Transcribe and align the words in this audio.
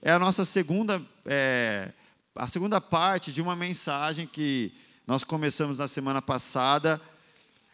é 0.00 0.12
a 0.12 0.18
nossa 0.18 0.44
segunda, 0.44 1.02
é, 1.24 1.92
a 2.34 2.48
segunda 2.48 2.80
parte 2.80 3.32
de 3.32 3.42
uma 3.42 3.56
mensagem 3.56 4.26
que 4.26 4.72
nós 5.06 5.24
começamos 5.24 5.78
na 5.78 5.88
semana 5.88 6.22
passada. 6.22 7.00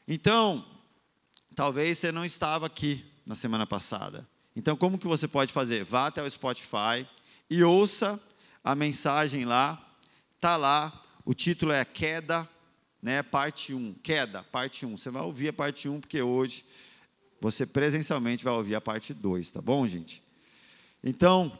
Então, 0.06 0.64
talvez 1.54 1.98
você 1.98 2.10
não 2.10 2.24
estava 2.24 2.66
aqui 2.66 3.04
na 3.26 3.34
semana 3.34 3.66
passada. 3.66 4.26
Então, 4.56 4.76
como 4.76 4.98
que 4.98 5.06
você 5.06 5.26
pode 5.26 5.52
fazer? 5.52 5.84
Vá 5.84 6.06
até 6.06 6.22
o 6.22 6.30
Spotify 6.30 7.06
e 7.50 7.62
ouça 7.62 8.20
a 8.62 8.74
mensagem 8.74 9.44
lá. 9.44 9.82
Tá 10.40 10.56
lá. 10.56 10.92
O 11.24 11.34
título 11.34 11.72
é 11.72 11.84
Queda, 11.84 12.48
né, 13.02 13.22
parte 13.22 13.74
1. 13.74 13.94
Queda, 14.02 14.42
parte 14.44 14.86
1. 14.86 14.96
Você 14.96 15.10
vai 15.10 15.22
ouvir 15.22 15.48
a 15.48 15.52
parte 15.52 15.88
1 15.88 16.00
porque 16.00 16.22
hoje 16.22 16.64
você 17.40 17.66
presencialmente 17.66 18.44
vai 18.44 18.54
ouvir 18.54 18.74
a 18.74 18.80
parte 18.80 19.12
2, 19.12 19.50
tá 19.50 19.60
bom, 19.60 19.86
gente? 19.86 20.22
Então, 21.02 21.58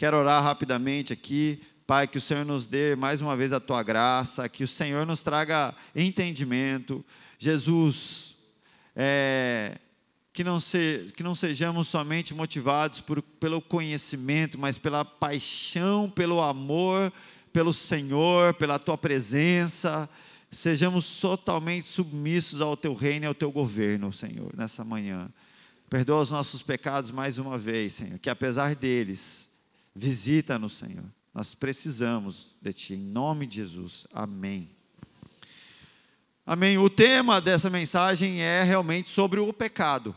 quero 0.00 0.16
orar 0.16 0.42
rapidamente 0.42 1.12
aqui. 1.12 1.60
Pai, 1.86 2.08
que 2.08 2.16
o 2.16 2.20
Senhor 2.22 2.42
nos 2.42 2.66
dê 2.66 2.96
mais 2.96 3.20
uma 3.20 3.36
vez 3.36 3.52
a 3.52 3.60
tua 3.60 3.82
graça, 3.82 4.48
que 4.48 4.64
o 4.64 4.66
Senhor 4.66 5.04
nos 5.04 5.20
traga 5.20 5.74
entendimento. 5.94 7.04
Jesus, 7.38 8.34
é, 8.96 9.76
que, 10.32 10.42
não 10.42 10.58
se, 10.58 11.12
que 11.14 11.22
não 11.22 11.34
sejamos 11.34 11.86
somente 11.86 12.32
motivados 12.32 13.00
por, 13.00 13.20
pelo 13.20 13.60
conhecimento, 13.60 14.58
mas 14.58 14.78
pela 14.78 15.04
paixão, 15.04 16.08
pelo 16.08 16.40
amor, 16.40 17.12
pelo 17.52 17.74
Senhor, 17.74 18.54
pela 18.54 18.78
tua 18.78 18.96
presença. 18.96 20.08
Sejamos 20.50 21.20
totalmente 21.20 21.86
submissos 21.88 22.62
ao 22.62 22.74
teu 22.74 22.94
reino 22.94 23.26
e 23.26 23.28
ao 23.28 23.34
teu 23.34 23.52
governo, 23.52 24.14
Senhor, 24.14 24.50
nessa 24.56 24.82
manhã. 24.82 25.28
Perdoa 25.90 26.22
os 26.22 26.30
nossos 26.30 26.62
pecados 26.62 27.10
mais 27.10 27.36
uma 27.36 27.58
vez, 27.58 27.92
Senhor, 27.92 28.18
que 28.18 28.30
apesar 28.30 28.74
deles, 28.74 29.49
visita-nos, 29.94 30.74
Senhor. 30.76 31.04
Nós 31.34 31.54
precisamos 31.54 32.54
de 32.60 32.72
Ti, 32.72 32.94
em 32.94 32.98
nome 32.98 33.46
de 33.46 33.56
Jesus. 33.56 34.06
Amém. 34.12 34.68
Amém. 36.44 36.78
O 36.78 36.90
tema 36.90 37.40
dessa 37.40 37.70
mensagem 37.70 38.40
é 38.40 38.62
realmente 38.62 39.10
sobre 39.10 39.38
o 39.38 39.52
pecado. 39.52 40.14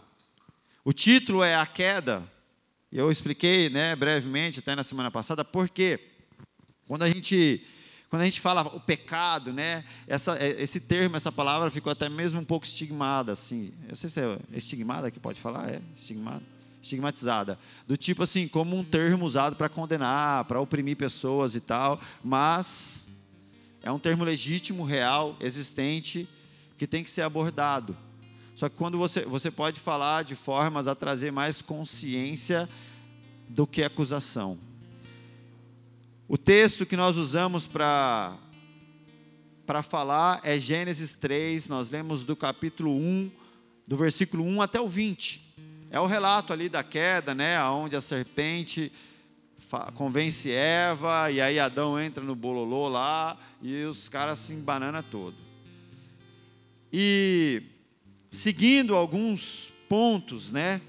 O 0.84 0.92
título 0.92 1.44
é 1.44 1.56
A 1.56 1.66
Queda. 1.66 2.24
Eu 2.92 3.12
expliquei, 3.12 3.70
né, 3.70 3.96
brevemente, 3.96 4.60
até 4.60 4.76
na 4.76 4.84
semana 4.84 5.10
passada, 5.10 5.46
porque 5.46 6.00
quando 6.88 7.04
a 7.04 7.10
gente 7.10 7.66
quando 8.10 8.22
a 8.22 8.26
gente 8.26 8.40
fala 8.40 8.62
o 8.62 8.80
pecado, 8.80 9.52
né, 9.52 9.84
essa, 10.08 10.38
é, 10.38 10.62
esse 10.62 10.80
termo, 10.80 11.16
essa 11.16 11.32
palavra 11.32 11.72
ficou 11.72 11.92
até 11.92 12.08
mesmo 12.08 12.40
um 12.40 12.46
pouco 12.46 12.64
estigmada, 12.64 13.32
assim. 13.32 13.74
Eu 13.90 13.96
sei 13.96 14.08
se 14.08 14.20
é 14.20 14.38
estigmada 14.52 15.10
que 15.10 15.20
pode 15.20 15.42
falar, 15.42 15.72
é 15.72 15.82
estigmada, 15.96 16.44
estigmatizada, 16.84 17.58
do 17.88 17.96
tipo 17.96 18.24
assim, 18.24 18.46
como 18.46 18.76
um 18.76 18.84
termo 18.84 19.26
usado 19.26 19.56
para 19.56 19.70
condenar, 19.70 20.44
para 20.44 20.60
oprimir 20.60 20.98
pessoas 20.98 21.56
e 21.56 21.62
tal, 21.62 22.00
mas 22.22 23.08
é 23.82 23.90
um 23.90 23.98
termo 23.98 24.26
legítimo, 24.26 24.84
real, 24.84 25.38
existente, 25.40 26.28
que 26.78 26.86
tem 26.86 27.04
que 27.04 27.10
ser 27.10 27.22
abordado. 27.22 27.96
Só 28.54 28.68
que 28.68 28.76
quando 28.76 28.98
você, 28.98 29.22
você 29.22 29.50
pode 29.50 29.80
falar 29.80 30.24
de 30.24 30.36
formas 30.36 30.88
a 30.88 30.94
trazer 30.94 31.32
mais 31.32 31.62
consciência 31.62 32.68
do 33.48 33.66
que 33.66 33.82
acusação. 33.82 34.60
O 36.28 36.38
texto 36.38 36.86
que 36.86 36.98
nós 36.98 37.16
usamos 37.18 37.66
para 37.66 38.38
para 39.66 39.82
falar 39.82 40.42
é 40.44 40.60
Gênesis 40.60 41.14
3, 41.14 41.70
nós 41.70 41.90
lemos 41.90 42.26
do 42.26 42.36
capítulo 42.36 42.94
1, 42.94 43.32
do 43.88 43.96
versículo 43.96 44.44
1 44.44 44.62
até 44.62 44.82
o 44.82 44.90
20. 44.90 45.53
É 45.94 46.00
o 46.00 46.08
relato 46.08 46.52
ali 46.52 46.70
da 46.70 46.84
queda, 46.84 47.36
né, 47.36 47.56
aonde 47.56 47.96
a 47.96 48.02
serpente 48.02 48.92
convence 49.94 50.50
Eva 50.50 51.30
e 51.30 51.40
aí 51.40 51.60
Adão 51.60 52.02
entra 52.02 52.24
no 52.24 52.36
bololô 52.36 52.88
lá 52.88 53.38
e 53.62 53.84
os 53.84 54.10
caras 54.10 54.40
se 54.40 54.54
embanana 54.54 55.04
todo. 55.04 55.36
E 56.92 57.62
seguindo 58.32 58.96
alguns 58.96 59.72
pontos, 59.88 60.52
né? 60.52 60.82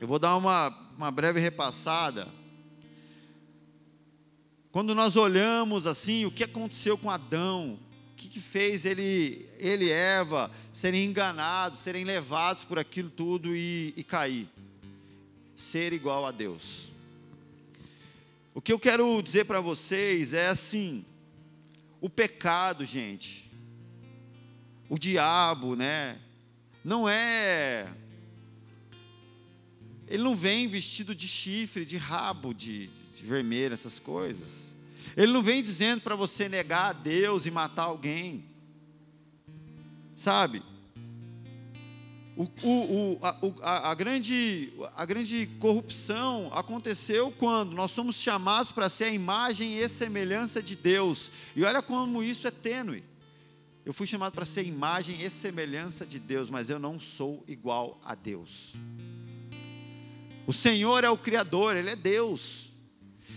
Eu 0.00 0.06
vou 0.06 0.20
dar 0.20 0.36
uma, 0.36 0.72
uma 0.96 1.10
breve 1.10 1.40
repassada 1.40 2.28
quando 4.70 4.94
nós 4.94 5.16
olhamos 5.16 5.88
assim, 5.88 6.24
o 6.24 6.30
que 6.30 6.44
aconteceu 6.44 6.96
com 6.96 7.10
Adão, 7.10 7.80
que, 8.16 8.28
que 8.28 8.40
fez 8.40 8.84
ele, 8.84 9.48
ele 9.58 9.86
e 9.86 9.90
Eva 9.92 10.50
serem 10.72 11.04
enganados, 11.04 11.80
serem 11.80 12.04
levados 12.04 12.64
por 12.64 12.78
aquilo 12.78 13.10
tudo 13.10 13.54
e, 13.54 13.92
e 13.96 14.04
cair? 14.04 14.48
Ser 15.56 15.92
igual 15.92 16.26
a 16.26 16.30
Deus. 16.30 16.92
O 18.54 18.60
que 18.60 18.72
eu 18.72 18.78
quero 18.78 19.20
dizer 19.20 19.44
para 19.44 19.60
vocês 19.60 20.32
é 20.32 20.48
assim: 20.48 21.04
o 22.00 22.08
pecado, 22.08 22.84
gente, 22.84 23.50
o 24.88 24.98
diabo, 24.98 25.74
né? 25.74 26.18
Não 26.84 27.08
é. 27.08 27.92
Ele 30.06 30.22
não 30.22 30.36
vem 30.36 30.68
vestido 30.68 31.14
de 31.14 31.26
chifre, 31.26 31.84
de 31.84 31.96
rabo, 31.96 32.54
de, 32.54 32.88
de 33.16 33.24
vermelho, 33.24 33.74
essas 33.74 33.98
coisas. 33.98 34.63
Ele 35.16 35.32
não 35.32 35.42
vem 35.42 35.62
dizendo 35.62 36.00
para 36.00 36.16
você 36.16 36.48
negar 36.48 36.90
a 36.90 36.92
Deus 36.92 37.46
e 37.46 37.50
matar 37.50 37.84
alguém. 37.84 38.44
Sabe? 40.16 40.62
O, 42.36 42.48
o, 42.62 43.12
o, 43.12 43.54
a, 43.62 43.90
a, 43.90 43.94
grande, 43.94 44.72
a 44.96 45.06
grande 45.06 45.48
corrupção 45.60 46.50
aconteceu 46.52 47.32
quando 47.38 47.74
nós 47.74 47.92
somos 47.92 48.16
chamados 48.16 48.72
para 48.72 48.88
ser 48.88 49.04
a 49.04 49.10
imagem 49.10 49.78
e 49.78 49.88
semelhança 49.88 50.60
de 50.60 50.74
Deus. 50.74 51.30
E 51.54 51.62
olha 51.62 51.80
como 51.80 52.22
isso 52.22 52.48
é 52.48 52.50
tênue. 52.50 53.04
Eu 53.86 53.92
fui 53.92 54.06
chamado 54.06 54.32
para 54.32 54.44
ser 54.44 54.64
imagem 54.64 55.22
e 55.22 55.30
semelhança 55.30 56.04
de 56.04 56.18
Deus, 56.18 56.50
mas 56.50 56.70
eu 56.70 56.78
não 56.78 56.98
sou 56.98 57.44
igual 57.46 58.00
a 58.04 58.16
Deus. 58.16 58.72
O 60.46 60.52
Senhor 60.52 61.04
é 61.04 61.10
o 61.10 61.18
Criador, 61.18 61.76
Ele 61.76 61.90
é 61.90 61.96
Deus. 61.96 62.73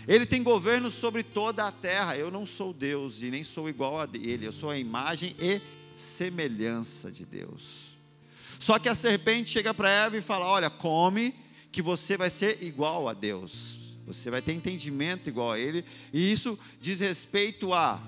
Ele 0.08 0.24
tem 0.24 0.42
governo 0.42 0.90
sobre 0.90 1.22
toda 1.22 1.66
a 1.66 1.70
terra. 1.70 2.16
Eu 2.16 2.30
não 2.30 2.46
sou 2.46 2.72
Deus 2.72 3.20
e 3.20 3.26
nem 3.30 3.44
sou 3.44 3.68
igual 3.68 4.00
a 4.00 4.08
Ele. 4.14 4.46
Eu 4.46 4.52
sou 4.52 4.70
a 4.70 4.78
imagem 4.78 5.34
e 5.38 5.60
semelhança 5.98 7.12
de 7.12 7.26
Deus. 7.26 7.88
Só 8.58 8.78
que 8.78 8.88
a 8.88 8.94
serpente 8.94 9.50
chega 9.50 9.74
para 9.74 9.90
Eva 9.90 10.16
e 10.16 10.22
fala: 10.22 10.46
Olha, 10.46 10.70
come, 10.70 11.34
que 11.70 11.82
você 11.82 12.16
vai 12.16 12.30
ser 12.30 12.62
igual 12.62 13.06
a 13.06 13.12
Deus. 13.12 13.98
Você 14.06 14.30
vai 14.30 14.40
ter 14.40 14.54
entendimento 14.54 15.28
igual 15.28 15.52
a 15.52 15.58
Ele. 15.58 15.84
E 16.10 16.32
isso 16.32 16.58
diz 16.80 17.00
respeito 17.00 17.74
a. 17.74 18.02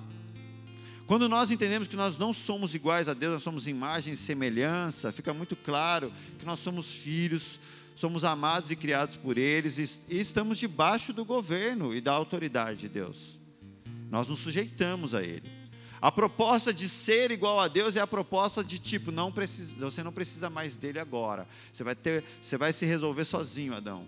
Quando 1.06 1.28
nós 1.28 1.50
entendemos 1.50 1.86
que 1.86 1.96
nós 1.96 2.16
não 2.16 2.32
somos 2.32 2.74
iguais 2.74 3.08
a 3.08 3.14
Deus, 3.14 3.34
nós 3.34 3.42
somos 3.42 3.66
imagem 3.66 4.14
e 4.14 4.16
semelhança, 4.16 5.12
fica 5.12 5.34
muito 5.34 5.56
claro 5.56 6.10
que 6.38 6.46
nós 6.46 6.60
somos 6.60 6.94
filhos, 6.94 7.58
somos 8.00 8.24
amados 8.24 8.70
e 8.70 8.76
criados 8.76 9.14
por 9.14 9.36
eles 9.36 10.02
e 10.08 10.18
estamos 10.18 10.58
debaixo 10.58 11.12
do 11.12 11.22
governo 11.22 11.94
e 11.94 12.00
da 12.00 12.12
autoridade 12.12 12.80
de 12.80 12.88
Deus. 12.88 13.38
Nós 14.10 14.26
nos 14.26 14.38
sujeitamos 14.38 15.14
a 15.14 15.22
Ele. 15.22 15.42
A 16.00 16.10
proposta 16.10 16.72
de 16.72 16.88
ser 16.88 17.30
igual 17.30 17.60
a 17.60 17.68
Deus 17.68 17.96
é 17.96 18.00
a 18.00 18.06
proposta 18.06 18.64
de 18.64 18.78
tipo, 18.78 19.12
não 19.12 19.30
precisa, 19.30 19.74
você 19.78 20.02
não 20.02 20.12
precisa 20.12 20.48
mais 20.48 20.76
dele 20.76 20.98
agora. 20.98 21.46
Você 21.70 21.84
vai 21.84 21.94
ter, 21.94 22.24
você 22.40 22.56
vai 22.56 22.72
se 22.72 22.86
resolver 22.86 23.26
sozinho, 23.26 23.74
Adão. 23.74 24.06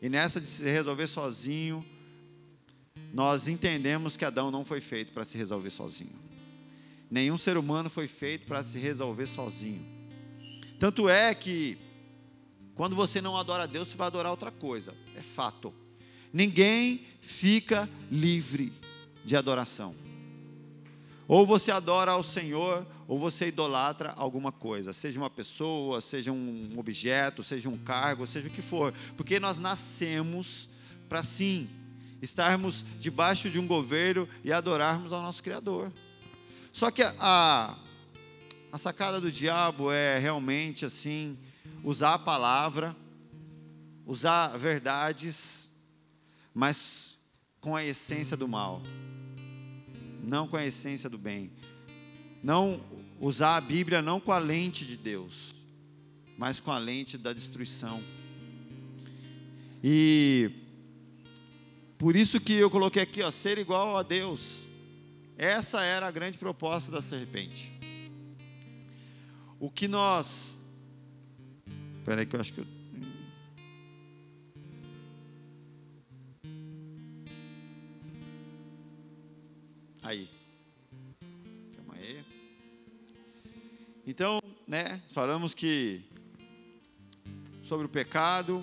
E 0.00 0.08
nessa 0.08 0.40
de 0.40 0.46
se 0.46 0.64
resolver 0.64 1.06
sozinho, 1.06 1.84
nós 3.12 3.48
entendemos 3.48 4.16
que 4.16 4.24
Adão 4.24 4.50
não 4.50 4.64
foi 4.64 4.80
feito 4.80 5.12
para 5.12 5.24
se 5.24 5.36
resolver 5.36 5.68
sozinho. 5.68 6.18
Nenhum 7.10 7.36
ser 7.36 7.58
humano 7.58 7.90
foi 7.90 8.08
feito 8.08 8.46
para 8.46 8.62
se 8.62 8.78
resolver 8.78 9.26
sozinho. 9.26 9.84
Tanto 10.80 11.06
é 11.06 11.34
que 11.34 11.76
quando 12.74 12.96
você 12.96 13.20
não 13.20 13.36
adora 13.36 13.64
a 13.64 13.66
Deus, 13.66 13.88
você 13.88 13.96
vai 13.96 14.08
adorar 14.08 14.30
outra 14.30 14.50
coisa. 14.50 14.94
É 15.16 15.22
fato. 15.22 15.72
Ninguém 16.32 17.06
fica 17.20 17.88
livre 18.10 18.72
de 19.24 19.36
adoração. 19.36 19.94
Ou 21.26 21.46
você 21.46 21.70
adora 21.70 22.12
ao 22.12 22.22
Senhor, 22.22 22.86
ou 23.08 23.18
você 23.18 23.48
idolatra 23.48 24.12
alguma 24.16 24.52
coisa, 24.52 24.92
seja 24.92 25.18
uma 25.18 25.30
pessoa, 25.30 26.00
seja 26.00 26.32
um 26.32 26.74
objeto, 26.76 27.42
seja 27.42 27.68
um 27.68 27.78
cargo, 27.78 28.26
seja 28.26 28.48
o 28.48 28.50
que 28.50 28.60
for, 28.60 28.92
porque 29.16 29.40
nós 29.40 29.58
nascemos 29.58 30.68
para 31.08 31.22
sim 31.22 31.68
estarmos 32.20 32.84
debaixo 32.98 33.48
de 33.48 33.58
um 33.58 33.66
governo 33.66 34.28
e 34.42 34.52
adorarmos 34.52 35.12
ao 35.12 35.22
nosso 35.22 35.42
Criador. 35.42 35.90
Só 36.72 36.90
que 36.90 37.02
a, 37.02 37.76
a 38.72 38.78
sacada 38.78 39.20
do 39.20 39.30
diabo 39.30 39.90
é 39.92 40.18
realmente 40.18 40.84
assim 40.84 41.38
usar 41.84 42.14
a 42.14 42.18
palavra, 42.18 42.96
usar 44.06 44.56
verdades, 44.56 45.70
mas 46.52 47.18
com 47.60 47.76
a 47.76 47.84
essência 47.84 48.36
do 48.36 48.48
mal, 48.48 48.82
não 50.22 50.48
com 50.48 50.56
a 50.56 50.64
essência 50.64 51.08
do 51.08 51.18
bem. 51.18 51.52
Não 52.42 52.80
usar 53.20 53.56
a 53.56 53.60
Bíblia 53.60 54.02
não 54.02 54.18
com 54.18 54.32
a 54.32 54.38
lente 54.38 54.84
de 54.84 54.96
Deus, 54.96 55.54
mas 56.36 56.58
com 56.58 56.72
a 56.72 56.78
lente 56.78 57.16
da 57.16 57.32
destruição. 57.32 58.02
E 59.82 60.50
Por 61.98 62.16
isso 62.16 62.40
que 62.40 62.54
eu 62.54 62.70
coloquei 62.70 63.02
aqui, 63.02 63.22
ó, 63.22 63.30
ser 63.30 63.56
igual 63.58 63.96
a 63.96 64.02
Deus. 64.02 64.64
Essa 65.36 65.82
era 65.82 66.06
a 66.06 66.10
grande 66.10 66.38
proposta 66.38 66.90
da 66.90 67.00
serpente. 67.00 67.72
O 69.58 69.70
que 69.70 69.88
nós. 69.88 70.53
Espera 72.04 72.26
que 72.26 72.36
eu 72.36 72.40
acho 72.42 72.52
que 72.52 72.60
eu. 72.60 72.66
Aí. 80.02 80.28
Calma 81.74 81.94
aí. 81.94 82.22
Então, 84.06 84.38
né, 84.68 85.00
falamos 85.14 85.54
que 85.54 86.04
sobre 87.62 87.86
o 87.86 87.88
pecado, 87.88 88.62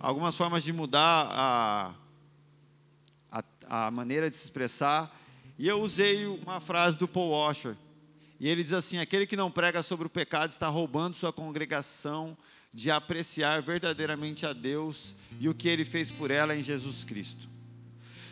algumas 0.00 0.36
formas 0.36 0.64
de 0.64 0.72
mudar 0.72 1.28
a, 1.30 1.94
a, 3.30 3.44
a 3.86 3.90
maneira 3.92 4.28
de 4.28 4.34
se 4.34 4.42
expressar, 4.42 5.16
e 5.56 5.68
eu 5.68 5.80
usei 5.80 6.26
uma 6.26 6.60
frase 6.60 6.98
do 6.98 7.06
Paul 7.06 7.30
Washer, 7.30 7.76
e 8.40 8.48
ele 8.48 8.64
diz 8.64 8.72
assim: 8.72 8.98
aquele 8.98 9.24
que 9.24 9.36
não 9.36 9.52
prega 9.52 9.84
sobre 9.84 10.08
o 10.08 10.10
pecado 10.10 10.50
está 10.50 10.66
roubando 10.66 11.14
sua 11.14 11.32
congregação 11.32 12.36
de 12.76 12.90
apreciar 12.90 13.62
verdadeiramente 13.62 14.44
a 14.44 14.52
Deus 14.52 15.14
e 15.40 15.48
o 15.48 15.54
que 15.54 15.66
ele 15.66 15.82
fez 15.82 16.10
por 16.10 16.30
ela 16.30 16.54
em 16.54 16.62
Jesus 16.62 17.04
Cristo. 17.04 17.48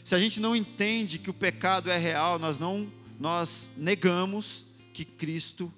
Se 0.04 0.14
a 0.14 0.18
gente 0.18 0.38
não 0.38 0.54
entende 0.54 1.18
que 1.18 1.30
o 1.30 1.34
pecado 1.34 1.90
é 1.90 1.96
real, 1.96 2.38
nós 2.38 2.58
não 2.58 2.86
nós 3.18 3.70
negamos 3.74 4.66
que 4.92 5.02
Cristo 5.02 5.72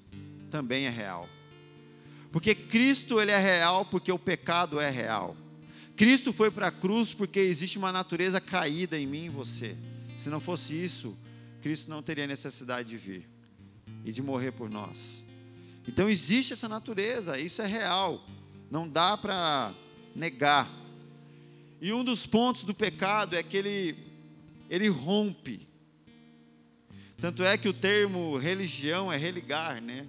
também 0.51 0.87
é 0.87 0.91
real. 0.91 1.29
Porque 2.33 2.57
Cristo 2.57 3.21
ele 3.21 3.31
é 3.31 3.39
real 3.39 3.85
porque 3.85 4.11
o 4.11 4.19
pecado 4.19 4.81
é 4.81 4.91
real. 4.91 5.37
Cristo 5.95 6.33
foi 6.33 6.51
para 6.51 6.67
a 6.67 6.73
cruz 6.73 7.15
porque 7.15 7.39
existe 7.39 7.79
uma 7.79 7.93
natureza 7.93 8.41
caída 8.41 8.99
em 8.99 9.07
mim 9.07 9.27
e 9.27 9.29
você. 9.29 9.77
Se 10.19 10.29
não 10.29 10.41
fosse 10.41 10.75
isso, 10.75 11.17
Cristo 11.63 11.89
não 11.89 12.03
teria 12.03 12.27
necessidade 12.27 12.89
de 12.89 12.97
vir 12.97 13.29
e 14.05 14.11
de 14.11 14.23
morrer 14.23 14.51
por 14.51 14.69
nós. 14.69 15.25
Então 15.87 16.09
existe 16.09 16.53
essa 16.53 16.69
natureza, 16.69 17.39
isso 17.39 17.63
é 17.63 17.67
real. 17.67 18.27
Não 18.77 18.87
dá 18.87 19.17
para 19.17 19.73
negar. 20.15 20.71
E 21.81 21.95
um 21.95 22.05
dos 22.05 22.27
pontos 22.27 22.63
do 22.63 22.75
pecado 22.75 23.35
é 23.35 23.43
que 23.43 23.57
ele 23.57 23.97
ele 24.69 24.87
rompe. 24.89 25.67
Tanto 27.17 27.43
é 27.43 27.57
que 27.57 27.71
o 27.71 27.73
termo 27.73 28.37
religião 28.37 29.11
é 29.11 29.17
religar, 29.17 29.81
né? 29.81 30.07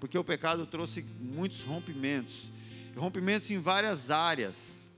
Porque 0.00 0.16
o 0.16 0.24
pecado 0.24 0.64
trouxe 0.64 1.04
muitos 1.20 1.60
rompimentos. 1.60 2.44
Rompimentos 2.96 3.50
em 3.50 3.58
várias 3.58 4.10
áreas. 4.10 4.88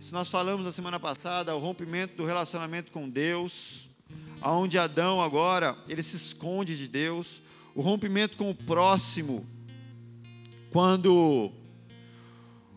Se 0.00 0.12
nós 0.12 0.28
falamos 0.28 0.66
na 0.66 0.72
semana 0.72 0.98
passada, 0.98 1.54
o 1.54 1.60
rompimento 1.60 2.16
do 2.16 2.24
relacionamento 2.24 2.90
com 2.90 3.08
Deus, 3.08 3.88
aonde 4.40 4.76
Adão 4.76 5.22
agora, 5.22 5.78
ele 5.88 6.02
se 6.02 6.16
esconde 6.16 6.76
de 6.76 6.88
Deus, 6.88 7.42
o 7.76 7.80
rompimento 7.80 8.36
com 8.36 8.50
o 8.50 8.54
próximo, 8.56 9.46
quando 10.72 11.52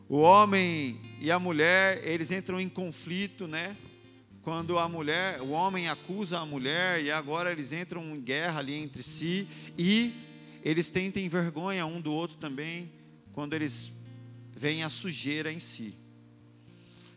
o 0.10 0.18
homem 0.18 1.00
e 1.20 1.32
a 1.32 1.40
mulher, 1.40 2.02
eles 2.06 2.32
entram 2.32 2.60
em 2.60 2.70
conflito, 2.70 3.48
né? 3.48 3.76
quando 4.44 4.78
a 4.78 4.90
mulher, 4.90 5.42
o 5.42 5.52
homem 5.52 5.88
acusa 5.88 6.38
a 6.38 6.46
mulher 6.46 7.02
e 7.02 7.10
agora 7.10 7.52
eles 7.52 7.72
entram 7.72 8.04
em 8.14 8.20
guerra 8.20 8.60
ali 8.60 8.74
entre 8.74 9.02
si 9.02 9.48
e 9.78 10.12
eles 10.64 10.90
tentem 10.90 11.28
vergonha 11.30 11.86
um 11.86 12.02
do 12.02 12.12
outro 12.12 12.36
também 12.36 12.92
quando 13.32 13.54
eles 13.54 13.90
veem 14.54 14.84
a 14.84 14.90
sujeira 14.90 15.52
em 15.52 15.62
si. 15.62 15.96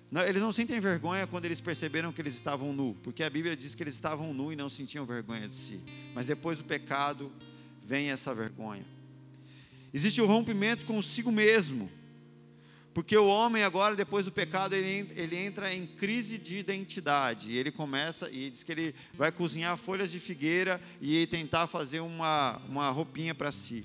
Não, 0.08 0.22
eles 0.22 0.40
não 0.40 0.52
sentem 0.52 0.78
vergonha 0.78 1.26
quando 1.26 1.46
eles 1.46 1.60
perceberam 1.60 2.12
que 2.12 2.22
eles 2.22 2.34
estavam 2.34 2.72
nu, 2.72 2.96
porque 3.02 3.24
a 3.24 3.28
Bíblia 3.28 3.56
diz 3.56 3.74
que 3.74 3.82
eles 3.82 3.94
estavam 3.94 4.32
nu 4.32 4.52
e 4.52 4.56
não 4.56 4.68
sentiam 4.68 5.04
vergonha 5.04 5.48
de 5.48 5.54
si. 5.54 5.80
Mas 6.14 6.26
depois 6.26 6.58
do 6.58 6.64
pecado 6.64 7.30
vem 7.84 8.10
essa 8.10 8.32
vergonha. 8.32 8.84
Existe 9.92 10.20
o 10.20 10.26
rompimento 10.26 10.84
consigo 10.84 11.32
mesmo. 11.32 11.90
Porque 12.96 13.14
o 13.14 13.26
homem 13.26 13.62
agora, 13.62 13.94
depois 13.94 14.24
do 14.24 14.32
pecado, 14.32 14.72
ele, 14.72 15.06
ele 15.16 15.36
entra 15.36 15.70
em 15.70 15.84
crise 15.84 16.38
de 16.38 16.56
identidade. 16.56 17.52
E 17.52 17.58
ele 17.58 17.70
começa, 17.70 18.30
e 18.30 18.48
diz 18.48 18.64
que 18.64 18.72
ele 18.72 18.94
vai 19.12 19.30
cozinhar 19.30 19.76
folhas 19.76 20.10
de 20.10 20.18
figueira 20.18 20.80
e 20.98 21.26
tentar 21.26 21.66
fazer 21.66 22.00
uma, 22.00 22.56
uma 22.66 22.88
roupinha 22.88 23.34
para 23.34 23.52
si. 23.52 23.84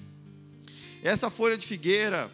Essa 1.03 1.29
folha 1.29 1.57
de 1.57 1.67
figueira 1.67 2.31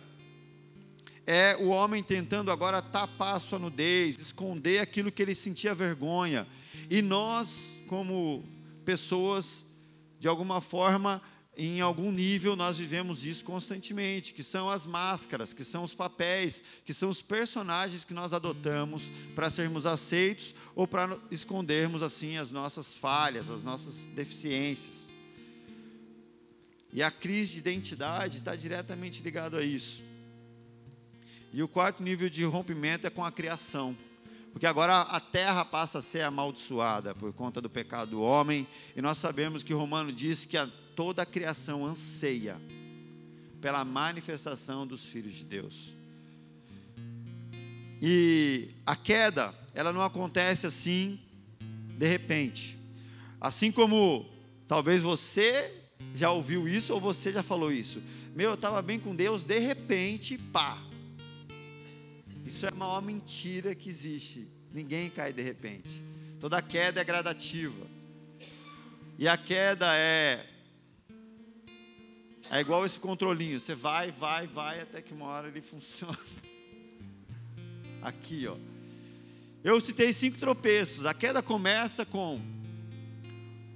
é 1.26 1.58
o 1.60 1.70
homem 1.70 2.04
tentando 2.04 2.52
agora 2.52 2.80
tapar 2.80 3.38
a 3.38 3.40
sua 3.40 3.58
nudez, 3.58 4.20
esconder 4.20 4.78
aquilo 4.78 5.12
que 5.12 5.24
ele 5.24 5.34
sentia 5.34 5.74
vergonha. 5.74 6.46
E 6.92 7.02
nós, 7.02 7.72
como 7.88 8.46
pessoas, 8.86 9.66
de 10.20 10.28
alguma 10.28 10.62
forma, 10.62 11.24
em 11.58 11.82
algum 11.82 12.12
nível 12.12 12.56
nós 12.56 12.78
vivemos 12.78 13.26
isso 13.26 13.44
constantemente, 13.44 14.32
que 14.32 14.44
são 14.44 14.70
as 14.70 14.86
máscaras, 14.86 15.56
que 15.56 15.64
são 15.64 15.82
os 15.82 15.96
papéis, 15.96 16.62
que 16.86 16.94
são 16.94 17.10
os 17.10 17.22
personagens 17.22 18.06
que 18.06 18.14
nós 18.14 18.32
adotamos 18.32 19.10
para 19.34 19.50
sermos 19.50 19.88
aceitos 19.88 20.54
ou 20.76 20.88
para 20.88 21.18
escondermos 21.32 22.04
assim 22.04 22.38
as 22.38 22.52
nossas 22.52 22.94
falhas, 22.94 23.50
as 23.50 23.64
nossas 23.64 23.96
deficiências. 24.16 25.08
E 26.94 27.02
a 27.02 27.10
crise 27.10 27.54
de 27.54 27.60
identidade 27.60 28.38
está 28.38 28.56
diretamente 28.56 29.24
ligado 29.24 29.58
a 29.58 29.64
isso. 29.64 30.04
E 31.52 31.64
o 31.64 31.68
quarto 31.68 32.04
nível 32.04 32.30
de 32.30 32.44
rompimento 32.44 33.08
é 33.08 33.10
com 33.10 33.26
a 33.26 33.32
criação. 33.32 33.98
Porque 34.58 34.66
agora 34.66 35.02
a 35.02 35.20
terra 35.20 35.64
passa 35.64 36.00
a 36.00 36.02
ser 36.02 36.24
amaldiçoada 36.24 37.14
por 37.14 37.32
conta 37.32 37.62
do 37.62 37.70
pecado 37.70 38.10
do 38.10 38.24
homem, 38.24 38.66
e 38.96 39.02
nós 39.04 39.20
sabemos 39.20 39.64
que 39.64 39.72
Romano 39.72 40.12
diz 40.12 40.48
que 40.48 40.58
a 40.58 40.68
toda 40.96 41.22
a 41.22 41.26
criação 41.28 41.86
anseia 41.86 42.60
pela 43.62 43.86
manifestação 43.86 44.88
dos 44.88 45.06
filhos 45.06 45.34
de 45.34 45.44
Deus. 45.44 45.94
E 48.02 48.70
a 48.84 48.96
queda, 48.96 49.54
ela 49.76 49.94
não 49.94 50.02
acontece 50.02 50.66
assim 50.66 51.20
de 51.96 52.08
repente. 52.08 52.80
Assim 53.40 53.72
como 53.72 54.26
talvez 54.68 55.04
você 55.04 55.72
já 56.16 56.32
ouviu 56.32 56.68
isso 56.68 56.96
ou 56.96 57.00
você 57.00 57.32
já 57.32 57.44
falou 57.44 57.72
isso. 57.72 58.02
Meu, 58.36 58.50
eu 58.50 58.56
estava 58.56 58.82
bem 58.82 59.00
com 59.00 59.16
Deus, 59.16 59.44
de 59.44 59.60
repente, 59.60 60.36
pá. 60.36 60.87
Isso 62.48 62.66
é 62.66 62.70
a 62.70 62.76
maior 62.76 63.02
mentira 63.02 63.76
que 63.76 63.90
existe. 63.90 64.48
Ninguém 64.72 65.10
cai 65.10 65.34
de 65.34 65.42
repente. 65.42 66.02
Toda 66.40 66.62
queda 66.62 67.02
é 67.02 67.04
gradativa. 67.04 67.86
E 69.20 69.28
a 69.28 69.36
queda 69.36 69.94
é 69.94 70.48
é 72.50 72.62
igual 72.62 72.86
esse 72.86 72.98
controlinho, 72.98 73.60
você 73.60 73.76
vai, 73.76 74.14
vai, 74.14 74.48
vai 74.48 74.80
até 74.80 75.02
que 75.02 75.14
uma 75.14 75.26
hora 75.26 75.50
ele 75.50 75.60
funciona. 75.62 76.18
Aqui, 78.02 78.48
ó. 78.48 78.56
Eu 79.62 79.82
citei 79.82 80.14
cinco 80.14 80.38
tropeços. 80.38 81.06
A 81.06 81.14
queda 81.14 81.44
começa 81.44 82.06
com 82.06 82.40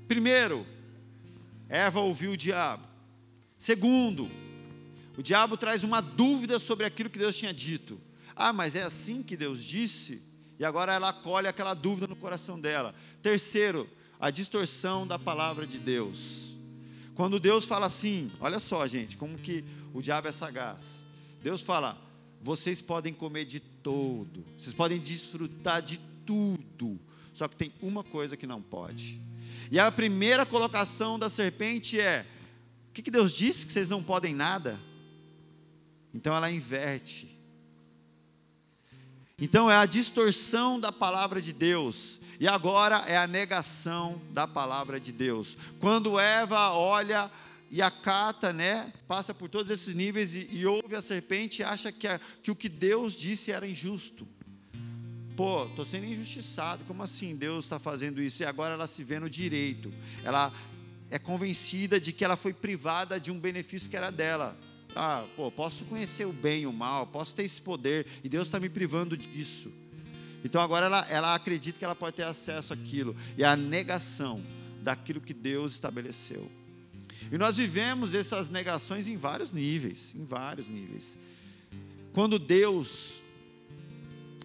primeiro, 0.07 0.65
Eva 1.67 1.99
ouviu 1.99 2.31
o 2.31 2.37
diabo. 2.37 2.87
Segundo, 3.57 4.31
o 5.17 5.21
diabo 5.21 5.57
traz 5.57 5.83
uma 5.83 5.99
dúvida 5.99 6.57
sobre 6.57 6.85
aquilo 6.85 7.09
que 7.09 7.19
Deus 7.19 7.35
tinha 7.35 7.53
dito. 7.53 7.99
Ah, 8.35 8.53
mas 8.53 8.75
é 8.75 8.83
assim 8.83 9.21
que 9.21 9.37
Deus 9.37 9.63
disse? 9.63 10.21
E 10.59 10.65
agora 10.65 10.93
ela 10.93 11.09
acolhe 11.09 11.47
aquela 11.47 11.73
dúvida 11.73 12.07
no 12.07 12.15
coração 12.15 12.59
dela. 12.59 12.93
Terceiro, 13.21 13.89
a 14.19 14.29
distorção 14.29 15.07
da 15.07 15.17
palavra 15.17 15.65
de 15.65 15.79
Deus. 15.79 16.55
Quando 17.15 17.39
Deus 17.39 17.65
fala 17.65 17.87
assim, 17.87 18.29
olha 18.39 18.59
só, 18.59 18.85
gente, 18.87 19.17
como 19.17 19.37
que 19.37 19.63
o 19.93 20.01
diabo 20.01 20.27
é 20.27 20.31
sagaz. 20.31 21.05
Deus 21.41 21.61
fala: 21.61 21.97
vocês 22.41 22.81
podem 22.81 23.13
comer 23.13 23.45
de 23.45 23.59
todo, 23.59 24.45
vocês 24.57 24.73
podem 24.73 24.99
desfrutar 24.99 25.81
de 25.81 25.99
tudo, 26.25 26.99
só 27.33 27.47
que 27.47 27.55
tem 27.55 27.73
uma 27.81 28.03
coisa 28.03 28.37
que 28.37 28.47
não 28.47 28.61
pode. 28.61 29.19
E 29.69 29.79
a 29.79 29.91
primeira 29.91 30.45
colocação 30.45 31.17
da 31.17 31.29
serpente 31.29 31.99
é: 31.99 32.25
o 32.89 32.93
que, 32.93 33.01
que 33.01 33.11
Deus 33.11 33.33
disse 33.33 33.65
que 33.65 33.73
vocês 33.73 33.89
não 33.89 34.03
podem 34.03 34.33
nada? 34.33 34.79
Então 36.13 36.35
ela 36.35 36.51
inverte. 36.51 37.40
Então 39.41 39.71
é 39.71 39.75
a 39.75 39.87
distorção 39.87 40.79
da 40.79 40.91
palavra 40.91 41.41
de 41.41 41.51
Deus. 41.51 42.21
E 42.39 42.47
agora 42.47 43.03
é 43.07 43.17
a 43.17 43.25
negação 43.25 44.21
da 44.31 44.47
palavra 44.47 44.99
de 44.99 45.11
Deus. 45.11 45.57
Quando 45.79 46.19
Eva 46.19 46.71
olha 46.71 47.29
e 47.71 47.81
acata, 47.81 48.53
né, 48.53 48.93
passa 49.07 49.33
por 49.33 49.49
todos 49.49 49.71
esses 49.71 49.95
níveis 49.95 50.35
e, 50.35 50.47
e 50.51 50.65
ouve 50.67 50.95
a 50.95 51.01
serpente 51.01 51.61
e 51.61 51.63
acha 51.63 51.91
que, 51.91 52.07
a, 52.07 52.19
que 52.43 52.51
o 52.51 52.55
que 52.55 52.69
Deus 52.69 53.13
disse 53.13 53.51
era 53.51 53.67
injusto. 53.67 54.27
Pô, 55.35 55.65
estou 55.65 55.85
sendo 55.85 56.05
injustiçado, 56.05 56.83
como 56.85 57.01
assim 57.01 57.35
Deus 57.35 57.65
está 57.65 57.79
fazendo 57.79 58.21
isso? 58.21 58.43
E 58.43 58.45
agora 58.45 58.75
ela 58.75 58.85
se 58.85 59.03
vê 59.03 59.19
no 59.19 59.29
direito, 59.29 59.91
ela 60.23 60.53
é 61.09 61.17
convencida 61.17 61.99
de 61.99 62.11
que 62.11 62.23
ela 62.23 62.37
foi 62.37 62.53
privada 62.53 63.19
de 63.19 63.31
um 63.31 63.39
benefício 63.39 63.89
que 63.89 63.97
era 63.97 64.11
dela. 64.11 64.55
Ah, 64.95 65.25
pô, 65.35 65.49
posso 65.51 65.85
conhecer 65.85 66.25
o 66.25 66.33
bem 66.33 66.63
e 66.63 66.67
o 66.67 66.73
mal, 66.73 67.07
posso 67.07 67.33
ter 67.33 67.43
esse 67.43 67.61
poder, 67.61 68.05
e 68.23 68.29
Deus 68.29 68.47
está 68.47 68.59
me 68.59 68.69
privando 68.69 69.15
disso. 69.15 69.71
Então 70.43 70.61
agora 70.61 70.87
ela, 70.87 71.07
ela 71.09 71.35
acredita 71.35 71.77
que 71.77 71.85
ela 71.85 71.95
pode 71.95 72.15
ter 72.15 72.23
acesso 72.23 72.73
àquilo. 72.73 73.15
E 73.37 73.43
a 73.43 73.55
negação 73.55 74.41
daquilo 74.81 75.21
que 75.21 75.33
Deus 75.33 75.73
estabeleceu. 75.73 76.49
E 77.31 77.37
nós 77.37 77.57
vivemos 77.57 78.13
essas 78.13 78.49
negações 78.49 79.07
em 79.07 79.15
vários 79.15 79.51
níveis, 79.51 80.13
em 80.15 80.25
vários 80.25 80.67
níveis. 80.67 81.17
Quando 82.11 82.37
Deus 82.37 83.21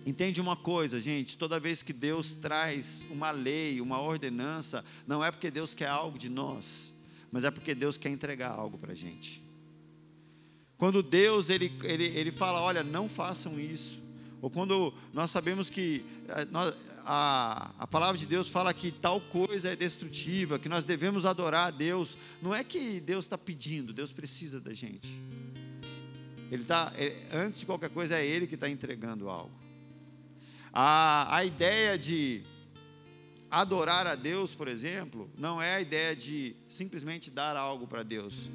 entende 0.04 0.40
uma 0.40 0.54
coisa, 0.54 1.00
gente, 1.00 1.36
toda 1.36 1.58
vez 1.58 1.82
que 1.82 1.92
Deus 1.92 2.34
traz 2.34 3.04
uma 3.10 3.32
lei, 3.32 3.80
uma 3.80 4.00
ordenança, 4.00 4.84
não 5.06 5.24
é 5.24 5.32
porque 5.32 5.50
Deus 5.50 5.74
quer 5.74 5.88
algo 5.88 6.16
de 6.16 6.28
nós, 6.28 6.94
mas 7.32 7.42
é 7.42 7.50
porque 7.50 7.74
Deus 7.74 7.98
quer 7.98 8.10
entregar 8.10 8.50
algo 8.50 8.78
para 8.78 8.92
a 8.92 8.94
gente. 8.94 9.45
Quando 10.78 11.02
Deus 11.02 11.48
ele, 11.48 11.72
ele, 11.84 12.04
ele 12.04 12.30
fala, 12.30 12.60
olha, 12.60 12.82
não 12.82 13.08
façam 13.08 13.58
isso, 13.58 13.98
ou 14.42 14.50
quando 14.50 14.92
nós 15.12 15.30
sabemos 15.30 15.70
que 15.70 16.04
eh, 16.28 16.46
a, 17.04 17.72
a 17.78 17.86
palavra 17.86 18.18
de 18.18 18.26
Deus 18.26 18.48
fala 18.48 18.74
que 18.74 18.90
tal 18.90 19.20
coisa 19.20 19.70
é 19.70 19.76
destrutiva, 19.76 20.58
que 20.58 20.68
nós 20.68 20.84
devemos 20.84 21.24
adorar 21.24 21.68
a 21.68 21.70
Deus, 21.70 22.18
não 22.42 22.54
é 22.54 22.62
que 22.62 23.00
Deus 23.00 23.24
está 23.24 23.38
pedindo, 23.38 23.92
Deus 23.92 24.12
precisa 24.12 24.60
da 24.60 24.74
gente. 24.74 25.18
Ele 26.50 26.64
tá, 26.64 26.92
é, 26.96 27.14
antes 27.32 27.60
de 27.60 27.66
qualquer 27.66 27.90
coisa, 27.90 28.16
é 28.16 28.26
Ele 28.26 28.46
que 28.46 28.54
está 28.54 28.68
entregando 28.68 29.28
algo. 29.28 29.52
A, 30.72 31.36
a 31.36 31.44
ideia 31.44 31.98
de 31.98 32.42
adorar 33.50 34.06
a 34.06 34.14
Deus, 34.14 34.54
por 34.54 34.68
exemplo, 34.68 35.30
não 35.38 35.60
é 35.62 35.76
a 35.76 35.80
ideia 35.80 36.14
de 36.14 36.54
simplesmente 36.68 37.30
dar 37.30 37.56
algo 37.56 37.86
para 37.86 38.02
Deus, 38.02 38.50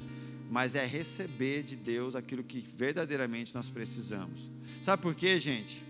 mas 0.52 0.74
é 0.74 0.84
receber 0.84 1.62
de 1.62 1.74
Deus 1.74 2.14
aquilo 2.14 2.44
que 2.44 2.60
verdadeiramente 2.60 3.54
nós 3.54 3.70
precisamos. 3.70 4.50
Sabe 4.82 5.00
por 5.00 5.14
quê, 5.14 5.40
gente? 5.40 5.82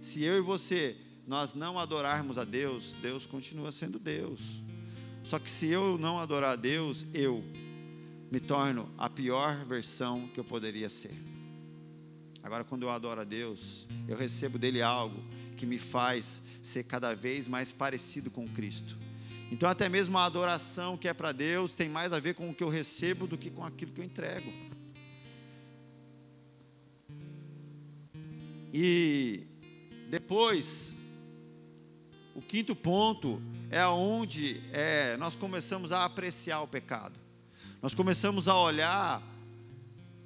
Se 0.00 0.22
eu 0.22 0.38
e 0.38 0.40
você 0.40 0.96
nós 1.26 1.52
não 1.52 1.80
adorarmos 1.80 2.38
a 2.38 2.44
Deus, 2.44 2.94
Deus 3.02 3.26
continua 3.26 3.72
sendo 3.72 3.98
Deus. 3.98 4.62
Só 5.24 5.36
que 5.40 5.50
se 5.50 5.66
eu 5.66 5.98
não 5.98 6.20
adorar 6.20 6.52
a 6.52 6.56
Deus, 6.56 7.04
eu 7.12 7.42
me 8.30 8.38
torno 8.38 8.88
a 8.96 9.10
pior 9.10 9.64
versão 9.64 10.28
que 10.28 10.38
eu 10.38 10.44
poderia 10.44 10.88
ser. 10.88 11.20
Agora, 12.40 12.62
quando 12.62 12.84
eu 12.84 12.90
adoro 12.90 13.20
a 13.20 13.24
Deus, 13.24 13.84
eu 14.06 14.16
recebo 14.16 14.60
dele 14.60 14.80
algo 14.80 15.20
que 15.56 15.66
me 15.66 15.76
faz 15.76 16.40
ser 16.62 16.84
cada 16.84 17.16
vez 17.16 17.48
mais 17.48 17.72
parecido 17.72 18.30
com 18.30 18.46
Cristo. 18.46 18.96
Então, 19.54 19.70
até 19.70 19.88
mesmo 19.88 20.18
a 20.18 20.24
adoração 20.24 20.96
que 20.96 21.06
é 21.06 21.14
para 21.14 21.30
Deus 21.30 21.74
tem 21.74 21.88
mais 21.88 22.12
a 22.12 22.18
ver 22.18 22.34
com 22.34 22.50
o 22.50 22.54
que 22.54 22.64
eu 22.64 22.68
recebo 22.68 23.24
do 23.24 23.38
que 23.38 23.50
com 23.50 23.64
aquilo 23.64 23.92
que 23.92 24.00
eu 24.00 24.04
entrego. 24.04 24.52
E 28.72 29.46
depois, 30.10 30.96
o 32.34 32.42
quinto 32.42 32.74
ponto 32.74 33.40
é 33.70 33.86
onde 33.86 34.60
é, 34.72 35.16
nós 35.18 35.36
começamos 35.36 35.92
a 35.92 36.04
apreciar 36.04 36.60
o 36.60 36.66
pecado. 36.66 37.16
Nós 37.80 37.94
começamos 37.94 38.48
a 38.48 38.56
olhar 38.56 39.22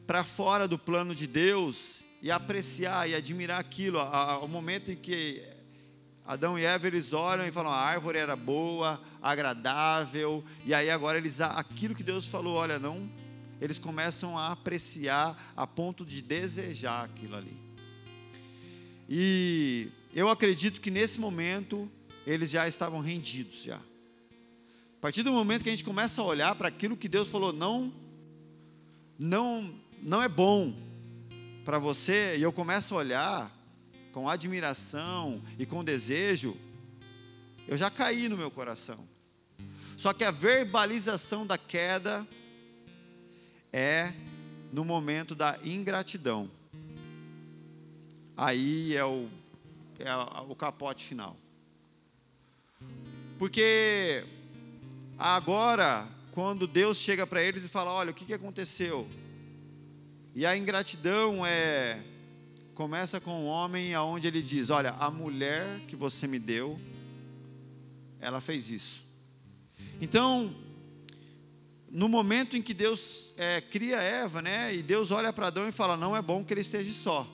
para 0.07 0.25
fora 0.25 0.67
do 0.67 0.79
plano 0.79 1.15
de 1.15 1.27
Deus 1.27 2.03
e 2.23 2.31
apreciar 2.31 3.07
e 3.07 3.15
admirar 3.15 3.61
aquilo. 3.61 3.99
O 4.43 4.49
momento 4.49 4.91
em 4.91 4.97
que 4.97 5.58
Adão 6.29 6.59
e 6.59 6.65
Eva 6.67 6.87
eles 6.87 7.15
olham 7.15 7.49
e 7.49 7.51
falam: 7.51 7.73
a 7.73 7.77
árvore 7.77 8.19
era 8.19 8.37
boa, 8.37 9.01
agradável, 9.23 10.45
e 10.67 10.75
aí 10.75 10.91
agora 10.91 11.17
eles 11.17 11.41
aquilo 11.41 11.95
que 11.95 12.03
Deus 12.03 12.27
falou, 12.27 12.55
olha, 12.55 12.79
não, 12.79 13.11
eles 13.63 13.79
começam 13.79 14.37
a 14.37 14.53
apreciar 14.53 15.55
a 15.57 15.67
ponto 15.67 16.05
de 16.05 16.21
desejar 16.21 17.07
aquilo 17.07 17.35
ali. 17.35 17.57
E 19.09 19.89
eu 20.15 20.29
acredito 20.29 20.83
que 20.83 20.91
nesse 20.91 21.19
momento 21.19 21.91
eles 22.27 22.51
já 22.51 22.69
estavam 22.69 23.01
rendidos 23.01 23.63
já. 23.63 23.77
A 23.77 25.01
partir 25.01 25.23
do 25.23 25.33
momento 25.33 25.63
que 25.63 25.71
a 25.71 25.73
gente 25.73 25.85
começa 25.85 26.21
a 26.21 26.25
olhar 26.27 26.55
para 26.57 26.69
aquilo 26.69 26.95
que 26.95 27.09
Deus 27.09 27.29
falou, 27.29 27.55
não, 27.55 27.91
não, 29.19 29.73
não 30.03 30.23
é 30.23 30.29
bom 30.29 30.75
para 31.65 31.79
você, 31.79 32.37
e 32.37 32.43
eu 32.43 32.53
começo 32.53 32.95
a 32.95 32.99
olhar 32.99 33.58
com 34.19 34.29
admiração 34.29 35.41
e 35.57 35.65
com 35.65 35.85
desejo, 35.85 36.57
eu 37.69 37.79
já 37.79 37.89
caí 37.89 38.29
no 38.29 38.37
meu 38.37 38.51
coração. 38.51 38.99
Só 39.97 40.13
que 40.13 40.25
a 40.25 40.33
verbalização 40.33 41.47
da 41.47 41.57
queda 41.57 42.27
é 43.73 44.13
no 44.73 44.85
momento 44.85 45.37
da 45.37 45.57
ingratidão. 45.63 46.51
Aí 48.37 48.97
é 48.97 49.05
o, 49.05 49.29
é 50.01 50.13
o 50.49 50.57
capote 50.57 51.05
final. 51.05 51.37
Porque 53.39 54.25
agora, 55.17 56.09
quando 56.33 56.67
Deus 56.67 56.99
chega 56.99 57.25
para 57.25 57.41
eles 57.41 57.63
e 57.63 57.69
fala: 57.69 57.93
Olha, 57.93 58.11
o 58.11 58.15
que, 58.15 58.25
que 58.25 58.35
aconteceu? 58.35 59.09
E 60.35 60.45
a 60.45 60.57
ingratidão 60.57 61.47
é 61.47 62.03
começa 62.79 63.21
com 63.21 63.33
o 63.33 63.43
um 63.43 63.47
homem 63.47 63.93
aonde 63.93 64.29
ele 64.29 64.41
diz: 64.41 64.71
"Olha, 64.71 64.91
a 65.01 65.11
mulher 65.11 65.81
que 65.89 65.97
você 65.97 66.29
me 66.29 66.39
deu, 66.39 66.79
ela 68.21 68.41
fez 68.41 68.71
isso". 68.71 69.05
Então, 70.01 70.55
no 71.91 72.09
momento 72.09 72.57
em 72.57 72.63
que 72.63 72.73
Deus 72.73 73.31
é, 73.37 73.61
cria 73.61 73.97
Eva, 73.97 74.41
né, 74.41 74.73
e 74.73 74.81
Deus 74.81 75.11
olha 75.11 75.33
para 75.33 75.49
Adão 75.49 75.67
e 75.67 75.73
fala: 75.73 75.97
"Não 75.97 76.17
é 76.17 76.23
bom 76.23 76.45
que 76.45 76.55
ele 76.55 76.61
esteja 76.61 76.93
só". 76.93 77.29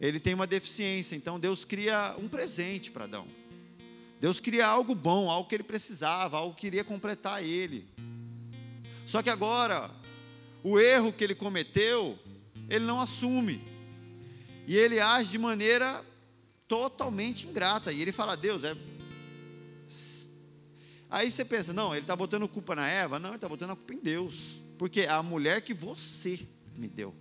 Ele 0.00 0.20
tem 0.20 0.32
uma 0.32 0.46
deficiência, 0.46 1.16
então 1.16 1.40
Deus 1.40 1.64
cria 1.64 2.14
um 2.16 2.28
presente 2.28 2.88
para 2.88 3.06
Adão. 3.06 3.26
Deus 4.20 4.38
cria 4.38 4.64
algo 4.64 4.94
bom, 4.94 5.28
algo 5.28 5.48
que 5.48 5.56
ele 5.56 5.64
precisava, 5.64 6.36
algo 6.36 6.54
que 6.54 6.68
iria 6.68 6.84
completar 6.84 7.42
ele. 7.42 7.84
Só 9.04 9.22
que 9.24 9.28
agora, 9.28 9.90
o 10.62 10.78
erro 10.78 11.12
que 11.12 11.24
ele 11.24 11.34
cometeu, 11.34 12.16
ele 12.68 12.84
não 12.84 13.00
assume. 13.00 13.69
E 14.66 14.76
ele 14.76 15.00
age 15.00 15.30
de 15.30 15.38
maneira 15.38 16.04
totalmente 16.68 17.46
ingrata. 17.46 17.92
E 17.92 18.00
ele 18.00 18.12
fala: 18.12 18.36
Deus, 18.36 18.64
é. 18.64 18.76
Aí 21.10 21.30
você 21.30 21.44
pensa: 21.44 21.72
não, 21.72 21.92
ele 21.92 22.02
está 22.02 22.14
botando 22.14 22.48
culpa 22.48 22.76
na 22.76 22.88
Eva? 22.88 23.18
Não, 23.18 23.30
ele 23.30 23.36
está 23.36 23.48
botando 23.48 23.70
a 23.70 23.76
culpa 23.76 23.94
em 23.94 24.00
Deus. 24.00 24.60
Porque 24.78 25.02
é 25.02 25.10
a 25.10 25.22
mulher 25.22 25.60
que 25.62 25.74
você 25.74 26.40
me 26.76 26.88
deu. 26.88 27.14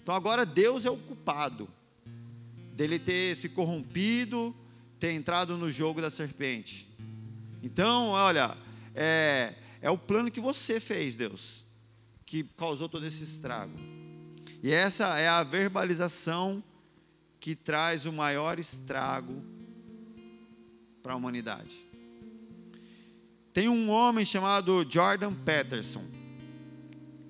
Então 0.00 0.14
agora 0.14 0.44
Deus 0.44 0.84
é 0.84 0.90
o 0.90 0.96
culpado 0.96 1.68
dele 2.74 2.98
ter 2.98 3.36
se 3.36 3.48
corrompido, 3.48 4.54
ter 4.98 5.12
entrado 5.12 5.56
no 5.56 5.70
jogo 5.70 6.00
da 6.00 6.10
serpente. 6.10 6.88
Então, 7.62 8.08
olha, 8.08 8.56
é, 8.94 9.54
é 9.80 9.90
o 9.90 9.98
plano 9.98 10.30
que 10.30 10.40
você 10.40 10.80
fez, 10.80 11.14
Deus, 11.14 11.64
que 12.26 12.42
causou 12.56 12.88
todo 12.88 13.06
esse 13.06 13.22
estrago. 13.22 13.72
E 14.62 14.70
essa 14.70 15.18
é 15.18 15.26
a 15.26 15.42
verbalização 15.42 16.62
que 17.40 17.56
traz 17.56 18.06
o 18.06 18.12
maior 18.12 18.60
estrago 18.60 19.42
para 21.02 21.14
a 21.14 21.16
humanidade. 21.16 21.84
Tem 23.52 23.68
um 23.68 23.90
homem 23.90 24.24
chamado 24.24 24.86
Jordan 24.88 25.34
Peterson. 25.34 26.04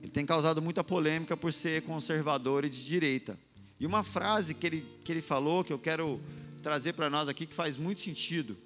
Ele 0.02 0.12
tem 0.12 0.26
causado 0.26 0.60
muita 0.60 0.84
polêmica 0.84 1.34
por 1.34 1.52
ser 1.54 1.82
conservador 1.82 2.66
e 2.66 2.68
de 2.68 2.84
direita. 2.84 3.38
E 3.80 3.86
uma 3.86 4.04
frase 4.04 4.52
que 4.52 4.66
ele, 4.66 4.86
que 5.02 5.10
ele 5.10 5.22
falou, 5.22 5.64
que 5.64 5.72
eu 5.72 5.78
quero 5.78 6.20
trazer 6.62 6.92
para 6.92 7.08
nós 7.08 7.28
aqui, 7.28 7.46
que 7.46 7.54
faz 7.54 7.78
muito 7.78 8.02
sentido, 8.02 8.58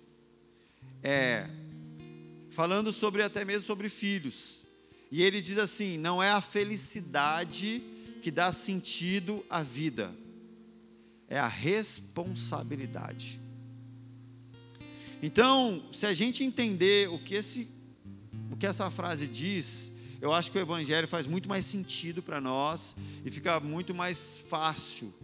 é 1.03 1.49
falando 2.51 2.93
sobre 2.93 3.23
até 3.23 3.45
mesmo 3.45 3.63
sobre 3.63 3.89
filhos. 3.89 4.65
E 5.13 5.23
ele 5.23 5.41
diz 5.41 5.57
assim: 5.57 5.97
não 5.97 6.21
é 6.21 6.31
a 6.33 6.41
felicidade 6.41 7.81
que 8.27 8.31
dá 8.33 8.53
sentido 8.53 9.47
à 9.49 9.63
vida 9.63 10.13
é 11.29 11.39
a 11.39 11.47
responsabilidade. 11.47 13.39
Então, 15.23 15.85
se 15.93 16.07
a 16.07 16.13
gente 16.13 16.43
entender 16.43 17.09
o 17.09 17.21
que, 17.21 17.37
esse, 17.37 17.69
o 18.51 18.57
que 18.57 18.67
essa 18.67 18.91
frase 18.91 19.29
diz, 19.29 19.93
eu 20.21 20.33
acho 20.33 20.51
que 20.51 20.59
o 20.59 20.61
Evangelho 20.61 21.07
faz 21.07 21.25
muito 21.25 21.49
mais 21.49 21.67
sentido 21.67 22.21
para 22.21 22.41
nós 22.41 22.97
e 23.25 23.31
fica 23.31 23.61
muito 23.61 23.95
mais 23.95 24.39
fácil 24.49 25.15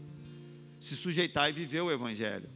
se 0.79 0.95
sujeitar 0.95 1.51
e 1.51 1.53
viver 1.53 1.81
o 1.81 1.91
Evangelho. 1.91 2.49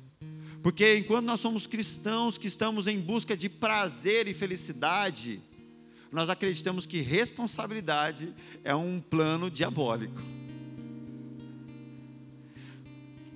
Porque 0.63 0.97
enquanto 0.97 1.27
nós 1.27 1.41
somos 1.41 1.67
cristãos 1.67 2.39
que 2.39 2.47
estamos 2.47 2.87
em 2.87 3.01
busca 3.01 3.37
de 3.37 3.49
prazer 3.49 4.29
e 4.29 4.33
felicidade, 4.33 5.43
nós 6.17 6.31
acreditamos 6.31 6.87
que 6.87 7.03
responsabilidade 7.03 8.33
é 8.65 8.75
um 8.75 9.03
plano 9.03 9.51
diabólico. 9.51 10.23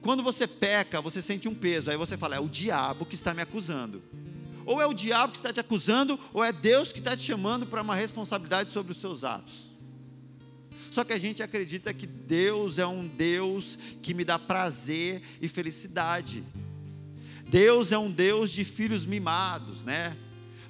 Quando 0.01 0.23
você 0.23 0.47
peca, 0.47 0.99
você 0.99 1.21
sente 1.21 1.47
um 1.47 1.55
peso, 1.55 1.91
aí 1.91 1.97
você 1.99 2.17
fala, 2.17 2.37
é 2.37 2.41
o 2.41 2.49
diabo 2.49 3.05
que 3.05 3.15
está 3.15 3.35
me 3.35 3.43
acusando. 3.43 4.03
Ou 4.65 4.81
é 4.81 4.87
o 4.87 4.95
diabo 4.95 5.33
que 5.33 5.37
está 5.37 5.53
te 5.53 5.61
acusando, 5.61 6.19
ou 6.33 6.43
é 6.43 6.55
Deus 6.55 6.91
que 6.91 7.01
está 7.01 7.15
te 7.15 7.23
chamando 7.23 7.67
para 7.67 7.83
uma 7.83 7.95
responsabilidade 7.95 8.73
sobre 8.73 8.93
os 8.93 8.99
seus 8.99 9.25
atos. 9.25 9.69
Só 10.91 11.05
que 11.05 11.13
a 11.13 11.21
gente 11.21 11.43
acredita 11.43 11.93
que 11.93 12.07
Deus 12.07 12.79
é 12.79 12.87
um 12.87 13.07
Deus 13.07 13.79
que 14.01 14.15
me 14.15 14.25
dá 14.25 14.39
prazer 14.39 15.21
e 15.39 15.49
felicidade. 15.49 16.43
Deus 17.47 17.93
é 17.93 17.99
um 17.99 18.11
Deus 18.11 18.51
de 18.51 18.65
filhos 18.65 19.05
mimados, 19.05 19.85
né? 19.85 20.17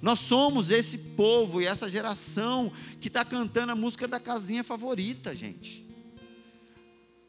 Nós 0.02 0.19
somos 0.19 0.71
esse 0.71 0.97
povo 0.97 1.61
e 1.61 1.66
essa 1.66 1.88
geração 1.88 2.73
que 3.00 3.09
está 3.09 3.25
cantando 3.25 3.73
a 3.73 3.76
música 3.76 4.09
da 4.09 4.19
casinha 4.19 4.64
favorita, 4.64 5.35
gente. 5.35 5.90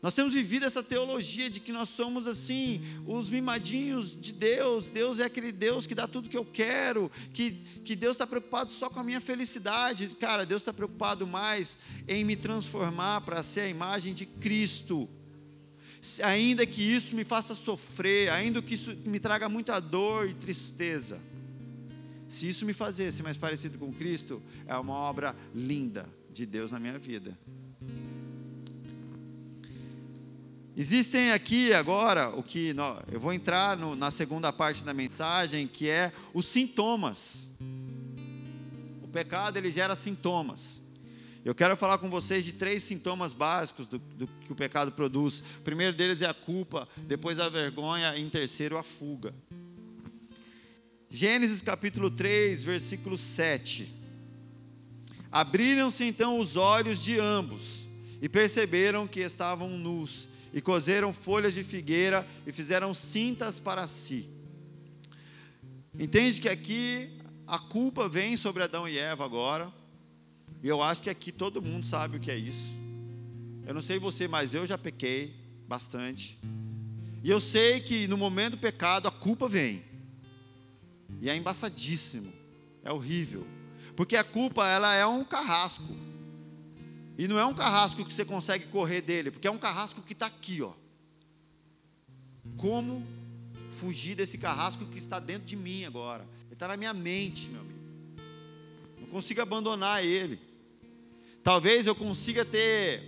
Nós 0.01 0.15
temos 0.15 0.33
vivido 0.33 0.65
essa 0.65 0.81
teologia 0.81 1.47
de 1.47 1.59
que 1.59 1.71
nós 1.71 1.87
somos 1.89 2.25
assim, 2.25 2.81
os 3.05 3.29
mimadinhos 3.29 4.19
de 4.19 4.33
Deus. 4.33 4.89
Deus 4.89 5.19
é 5.19 5.25
aquele 5.25 5.51
Deus 5.51 5.85
que 5.85 5.93
dá 5.93 6.07
tudo 6.07 6.27
que 6.27 6.37
eu 6.37 6.45
quero, 6.45 7.11
que, 7.31 7.51
que 7.85 7.95
Deus 7.95 8.13
está 8.13 8.25
preocupado 8.25 8.71
só 8.71 8.89
com 8.89 8.99
a 8.99 9.03
minha 9.03 9.21
felicidade. 9.21 10.07
Cara, 10.19 10.43
Deus 10.43 10.63
está 10.63 10.73
preocupado 10.73 11.27
mais 11.27 11.77
em 12.07 12.25
me 12.25 12.35
transformar 12.35 13.21
para 13.21 13.43
ser 13.43 13.61
a 13.61 13.69
imagem 13.69 14.11
de 14.11 14.25
Cristo. 14.25 15.07
Ainda 16.23 16.65
que 16.65 16.81
isso 16.81 17.15
me 17.15 17.23
faça 17.23 17.53
sofrer, 17.53 18.31
ainda 18.31 18.59
que 18.59 18.73
isso 18.73 18.97
me 19.05 19.19
traga 19.19 19.47
muita 19.47 19.79
dor 19.79 20.27
e 20.27 20.33
tristeza. 20.33 21.21
Se 22.31 22.47
isso 22.47 22.65
me 22.65 22.71
fazer 22.71 23.11
ser 23.11 23.23
mais 23.23 23.35
parecido 23.35 23.77
com 23.77 23.91
Cristo, 23.91 24.41
é 24.65 24.73
uma 24.77 24.93
obra 24.93 25.35
linda 25.53 26.07
de 26.31 26.45
Deus 26.45 26.71
na 26.71 26.79
minha 26.79 26.97
vida. 26.97 27.37
Existem 30.75 31.33
aqui 31.33 31.73
agora 31.73 32.29
o 32.29 32.41
que 32.41 32.73
eu 33.11 33.19
vou 33.19 33.33
entrar 33.33 33.75
no, 33.75 33.97
na 33.97 34.11
segunda 34.11 34.53
parte 34.53 34.81
da 34.85 34.93
mensagem, 34.93 35.67
que 35.67 35.89
é 35.89 36.13
os 36.33 36.45
sintomas. 36.45 37.49
O 39.03 39.09
pecado 39.09 39.57
ele 39.57 39.69
gera 39.69 39.93
sintomas. 39.93 40.81
Eu 41.43 41.53
quero 41.53 41.75
falar 41.75 41.97
com 41.97 42.09
vocês 42.09 42.45
de 42.45 42.53
três 42.53 42.81
sintomas 42.81 43.33
básicos 43.33 43.85
do, 43.85 43.99
do 43.99 44.25
que 44.25 44.53
o 44.53 44.55
pecado 44.55 44.93
produz. 44.93 45.43
O 45.57 45.63
primeiro 45.63 45.97
deles 45.97 46.21
é 46.21 46.27
a 46.27 46.33
culpa, 46.33 46.87
depois 46.99 47.39
a 47.39 47.49
vergonha 47.49 48.15
e 48.15 48.21
em 48.21 48.29
terceiro 48.29 48.77
a 48.77 48.83
fuga. 48.83 49.33
Gênesis 51.13 51.61
capítulo 51.61 52.09
3, 52.09 52.63
versículo 52.63 53.17
7. 53.17 53.93
Abriram-se 55.29 56.05
então 56.05 56.39
os 56.39 56.55
olhos 56.55 57.03
de 57.03 57.19
ambos 57.19 57.81
e 58.21 58.29
perceberam 58.29 59.05
que 59.05 59.19
estavam 59.19 59.77
nus 59.77 60.29
e 60.53 60.61
cozeram 60.61 61.11
folhas 61.11 61.53
de 61.53 61.63
figueira 61.63 62.25
e 62.47 62.53
fizeram 62.53 62.93
cintas 62.93 63.59
para 63.59 63.89
si. 63.89 64.29
Entende 65.99 66.39
que 66.39 66.47
aqui 66.47 67.09
a 67.45 67.59
culpa 67.59 68.07
vem 68.07 68.37
sobre 68.37 68.63
Adão 68.63 68.87
e 68.87 68.97
Eva 68.97 69.25
agora, 69.25 69.69
e 70.63 70.69
eu 70.69 70.81
acho 70.81 71.01
que 71.01 71.09
aqui 71.09 71.29
todo 71.29 71.61
mundo 71.61 71.85
sabe 71.85 72.15
o 72.15 72.19
que 72.21 72.31
é 72.31 72.37
isso. 72.37 72.73
Eu 73.67 73.73
não 73.73 73.81
sei 73.81 73.99
você, 73.99 74.29
mas 74.29 74.53
eu 74.53 74.65
já 74.65 74.77
pequei 74.77 75.35
bastante. 75.67 76.39
E 77.21 77.29
eu 77.29 77.41
sei 77.41 77.81
que 77.81 78.07
no 78.07 78.15
momento 78.15 78.51
do 78.51 78.59
pecado 78.59 79.09
a 79.09 79.11
culpa 79.11 79.45
vem. 79.49 79.90
E 81.21 81.29
é 81.29 81.35
embaçadíssimo. 81.35 82.31
É 82.83 82.91
horrível. 82.91 83.47
Porque 83.95 84.15
a 84.15 84.23
culpa 84.23 84.67
ela 84.67 84.93
é 84.93 85.05
um 85.05 85.23
carrasco. 85.23 85.95
E 87.17 87.27
não 87.27 87.37
é 87.37 87.45
um 87.45 87.53
carrasco 87.53 88.03
que 88.03 88.11
você 88.11 88.25
consegue 88.25 88.65
correr 88.65 89.01
dele, 89.01 89.29
porque 89.29 89.47
é 89.47 89.51
um 89.51 89.57
carrasco 89.57 90.01
que 90.01 90.13
está 90.13 90.25
aqui, 90.25 90.61
ó. 90.61 90.73
Como 92.57 93.05
fugir 93.71 94.15
desse 94.15 94.37
carrasco 94.37 94.85
que 94.85 94.97
está 94.97 95.19
dentro 95.19 95.45
de 95.45 95.55
mim 95.55 95.85
agora? 95.85 96.27
Ele 96.45 96.53
está 96.53 96.67
na 96.67 96.77
minha 96.77 96.93
mente, 96.93 97.47
meu 97.49 97.61
amigo. 97.61 97.79
Não 99.01 99.07
consigo 99.07 99.41
abandonar 99.41 100.03
ele. 100.03 100.39
Talvez 101.43 101.87
eu 101.87 101.95
consiga 101.95 102.45
ter, 102.45 103.03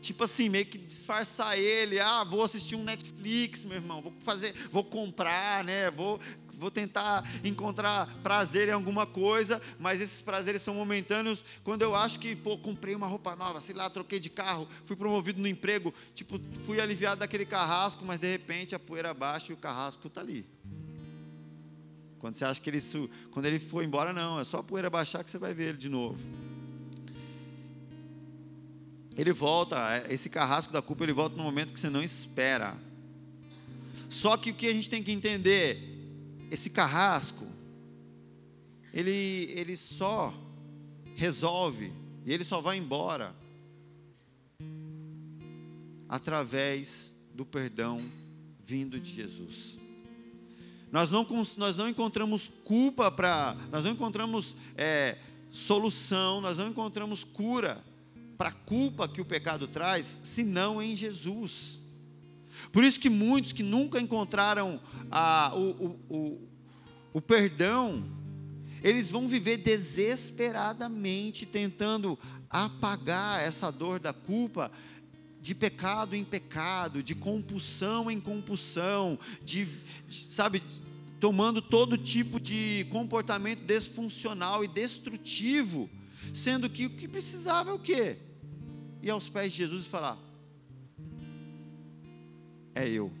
tipo 0.00 0.24
assim, 0.24 0.48
meio 0.48 0.66
que 0.66 0.78
disfarçar 0.78 1.58
ele. 1.58 1.98
Ah, 2.00 2.24
vou 2.24 2.42
assistir 2.42 2.76
um 2.76 2.82
Netflix, 2.82 3.64
meu 3.64 3.76
irmão. 3.76 4.02
Vou 4.02 4.12
fazer, 4.20 4.52
vou 4.70 4.84
comprar, 4.84 5.64
né? 5.64 5.90
Vou 5.90 6.20
vou 6.60 6.70
tentar 6.70 7.24
encontrar 7.42 8.06
prazer 8.22 8.68
em 8.68 8.72
alguma 8.72 9.06
coisa, 9.06 9.60
mas 9.78 10.00
esses 10.00 10.20
prazeres 10.20 10.60
são 10.60 10.74
momentâneos. 10.74 11.42
Quando 11.64 11.82
eu 11.82 11.96
acho 11.96 12.18
que, 12.18 12.36
pô, 12.36 12.58
comprei 12.58 12.94
uma 12.94 13.06
roupa 13.06 13.34
nova, 13.34 13.60
sei 13.60 13.74
lá, 13.74 13.88
troquei 13.88 14.20
de 14.20 14.28
carro, 14.28 14.68
fui 14.84 14.94
promovido 14.94 15.40
no 15.40 15.48
emprego, 15.48 15.92
tipo, 16.14 16.38
fui 16.66 16.80
aliviado 16.80 17.20
daquele 17.20 17.46
carrasco, 17.46 18.04
mas 18.04 18.20
de 18.20 18.30
repente 18.30 18.74
a 18.74 18.78
poeira 18.78 19.14
baixa 19.14 19.52
e 19.52 19.54
o 19.54 19.58
carrasco 19.58 20.06
está 20.06 20.20
ali. 20.20 20.46
Quando 22.18 22.34
você 22.34 22.44
acha 22.44 22.60
que 22.60 22.68
ele, 22.68 22.82
quando 23.30 23.46
ele 23.46 23.58
for 23.58 23.82
embora, 23.82 24.12
não, 24.12 24.38
é 24.38 24.44
só 24.44 24.58
a 24.58 24.62
poeira 24.62 24.90
baixar 24.90 25.24
que 25.24 25.30
você 25.30 25.38
vai 25.38 25.54
ver 25.54 25.70
ele 25.70 25.78
de 25.78 25.88
novo. 25.88 26.18
Ele 29.16 29.32
volta, 29.32 29.76
é, 29.94 30.12
esse 30.12 30.28
carrasco 30.28 30.72
da 30.72 30.82
culpa, 30.82 31.02
ele 31.04 31.12
volta 31.12 31.36
no 31.36 31.42
momento 31.42 31.72
que 31.72 31.80
você 31.80 31.88
não 31.88 32.02
espera. 32.02 32.76
Só 34.10 34.36
que 34.36 34.50
o 34.50 34.54
que 34.54 34.66
a 34.66 34.74
gente 34.74 34.90
tem 34.90 35.02
que 35.02 35.12
entender 35.12 35.89
esse 36.50 36.68
carrasco, 36.70 37.46
ele, 38.92 39.52
ele 39.54 39.76
só 39.76 40.34
resolve 41.14 41.92
e 42.26 42.32
ele 42.32 42.44
só 42.44 42.60
vai 42.60 42.76
embora 42.76 43.34
através 46.08 47.14
do 47.34 47.46
perdão 47.46 48.04
vindo 48.62 48.98
de 48.98 49.12
Jesus. 49.12 49.78
Nós 50.90 51.10
não, 51.10 51.26
nós 51.56 51.76
não 51.76 51.88
encontramos 51.88 52.50
culpa 52.64 53.10
para, 53.10 53.56
nós 53.70 53.84
não 53.84 53.92
encontramos 53.92 54.56
é, 54.76 55.18
solução, 55.50 56.40
nós 56.40 56.58
não 56.58 56.68
encontramos 56.68 57.22
cura 57.22 57.84
para 58.36 58.48
a 58.48 58.52
culpa 58.52 59.08
que 59.08 59.20
o 59.20 59.24
pecado 59.24 59.68
traz, 59.68 60.20
senão 60.22 60.80
em 60.80 60.96
Jesus. 60.96 61.79
Por 62.72 62.84
isso 62.84 63.00
que 63.00 63.10
muitos 63.10 63.52
que 63.52 63.62
nunca 63.62 64.00
encontraram 64.00 64.80
o, 65.52 65.58
o, 65.58 66.00
o, 66.08 66.48
o 67.14 67.20
perdão, 67.20 68.04
eles 68.82 69.10
vão 69.10 69.26
viver 69.26 69.58
desesperadamente 69.58 71.44
tentando 71.44 72.18
apagar 72.48 73.40
essa 73.40 73.70
dor 73.70 73.98
da 73.98 74.12
culpa 74.12 74.70
de 75.40 75.54
pecado 75.54 76.14
em 76.14 76.24
pecado, 76.24 77.02
de 77.02 77.14
compulsão 77.14 78.10
em 78.10 78.20
compulsão, 78.20 79.18
de, 79.42 79.66
de, 80.06 80.32
sabe, 80.32 80.62
tomando 81.18 81.62
todo 81.62 81.96
tipo 81.96 82.38
de 82.38 82.86
comportamento 82.90 83.60
desfuncional 83.64 84.62
e 84.62 84.68
destrutivo, 84.68 85.88
sendo 86.34 86.68
que 86.68 86.86
o 86.86 86.90
que 86.90 87.08
precisava 87.08 87.70
é 87.70 87.72
o 87.72 87.78
quê? 87.78 88.18
Ir 89.02 89.10
aos 89.10 89.28
pés 89.28 89.52
de 89.52 89.58
Jesus 89.58 89.86
e 89.86 89.88
falar: 89.88 90.18
é 92.80 92.88
eu. 92.88 93.12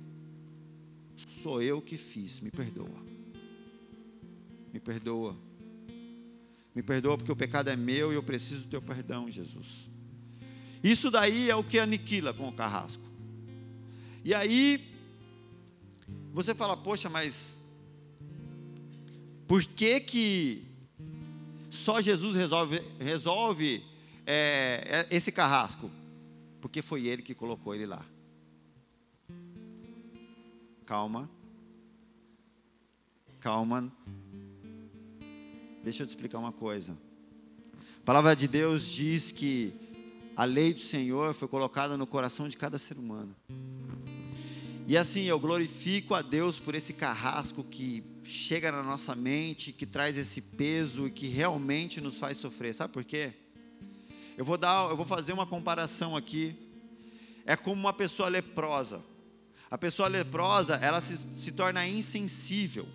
Sou 1.16 1.62
eu 1.62 1.80
que 1.82 1.96
fiz, 1.96 2.40
me 2.40 2.50
perdoa. 2.50 3.04
Me 4.72 4.80
perdoa. 4.80 5.36
Me 6.74 6.82
perdoa 6.82 7.18
porque 7.18 7.32
o 7.32 7.36
pecado 7.36 7.68
é 7.68 7.76
meu 7.76 8.12
e 8.12 8.14
eu 8.14 8.22
preciso 8.22 8.62
do 8.62 8.70
teu 8.70 8.82
perdão, 8.82 9.30
Jesus. 9.30 9.88
Isso 10.82 11.10
daí 11.10 11.50
é 11.50 11.56
o 11.56 11.64
que 11.64 11.78
aniquila 11.78 12.32
com 12.32 12.48
o 12.48 12.52
carrasco. 12.52 13.02
E 14.24 14.32
aí, 14.32 14.82
você 16.32 16.54
fala, 16.54 16.76
poxa, 16.76 17.10
mas 17.10 17.62
por 19.46 19.62
que 19.64 20.00
que 20.00 20.64
só 21.68 22.00
Jesus 22.00 22.34
resolve, 22.36 22.80
resolve 22.98 23.84
é, 24.26 25.06
esse 25.10 25.30
carrasco? 25.30 25.90
Porque 26.60 26.80
foi 26.80 27.06
Ele 27.06 27.22
que 27.22 27.34
colocou 27.34 27.74
ele 27.74 27.86
lá 27.86 28.06
calma. 30.90 31.30
Calma. 33.38 33.92
Deixa 35.84 36.02
eu 36.02 36.06
te 36.08 36.10
explicar 36.10 36.40
uma 36.40 36.50
coisa. 36.50 36.98
A 37.98 38.04
palavra 38.04 38.34
de 38.34 38.48
Deus 38.48 38.90
diz 38.90 39.30
que 39.30 39.72
a 40.36 40.42
lei 40.42 40.74
do 40.74 40.80
Senhor 40.80 41.32
foi 41.32 41.46
colocada 41.46 41.96
no 41.96 42.08
coração 42.08 42.48
de 42.48 42.56
cada 42.56 42.76
ser 42.76 42.98
humano. 42.98 43.36
E 44.84 44.96
assim, 44.98 45.22
eu 45.26 45.38
glorifico 45.38 46.12
a 46.12 46.22
Deus 46.22 46.58
por 46.58 46.74
esse 46.74 46.92
carrasco 46.92 47.62
que 47.62 48.02
chega 48.24 48.72
na 48.72 48.82
nossa 48.82 49.14
mente, 49.14 49.72
que 49.72 49.86
traz 49.86 50.18
esse 50.18 50.40
peso 50.40 51.06
e 51.06 51.10
que 51.12 51.28
realmente 51.28 52.00
nos 52.00 52.18
faz 52.18 52.36
sofrer. 52.36 52.74
Sabe 52.74 52.92
por 52.92 53.04
quê? 53.04 53.32
Eu 54.36 54.44
vou 54.44 54.58
dar, 54.58 54.90
eu 54.90 54.96
vou 54.96 55.06
fazer 55.06 55.32
uma 55.32 55.46
comparação 55.46 56.16
aqui. 56.16 56.56
É 57.46 57.56
como 57.56 57.80
uma 57.80 57.92
pessoa 57.92 58.28
leprosa. 58.28 59.08
A 59.70 59.78
pessoa 59.78 60.08
leprosa, 60.08 60.74
ela 60.74 61.00
se, 61.00 61.18
se 61.36 61.52
torna 61.52 61.86
insensível. 61.86 62.88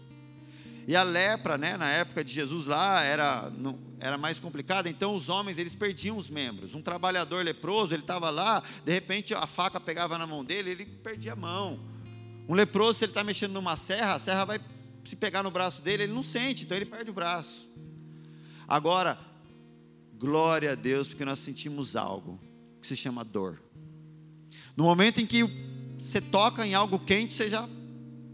E 0.88 0.96
a 0.96 1.04
lepra, 1.04 1.58
né, 1.58 1.78
na 1.78 1.90
época 1.90 2.24
de 2.24 2.32
Jesus 2.32 2.68
lá, 2.68 3.02
era, 3.02 3.50
não, 3.58 3.80
era 4.00 4.18
mais 4.18 4.40
complicada, 4.40 4.88
então 4.88 5.16
os 5.16 5.30
homens, 5.30 5.58
eles 5.58 5.74
perdiam 5.74 6.18
os 6.18 6.30
membros. 6.30 6.76
Um 6.76 6.82
trabalhador 6.82 7.44
leproso, 7.44 7.96
ele 7.96 8.04
estava 8.04 8.30
lá, 8.30 8.62
de 8.84 8.92
repente 8.92 9.34
a 9.34 9.48
faca 9.48 9.80
pegava 9.80 10.18
na 10.18 10.28
mão 10.28 10.44
dele, 10.44 10.70
ele 10.72 10.86
perdia 10.86 11.34
a 11.34 11.36
mão. 11.36 11.80
Um 12.48 12.54
leproso, 12.54 13.00
se 13.00 13.06
ele 13.06 13.12
está 13.12 13.24
mexendo 13.24 13.54
numa 13.54 13.76
serra, 13.78 14.16
a 14.16 14.20
serra 14.20 14.46
vai 14.46 14.60
se 15.04 15.16
pegar 15.16 15.42
no 15.42 15.50
braço 15.50 15.82
dele, 15.82 16.04
ele 16.04 16.14
não 16.14 16.22
sente, 16.22 16.66
então 16.66 16.76
ele 16.78 16.86
perde 16.86 17.10
o 17.10 17.14
braço. 17.14 17.70
Agora, 18.68 19.18
glória 20.18 20.74
a 20.74 20.76
Deus, 20.76 21.08
porque 21.08 21.26
nós 21.26 21.40
sentimos 21.40 21.96
algo 21.96 22.40
que 22.82 22.86
se 22.86 22.96
chama 22.96 23.24
dor. 23.24 23.62
No 24.76 24.84
momento 24.84 25.20
em 25.22 25.26
que 25.26 25.44
você 26.06 26.22
toca 26.22 26.66
em 26.66 26.76
algo 26.76 27.00
quente, 27.00 27.34
você 27.34 27.50
já 27.50 27.68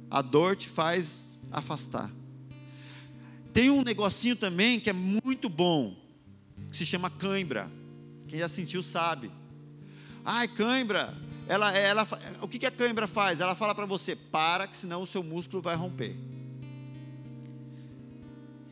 A 0.09 0.21
dor 0.21 0.57
te 0.57 0.67
faz 0.67 1.25
afastar. 1.49 2.11
Tem 3.53 3.69
um 3.69 3.81
negocinho 3.81 4.35
também 4.35 4.77
que 4.77 4.89
é 4.89 4.93
muito 4.93 5.47
bom, 5.47 5.95
que 6.69 6.75
se 6.75 6.85
chama 6.85 7.09
cãibra. 7.09 7.71
Quem 8.27 8.39
já 8.39 8.49
sentiu 8.49 8.83
sabe. 8.83 9.31
Ai, 10.25 10.49
cãibra. 10.49 11.17
Ela, 11.47 11.71
ela, 11.71 12.07
o 12.41 12.47
que, 12.47 12.59
que 12.59 12.65
a 12.65 12.71
cãibra 12.71 13.07
faz? 13.07 13.39
Ela 13.39 13.55
fala 13.55 13.73
para 13.73 13.85
você: 13.85 14.17
para, 14.17 14.67
que 14.67 14.77
senão 14.77 15.01
o 15.01 15.07
seu 15.07 15.23
músculo 15.23 15.61
vai 15.61 15.75
romper. 15.75 16.15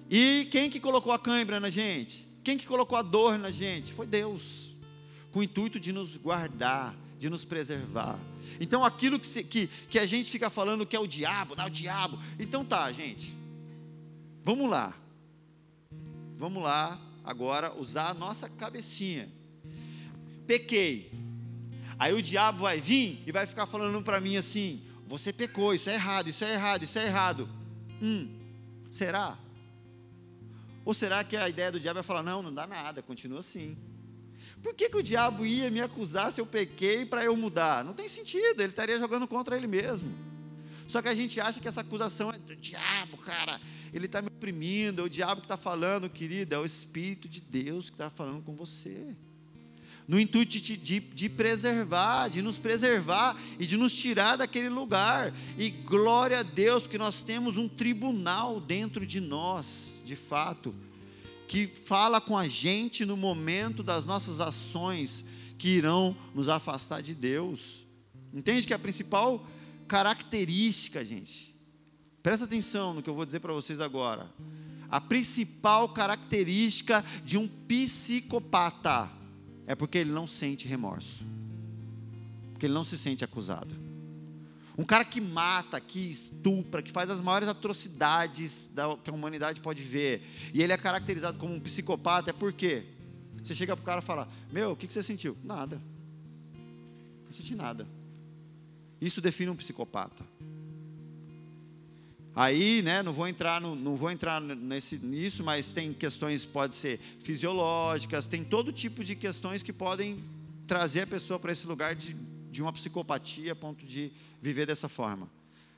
E 0.10 0.46
quem 0.52 0.70
que 0.70 0.80
colocou 0.80 1.14
a 1.14 1.20
cãibra 1.20 1.58
na 1.58 1.70
gente? 1.70 2.28
Quem 2.44 2.58
que 2.58 2.68
colocou 2.68 2.98
a 2.98 3.02
dor 3.02 3.40
na 3.40 3.50
gente? 3.50 3.94
Foi 3.94 4.06
Deus, 4.06 4.74
com 5.32 5.40
o 5.40 5.44
intuito 5.44 5.80
de 5.80 5.94
nos 5.94 6.18
guardar, 6.18 6.96
de 7.20 7.30
nos 7.30 7.44
preservar. 7.44 8.18
Então 8.60 8.84
aquilo 8.84 9.20
que, 9.20 9.28
se, 9.28 9.44
que, 9.44 9.68
que 9.90 10.00
a 10.00 10.06
gente 10.06 10.32
fica 10.32 10.50
falando 10.50 10.86
que 10.86 10.96
é 10.96 11.00
o 11.00 11.06
diabo, 11.06 11.56
dá 11.56 11.66
o 11.66 11.70
diabo. 11.70 12.18
Então 12.40 12.64
tá, 12.64 12.90
gente. 12.94 13.36
Vamos 14.44 14.70
lá. 14.70 14.98
Vamos 16.38 16.64
lá 16.64 17.00
agora 17.24 17.76
usar 17.78 18.12
a 18.12 18.14
nossa 18.14 18.48
cabecinha. 18.48 19.30
Pequei. 20.48 21.12
Aí 22.00 22.14
o 22.14 22.22
diabo 22.22 22.60
vai 22.64 22.80
vir 22.80 23.22
e 23.28 23.32
vai 23.32 23.46
ficar 23.46 23.66
falando 23.66 24.02
para 24.02 24.22
mim 24.22 24.38
assim: 24.38 24.82
você 25.06 25.34
pecou, 25.34 25.74
isso 25.74 25.90
é 25.90 25.96
errado, 25.96 26.30
isso 26.30 26.46
é 26.46 26.54
errado, 26.54 26.84
isso 26.84 26.98
é 26.98 27.06
errado. 27.06 27.50
Hum, 28.02 28.30
será? 28.90 29.38
Ou 30.86 30.94
será 30.94 31.24
que 31.26 31.36
a 31.36 31.50
ideia 31.50 31.74
do 31.74 31.80
diabo 31.80 32.00
é 32.00 32.04
falar: 32.04 32.24
não, 32.24 32.42
não 32.42 32.54
dá 32.54 32.66
nada, 32.66 33.02
continua 33.02 33.40
assim? 33.40 33.78
Por 34.62 34.74
que, 34.74 34.90
que 34.90 34.98
o 34.98 35.04
diabo 35.04 35.46
ia 35.46 35.70
me 35.70 35.80
acusar 35.80 36.32
se 36.32 36.42
eu 36.42 36.46
pequei 36.46 37.06
para 37.06 37.24
eu 37.24 37.36
mudar? 37.36 37.84
Não 37.84 37.94
tem 37.94 38.08
sentido, 38.08 38.62
ele 38.62 38.70
estaria 38.70 39.00
jogando 39.00 39.28
contra 39.28 39.56
ele 39.56 39.68
mesmo. 39.68 40.12
Só 40.88 41.02
que 41.02 41.08
a 41.08 41.16
gente 41.16 41.40
acha 41.40 41.60
que 41.60 41.68
essa 41.68 41.82
acusação 41.82 42.32
é 42.32 42.40
do 42.40 42.56
diabo, 42.56 43.18
cara, 43.18 43.62
ele 43.94 44.08
está 44.08 44.22
me 44.22 44.28
oprimindo, 44.28 45.02
é 45.02 45.06
o 45.06 45.10
diabo 45.10 45.42
que 45.42 45.46
está 45.46 45.56
falando, 45.56 46.10
querido, 46.10 46.56
é 46.56 46.58
o 46.58 46.66
Espírito 46.66 47.30
de 47.30 47.40
Deus 47.40 47.90
que 47.90 47.96
está 47.96 48.10
falando 48.10 48.42
com 48.42 48.56
você. 48.56 49.16
No 50.08 50.20
intuito 50.20 50.60
de, 50.60 50.76
de, 50.76 51.00
de 51.00 51.30
preservar, 51.30 52.30
de 52.30 52.42
nos 52.42 52.58
preservar 52.58 53.38
e 53.60 53.68
de 53.68 53.78
nos 53.78 53.94
tirar 53.94 54.38
daquele 54.38 54.68
lugar. 54.68 55.32
E 55.56 55.70
glória 55.70 56.40
a 56.40 56.44
Deus 56.44 56.88
que 56.88 56.98
nós 56.98 57.22
temos 57.22 57.58
um 57.58 57.70
tribunal 57.70 58.60
dentro 58.60 59.06
de 59.06 59.20
nós 59.20 60.02
de 60.04 60.16
fato, 60.16 60.74
que 61.50 61.66
fala 61.66 62.22
com 62.22 62.38
a 62.38 62.48
gente 62.48 63.04
no 63.04 63.18
momento 63.18 63.82
das 63.82 64.06
nossas 64.06 64.40
ações 64.40 65.26
que 65.58 65.70
irão 65.70 66.16
nos 66.36 66.48
afastar 66.48 67.02
de 67.02 67.16
Deus. 67.16 67.88
Entende 68.32 68.68
que 68.68 68.74
a 68.74 68.78
principal 68.78 69.44
característica, 69.88 71.04
gente, 71.04 71.56
presta 72.22 72.46
atenção 72.46 72.94
no 72.94 73.02
que 73.02 73.10
eu 73.10 73.16
vou 73.16 73.26
dizer 73.26 73.40
para 73.40 73.52
vocês 73.52 73.80
agora. 73.80 74.32
A 74.92 75.02
principal 75.02 75.90
característica 75.90 77.04
de 77.26 77.36
um 77.36 77.48
psicopata 77.48 79.12
é 79.66 79.74
porque 79.74 79.98
ele 79.98 80.12
não 80.12 80.28
sente 80.28 80.68
remorso, 80.68 81.26
porque 82.52 82.68
ele 82.68 82.76
não 82.76 82.84
se 82.84 82.96
sente 82.96 83.26
acusado. 83.26 83.76
Um 84.80 84.86
cara 84.86 85.04
que 85.04 85.20
mata, 85.20 85.78
que 85.82 86.10
estupra, 86.10 86.82
que 86.82 86.90
faz 86.90 87.10
as 87.10 87.20
maiores 87.20 87.50
atrocidades 87.50 88.70
da, 88.74 88.96
que 88.96 89.10
a 89.10 89.14
humanidade 89.14 89.60
pode 89.60 89.84
ver. 89.84 90.26
E 90.54 90.64
ele 90.64 90.72
é 90.72 90.78
caracterizado 90.78 91.38
como 91.38 91.54
um 91.54 91.60
psicopata, 91.60 92.30
é 92.30 92.34
por 92.34 92.54
quê? 92.54 92.86
Você 93.44 93.54
chega 93.54 93.76
para 93.76 93.84
o 93.84 93.86
cara 93.86 94.00
e 94.00 94.06
fala: 94.06 94.26
Meu, 94.50 94.72
o 94.72 94.78
que, 94.78 94.88
que 94.88 94.94
você 94.94 95.04
sentiu? 95.04 95.38
Nada. 95.44 95.82
Não 97.26 97.34
senti 97.34 97.56
nada. 97.56 97.86
Isso 99.02 99.20
define 99.20 99.52
um 99.52 99.56
psicopata. 99.58 100.26
Aí, 102.34 102.82
né, 102.82 103.04
não 103.04 103.12
vou 103.12 103.28
entrar, 103.28 103.60
no, 103.60 103.76
não 103.76 103.98
vou 103.98 104.10
entrar 104.10 104.40
nesse, 104.40 104.98
nisso, 104.98 105.44
mas 105.44 105.68
tem 105.68 105.92
questões, 105.92 106.46
pode 106.46 106.78
ser 106.78 107.02
fisiológicas, 107.22 108.28
tem 108.28 108.46
todo 108.46 108.72
tipo 108.72 109.04
de 109.04 109.14
questões 109.14 109.62
que 109.62 109.74
podem 109.74 110.24
trazer 110.66 111.02
a 111.02 111.08
pessoa 111.08 111.38
para 111.38 111.52
esse 111.52 111.68
lugar 111.68 111.96
de 111.96 112.16
de 112.52 112.62
uma 112.62 112.74
psicopatia 112.74 113.54
a 113.54 113.56
ponto 113.56 113.86
de 113.86 114.12
viver 114.42 114.66
dessa 114.66 114.88
forma. 114.88 115.30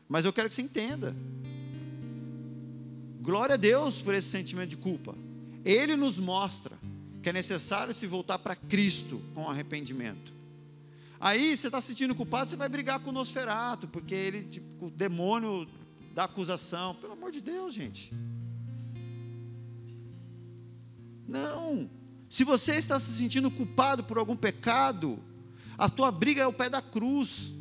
Mas 0.08 0.26
eu 0.26 0.34
quero 0.34 0.50
que 0.50 0.56
você 0.56 0.62
entenda. 0.62 1.16
Glória 3.22 3.54
a 3.54 3.58
Deus 3.58 4.02
por 4.02 4.14
esse 4.14 4.30
sentimento 4.30 4.72
de 4.72 4.78
culpa. 4.78 5.16
Ele 5.64 5.96
nos 5.96 6.20
mostra 6.20 6.78
que 7.22 7.30
é 7.30 7.34
necessário 7.34 7.94
se 7.94 8.08
voltar 8.08 8.40
para 8.40 8.56
Cristo 8.56 9.22
com 9.34 9.50
arrependimento. 9.50 10.34
Aí 11.20 11.56
você 11.56 11.68
está 11.68 11.80
se 11.80 11.90
sentindo 11.90 12.16
culpado, 12.16 12.50
você 12.50 12.56
vai 12.56 12.68
brigar 12.68 13.00
com 13.00 13.12
o 13.12 13.14
Nosferato, 13.14 13.88
porque 13.88 14.16
ele, 14.16 14.44
tipo, 14.46 14.88
o 14.88 14.90
demônio 14.90 15.68
da 16.16 16.24
acusação. 16.24 16.96
Pelo 16.96 17.14
amor 17.14 17.32
de 17.32 17.42
Deus, 17.42 17.74
gente. 17.74 18.12
Não. 21.28 21.90
Se 22.28 22.44
você 22.44 22.76
está 22.76 23.00
se 23.00 23.12
sentindo 23.12 23.52
culpado 23.52 24.04
por 24.04 24.18
algum 24.18 24.36
pecado, 24.36 25.20
a 25.82 25.90
tua 25.90 26.12
briga 26.12 26.44
é 26.44 26.46
o 26.46 26.54
pé 26.54 26.70
da 26.70 26.80
cruz. 26.80 27.52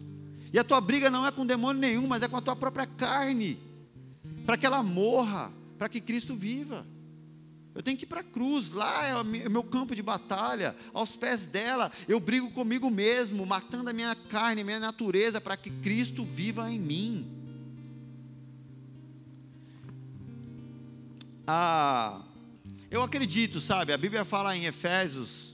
E 0.52 0.58
a 0.58 0.62
tua 0.62 0.78
briga 0.78 1.08
não 1.08 1.26
é 1.26 1.32
com 1.32 1.46
demônio 1.46 1.80
nenhum, 1.80 2.06
mas 2.06 2.22
é 2.22 2.28
com 2.28 2.36
a 2.36 2.42
tua 2.42 2.54
própria 2.54 2.84
carne. 2.84 3.58
Para 4.44 4.58
que 4.58 4.66
ela 4.66 4.82
morra, 4.82 5.50
para 5.78 5.88
que 5.88 6.02
Cristo 6.02 6.36
viva. 6.36 6.86
Eu 7.74 7.82
tenho 7.82 7.96
que 7.96 8.04
ir 8.04 8.06
para 8.06 8.20
a 8.20 8.24
cruz, 8.24 8.72
lá 8.72 9.06
é 9.06 9.16
o 9.16 9.24
meu 9.24 9.64
campo 9.64 9.94
de 9.94 10.02
batalha, 10.02 10.76
aos 10.92 11.16
pés 11.16 11.46
dela, 11.46 11.90
eu 12.06 12.20
brigo 12.20 12.50
comigo 12.50 12.90
mesmo, 12.90 13.46
matando 13.46 13.88
a 13.88 13.92
minha 13.92 14.14
carne, 14.14 14.60
a 14.60 14.64
minha 14.64 14.80
natureza, 14.80 15.40
para 15.40 15.56
que 15.56 15.70
Cristo 15.70 16.22
viva 16.22 16.70
em 16.70 16.78
mim. 16.78 17.26
Ah, 21.46 22.20
eu 22.90 23.02
acredito, 23.02 23.60
sabe, 23.60 23.94
a 23.94 23.96
Bíblia 23.96 24.26
fala 24.26 24.54
em 24.54 24.66
Efésios 24.66 25.49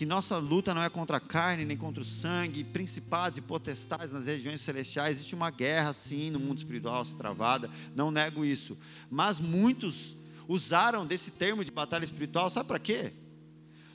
que 0.00 0.06
nossa 0.06 0.38
luta 0.38 0.72
não 0.72 0.82
é 0.82 0.88
contra 0.88 1.18
a 1.18 1.20
carne, 1.20 1.62
nem 1.62 1.76
contra 1.76 2.00
o 2.00 2.06
sangue, 2.06 2.64
principados 2.64 3.36
e 3.36 3.42
potestades 3.42 4.14
nas 4.14 4.24
regiões 4.24 4.62
celestiais. 4.62 5.18
Existe 5.18 5.34
uma 5.34 5.50
guerra, 5.50 5.92
sim, 5.92 6.30
no 6.30 6.40
mundo 6.40 6.56
espiritual, 6.56 7.04
se 7.04 7.14
travada, 7.14 7.68
não 7.94 8.10
nego 8.10 8.42
isso. 8.42 8.78
Mas 9.10 9.38
muitos 9.38 10.16
usaram 10.48 11.04
desse 11.04 11.30
termo 11.30 11.62
de 11.62 11.70
batalha 11.70 12.02
espiritual, 12.02 12.48
sabe 12.48 12.66
para 12.66 12.78
quê? 12.78 13.12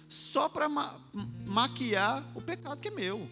Só 0.07 0.47
para 0.47 0.69
ma 0.69 0.95
maquiar 1.43 2.23
o 2.35 2.39
pecado 2.39 2.79
que 2.79 2.89
é 2.89 2.91
meu. 2.91 3.27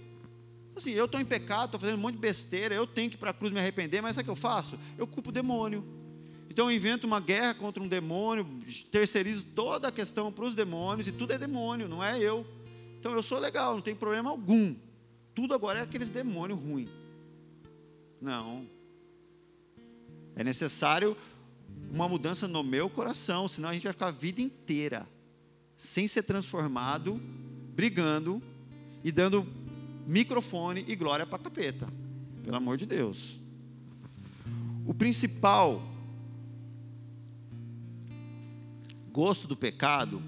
Assim, 0.76 0.94
eu 0.94 1.06
estou 1.06 1.22
em 1.22 1.26
pecado, 1.26 1.66
estou 1.66 1.80
fazendo 1.80 2.00
um 2.00 2.02
monte 2.02 2.16
de 2.16 2.22
besteira, 2.22 2.74
eu 2.74 2.88
tenho 2.88 3.08
que 3.08 3.18
ir 3.18 3.20
para 3.20 3.30
a 3.30 3.34
cruz 3.36 3.52
me 3.52 3.60
arrepender, 3.60 4.02
mas 4.02 4.16
sabe 4.16 4.24
o 4.24 4.26
que 4.26 4.32
eu 4.32 4.36
faço? 4.36 4.80
Eu 4.98 5.06
culpo 5.06 5.30
o 5.30 5.32
demônio. 5.32 5.86
Então 6.50 6.72
eu 6.72 6.76
invento 6.76 7.06
uma 7.06 7.20
guerra 7.20 7.54
contra 7.54 7.84
um 7.84 7.88
demônio, 7.88 8.48
terceirizo 8.90 9.46
toda 9.54 9.90
a 9.90 9.92
questão 9.92 10.32
para 10.32 10.44
os 10.44 10.56
demônios, 10.56 11.08
e 11.08 11.12
tudo 11.12 11.34
é 11.34 11.38
demônio, 11.38 11.88
não 11.88 12.04
é 12.04 12.18
eu. 12.18 12.44
Então 13.04 13.12
eu 13.12 13.22
sou 13.22 13.38
legal, 13.38 13.74
não 13.74 13.82
tem 13.82 13.94
problema 13.94 14.30
algum. 14.30 14.74
Tudo 15.36 15.54
agora 15.54 15.80
é 15.80 15.82
aqueles 15.82 16.10
demônios 16.10 16.58
ruins. 16.58 16.90
Não. 18.22 18.66
É 20.38 20.42
necessário 20.42 21.18
uma 21.92 22.08
mudança 22.08 22.48
no 22.48 22.64
meu 22.64 22.90
coração, 22.90 23.46
senão 23.50 23.68
a 23.68 23.74
gente 23.74 23.84
vai 23.84 23.92
ficar 23.92 24.08
a 24.08 24.12
vida 24.12 24.42
inteira 24.42 25.06
sem 25.76 26.08
ser 26.08 26.24
transformado, 26.24 27.20
brigando 27.76 28.42
e 29.04 29.12
dando 29.12 29.46
microfone 30.08 30.86
e 30.88 30.96
glória 30.96 31.28
para 31.28 31.40
capeta. 31.40 31.90
Pelo 32.42 32.56
amor 32.56 32.78
de 32.78 32.86
Deus. 32.86 33.38
O 34.86 34.94
principal 34.94 35.84
gosto 39.12 39.46
do 39.46 39.58
pecado, 39.58 40.22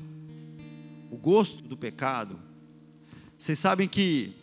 o 1.10 1.16
gosto 1.16 1.64
do 1.64 1.78
pecado 1.78 2.38
vocês 3.46 3.60
sabem 3.60 3.88
que 3.88 4.34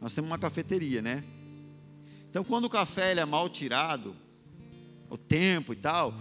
nós 0.00 0.14
temos 0.14 0.30
uma 0.30 0.38
cafeteria, 0.38 1.02
né? 1.02 1.24
Então, 2.30 2.44
quando 2.44 2.66
o 2.66 2.70
café 2.70 3.10
ele 3.10 3.18
é 3.18 3.24
mal 3.24 3.48
tirado, 3.48 4.14
o 5.10 5.18
tempo 5.18 5.72
e 5.72 5.76
tal, 5.76 6.14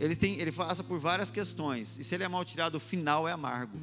ele, 0.00 0.16
tem, 0.16 0.40
ele 0.40 0.50
passa 0.50 0.82
por 0.82 0.98
várias 0.98 1.30
questões. 1.30 1.96
E 1.96 2.02
se 2.02 2.16
ele 2.16 2.24
é 2.24 2.28
mal 2.28 2.44
tirado, 2.44 2.74
o 2.74 2.80
final 2.80 3.28
é 3.28 3.32
amargo. 3.32 3.78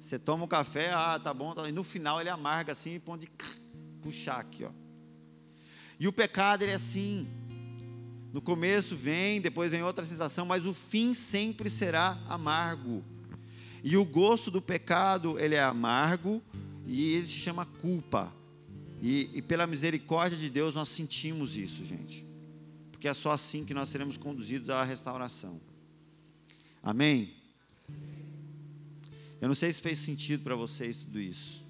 Você 0.00 0.18
toma 0.18 0.44
o 0.44 0.48
café, 0.48 0.90
ah, 0.92 1.20
tá 1.20 1.32
bom, 1.32 1.54
tá, 1.54 1.68
e 1.68 1.72
no 1.72 1.84
final 1.84 2.20
ele 2.20 2.30
amarga 2.30 2.72
assim, 2.72 2.98
ponto 2.98 3.20
de 3.20 3.30
puxar 4.02 4.40
aqui, 4.40 4.64
ó. 4.64 4.72
E 6.00 6.08
o 6.08 6.12
pecado 6.12 6.62
ele 6.62 6.72
é 6.72 6.74
assim. 6.74 7.28
No 8.32 8.42
começo 8.42 8.96
vem, 8.96 9.40
depois 9.40 9.70
vem 9.70 9.84
outra 9.84 10.04
sensação, 10.04 10.44
mas 10.44 10.66
o 10.66 10.74
fim 10.74 11.14
sempre 11.14 11.70
será 11.70 12.18
amargo. 12.28 13.04
E 13.82 13.96
o 13.96 14.04
gosto 14.04 14.50
do 14.50 14.62
pecado, 14.62 15.38
ele 15.38 15.54
é 15.54 15.62
amargo 15.62 16.42
e 16.86 17.14
ele 17.14 17.26
se 17.26 17.34
chama 17.34 17.66
culpa. 17.66 18.32
E, 19.00 19.30
e 19.34 19.42
pela 19.42 19.66
misericórdia 19.66 20.38
de 20.38 20.48
Deus 20.48 20.74
nós 20.74 20.88
sentimos 20.88 21.56
isso, 21.56 21.84
gente. 21.84 22.24
Porque 22.92 23.08
é 23.08 23.14
só 23.14 23.32
assim 23.32 23.64
que 23.64 23.74
nós 23.74 23.88
seremos 23.88 24.16
conduzidos 24.16 24.70
à 24.70 24.84
restauração. 24.84 25.60
Amém? 26.80 27.34
Eu 29.40 29.48
não 29.48 29.54
sei 29.56 29.72
se 29.72 29.82
fez 29.82 29.98
sentido 29.98 30.44
para 30.44 30.54
vocês 30.54 30.96
tudo 30.96 31.20
isso. 31.20 31.64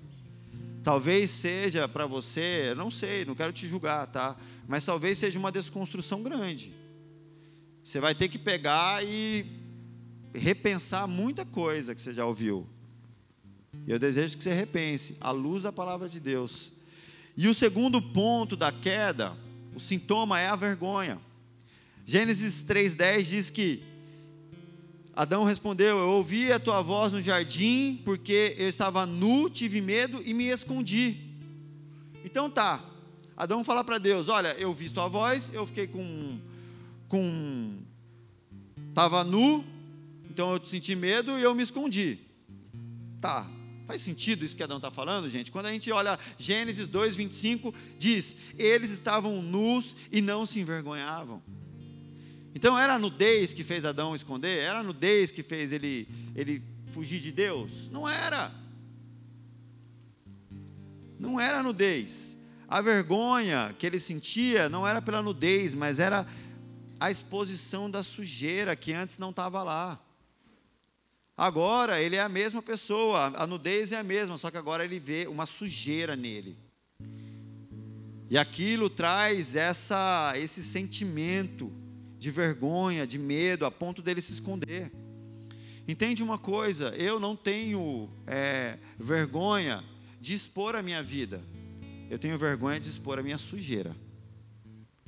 Talvez 0.83 1.31
seja 1.31 1.88
para 1.88 2.05
você, 2.05 2.66
eu 2.68 2.77
não 2.77 2.90
sei, 2.90 3.25
não 3.25 3.35
quero 3.35 3.53
te 3.53 3.66
julgar, 3.66 4.07
tá? 4.09 4.37
Mas 4.68 4.85
talvez 4.85 5.16
seja 5.16 5.38
uma 5.38 5.51
desconstrução 5.51 6.22
grande. 6.22 6.75
Você 7.83 7.98
vai 7.98 8.14
ter 8.14 8.29
que 8.29 8.38
pegar 8.38 9.03
e 9.03 9.62
repensar 10.35 11.07
muita 11.07 11.45
coisa 11.45 11.95
que 11.95 12.01
você 12.01 12.12
já 12.12 12.25
ouviu. 12.27 12.66
E 13.87 13.90
eu 13.90 13.99
desejo 13.99 14.37
que 14.37 14.42
você 14.42 14.53
repense, 14.53 15.16
à 15.21 15.31
luz 15.31 15.62
da 15.62 15.73
palavra 15.73 16.09
de 16.09 16.21
Deus. 16.21 16.73
E 17.37 17.49
o 17.49 17.55
segundo 17.55 18.01
ponto 18.01 18.57
da 18.57 18.71
queda, 18.71 19.37
o 19.75 19.81
sintoma 19.81 20.38
é 20.38 20.49
a 20.49 20.57
vergonha. 20.57 21.18
Gênesis 22.05 22.64
3,10 22.64 23.23
diz 23.23 23.51
que 23.51 23.83
Adão 25.14 25.45
respondeu: 25.45 25.99
Eu 25.99 26.09
ouvi 26.11 26.53
a 26.53 26.59
tua 26.59 26.83
voz 26.83 27.12
no 27.12 27.23
jardim, 27.23 28.01
porque 28.05 28.55
eu 28.59 28.68
estava 28.68 29.07
nu, 29.07 29.49
tive 29.51 29.81
medo 29.81 30.23
e 30.25 30.33
me 30.33 30.47
escondi. 30.47 31.16
Então 32.25 32.51
tá. 32.51 32.83
Adão 33.37 33.62
fala 33.62 33.85
para 33.85 33.99
Deus: 33.99 34.29
Olha, 34.29 34.55
eu 34.59 34.73
vi 34.73 34.88
tua 34.88 35.09
voz, 35.09 35.51
eu 35.53 35.66
fiquei 35.66 35.87
com. 35.87 36.38
com 37.09 37.79
estava 38.88 39.25
nu, 39.25 39.64
então 40.33 40.55
eu 40.55 40.64
senti 40.64 40.97
medo 40.97 41.38
e 41.38 41.42
eu 41.42 41.55
me 41.55 41.62
escondi. 41.62 42.18
Tá, 43.21 43.47
Faz 43.87 44.01
sentido 44.01 44.45
isso 44.45 44.57
que 44.57 44.62
Adão 44.62 44.79
está 44.79 44.90
falando, 44.90 45.29
gente? 45.29 45.51
Quando 45.51 45.66
a 45.66 45.73
gente 45.73 45.90
olha 45.90 46.18
Gênesis 46.38 46.87
2, 46.87 47.14
25, 47.16 47.75
diz: 47.99 48.35
Eles 48.57 48.90
estavam 48.90 49.42
nus 49.42 49.95
e 50.11 50.23
não 50.23 50.47
se 50.47 50.61
envergonhavam. 50.61 51.42
Então 52.55 52.79
era 52.79 52.95
a 52.95 52.99
nudez 52.99 53.53
que 53.53 53.64
fez 53.64 53.85
Adão 53.85 54.14
esconder? 54.14 54.59
Era 54.59 54.79
a 54.79 54.83
nudez 54.83 55.31
que 55.31 55.42
fez 55.42 55.73
ele, 55.73 56.09
ele 56.35 56.62
fugir 56.87 57.21
de 57.21 57.33
Deus? 57.33 57.90
Não 57.90 58.09
era. 58.09 58.53
Não 61.18 61.40
era 61.40 61.59
a 61.59 61.62
nudez. 61.62 62.37
A 62.68 62.81
vergonha 62.81 63.75
que 63.79 63.87
ele 63.87 64.01
sentia 64.01 64.68
não 64.68 64.87
era 64.87 65.03
pela 65.03 65.21
nudez, 65.21 65.75
mas 65.75 65.99
era 65.99 66.27
a 66.99 67.11
exposição 67.11 67.90
da 67.90 68.03
sujeira 68.03 68.75
que 68.77 68.92
antes 68.92 69.18
não 69.18 69.31
estava 69.31 69.62
lá. 69.62 70.03
Agora 71.37 72.01
ele 72.01 72.16
é 72.16 72.21
a 72.21 72.29
mesma 72.29 72.62
pessoa, 72.62 73.33
a 73.37 73.47
nudez 73.47 73.92
é 73.92 73.97
a 73.97 74.05
mesma, 74.05 74.37
só 74.37 74.51
que 74.51 74.59
agora 74.59 74.85
ele 74.85 75.01
vê 75.01 75.27
uma 75.27 75.47
sujeira 75.47 76.14
nele. 76.14 76.59
E 78.29 78.38
aquilo 78.38 78.88
traz 78.88 79.57
essa, 79.57 80.33
esse 80.37 80.62
sentimento 80.62 81.73
de 82.18 82.31
vergonha, 82.31 83.07
de 83.07 83.18
medo, 83.18 83.66
a 83.66 83.71
ponto 83.71 84.01
dele 84.01 84.23
se 84.23 84.33
esconder. 84.33 84.92
Entende 85.87 86.23
uma 86.23 86.38
coisa? 86.38 86.95
Eu 86.97 87.18
não 87.18 87.35
tenho 87.35 88.09
é, 88.27 88.79
vergonha 88.99 89.85
de 90.21 90.35
expor 90.35 90.77
a 90.77 90.83
minha 90.83 91.03
vida. 91.03 91.42
Eu 92.09 92.18
tenho 92.18 92.38
vergonha 92.38 92.79
de 92.79 92.88
expor 92.88 93.18
a 93.18 93.23
minha 93.23 93.38
sujeira. 93.38 93.97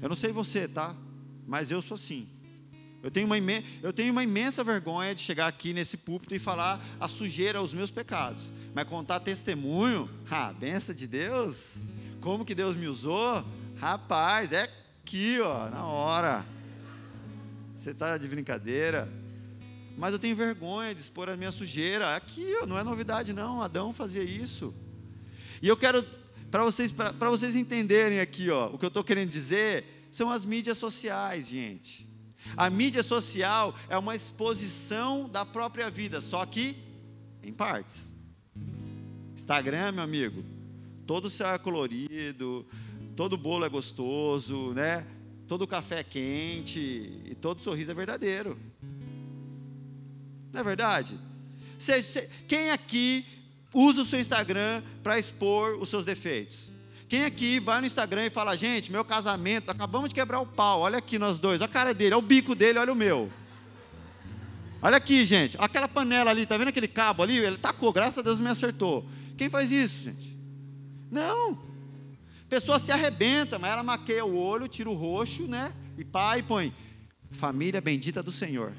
Eu 0.01 0.09
não 0.09 0.17
sei 0.17 0.33
você, 0.33 0.67
tá? 0.67 0.97
Mas 1.47 1.71
eu 1.71 1.81
sou 1.81 1.95
assim. 1.95 2.29
Eu 3.05 3.11
tenho, 3.11 3.27
uma 3.27 3.37
imensa, 3.37 3.67
eu 3.83 3.93
tenho 3.93 4.11
uma 4.11 4.25
imensa 4.25 4.64
vergonha 4.64 5.14
de 5.14 5.21
chegar 5.21 5.47
aqui 5.47 5.75
nesse 5.75 5.95
púlpito 5.95 6.35
e 6.35 6.38
falar 6.38 6.81
a 6.99 7.07
sujeira 7.07 7.59
aos 7.59 7.75
meus 7.75 7.90
pecados. 7.90 8.45
Mas 8.75 8.87
contar 8.87 9.21
testemunho, 9.21 10.09
ah, 10.31 10.55
benção 10.55 10.95
de 10.95 11.07
Deus, 11.07 11.85
como 12.23 12.47
que 12.47 12.55
Deus 12.55 12.75
me 12.75 12.88
usou, 12.88 13.45
rapaz, 13.77 14.53
é 14.53 14.71
aqui, 15.03 15.38
ó, 15.38 15.69
na 15.69 15.85
hora. 15.85 16.47
Você 17.77 17.90
está 17.90 18.17
de 18.17 18.27
brincadeira. 18.27 19.07
Mas 19.99 20.14
eu 20.14 20.19
tenho 20.19 20.35
vergonha 20.35 20.95
de 20.95 21.03
expor 21.03 21.29
a 21.29 21.37
minha 21.37 21.53
sujeira. 21.53 22.17
Aqui, 22.17 22.55
ó, 22.62 22.67
não 22.67 22.79
é 22.79 22.83
novidade, 22.83 23.35
não. 23.35 23.61
Adão 23.61 23.93
fazia 23.93 24.23
isso. 24.23 24.75
E 25.61 25.69
eu 25.69 25.77
quero, 25.77 26.07
para 26.51 26.64
vocês, 26.64 26.90
vocês 27.21 27.55
entenderem 27.55 28.19
aqui, 28.19 28.49
ó, 28.49 28.69
o 28.69 28.79
que 28.79 28.85
eu 28.87 28.88
estou 28.88 29.05
querendo 29.05 29.29
dizer, 29.29 30.07
são 30.11 30.31
as 30.31 30.43
mídias 30.47 30.79
sociais, 30.79 31.49
gente. 31.49 32.13
A 32.57 32.71
mídia 32.71 33.03
social 33.03 33.75
é 33.89 33.97
uma 33.99 34.15
exposição 34.15 35.29
da 35.29 35.45
própria 35.45 35.91
vida, 35.91 36.21
só 36.21 36.45
que 36.47 36.77
em 37.43 37.53
partes. 37.53 38.13
Instagram, 39.35 39.93
meu 39.93 40.05
amigo, 40.05 40.43
todo 41.07 41.29
céu 41.29 41.49
é 41.49 41.59
colorido, 41.59 42.67
todo 43.17 43.37
bolo 43.37 43.65
é 43.65 43.69
gostoso, 43.69 44.73
né? 44.73 45.07
Todo 45.47 45.67
café 45.67 46.01
é 46.01 46.05
quente 46.05 46.81
e 47.25 47.35
todo 47.35 47.61
sorriso 47.61 47.91
é 47.91 47.95
verdadeiro. 47.95 48.59
Não 50.53 50.61
é 50.61 50.65
verdade? 50.65 51.19
quem 52.49 52.71
aqui 52.71 53.27
usa 53.75 54.03
o 54.03 54.05
seu 54.05 54.19
Instagram 54.19 54.83
para 55.03 55.19
expor 55.19 55.77
os 55.79 55.89
seus 55.89 56.05
defeitos? 56.05 56.73
Quem 57.09 57.25
aqui 57.25 57.61
vai 57.61 57.81
no 57.81 57.87
Instagram 57.87 58.27
e 58.27 58.31
fala, 58.31 58.57
gente, 58.57 58.90
meu 58.90 59.05
casamento, 59.05 59.71
acabamos 59.71 60.09
de 60.09 60.14
quebrar 60.14 60.40
o 60.40 60.47
pau, 60.47 60.81
olha 60.81 60.99
aqui 60.99 61.19
nós 61.19 61.38
dois, 61.38 61.61
olha 61.61 61.69
a 61.69 61.73
cara 61.73 61.93
dele, 61.93 62.14
olha 62.14 62.25
o 62.25 62.27
bico 62.27 62.55
dele, 62.55 62.79
olha 62.79 62.93
o 62.93 62.97
meu. 62.97 63.31
Olha 64.81 64.97
aqui, 64.97 65.25
gente, 65.25 65.57
aquela 65.61 65.88
panela 65.88 66.31
ali, 66.31 66.45
tá 66.45 66.59
vendo 66.59 66.69
aquele 66.69 66.88
cabo 66.88 67.23
ali? 67.23 67.38
Ele 67.38 67.57
tacou, 67.57 67.93
graças 67.93 68.19
a 68.19 68.23
Deus 68.23 68.38
me 68.38 68.49
acertou. 68.49 69.07
Quem 69.37 69.49
faz 69.49 69.71
isso, 69.71 70.03
gente? 70.03 70.38
Não. 71.11 71.59
Pessoa 72.49 72.79
se 72.79 72.93
arrebenta, 72.93 73.59
mas 73.59 73.73
ela 73.73 73.83
maqueia 73.83 74.25
o 74.25 74.37
olho, 74.37 74.69
tira 74.69 74.90
o 74.90 74.95
roxo, 74.95 75.45
né? 75.45 75.73
E 75.97 76.05
pai 76.05 76.43
põe 76.43 76.75
família 77.31 77.81
bendita 77.81 78.23
do 78.23 78.31
Senhor. 78.31 78.73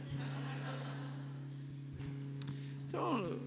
Então, 2.87 3.39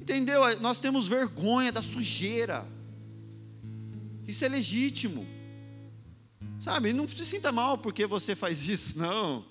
entendeu? 0.00 0.60
Nós 0.60 0.78
temos 0.78 1.08
vergonha 1.08 1.72
da 1.72 1.82
sujeira. 1.82 2.66
Isso 4.26 4.44
é 4.44 4.48
legítimo. 4.48 5.26
Sabe? 6.60 6.92
Não 6.92 7.06
se 7.06 7.24
sinta 7.24 7.52
mal 7.52 7.78
porque 7.78 8.06
você 8.06 8.34
faz 8.34 8.68
isso, 8.68 8.98
não. 9.00 9.44